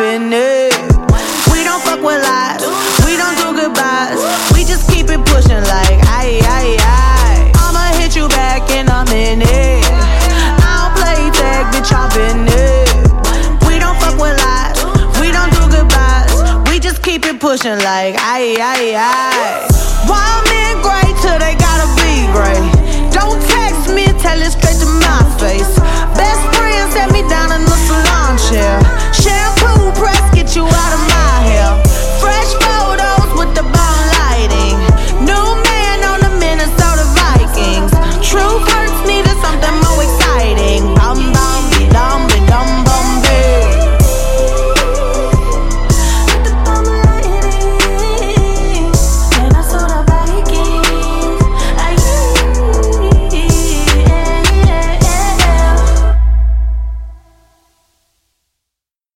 It. 0.00 0.72
We 1.52 1.62
don't 1.62 1.82
fuck 1.82 2.00
with 2.00 2.22
lies. 2.24 2.64
We 3.04 3.16
don't 3.20 3.36
do 3.36 3.52
goodbyes. 3.52 4.16
We 4.54 4.64
just 4.64 4.88
keep 4.88 5.10
it 5.10 5.20
pushing 5.26 5.60
like 5.68 6.00
aye 6.08 6.40
aye 6.40 6.76
aye. 6.80 7.52
I'ma 7.56 7.92
hit 8.00 8.16
you 8.16 8.26
back 8.28 8.70
in 8.70 8.88
a 8.88 9.04
minute. 9.12 9.84
I 10.64 10.72
don't 10.80 10.94
play 10.96 11.28
tag, 11.36 11.68
bitch, 11.74 11.92
been 12.16 12.48
it. 12.48 12.88
We 13.68 13.78
don't 13.78 13.96
fuck 14.00 14.16
with 14.16 14.40
lies. 14.40 14.80
We 15.20 15.30
don't 15.32 15.52
do 15.52 15.68
goodbyes. 15.68 16.32
We 16.70 16.78
just 16.78 17.02
keep 17.02 17.26
it 17.26 17.38
pushing 17.38 17.78
like 17.78 18.16
aye 18.16 18.56
aye 18.58 18.94
aye. 18.96 19.49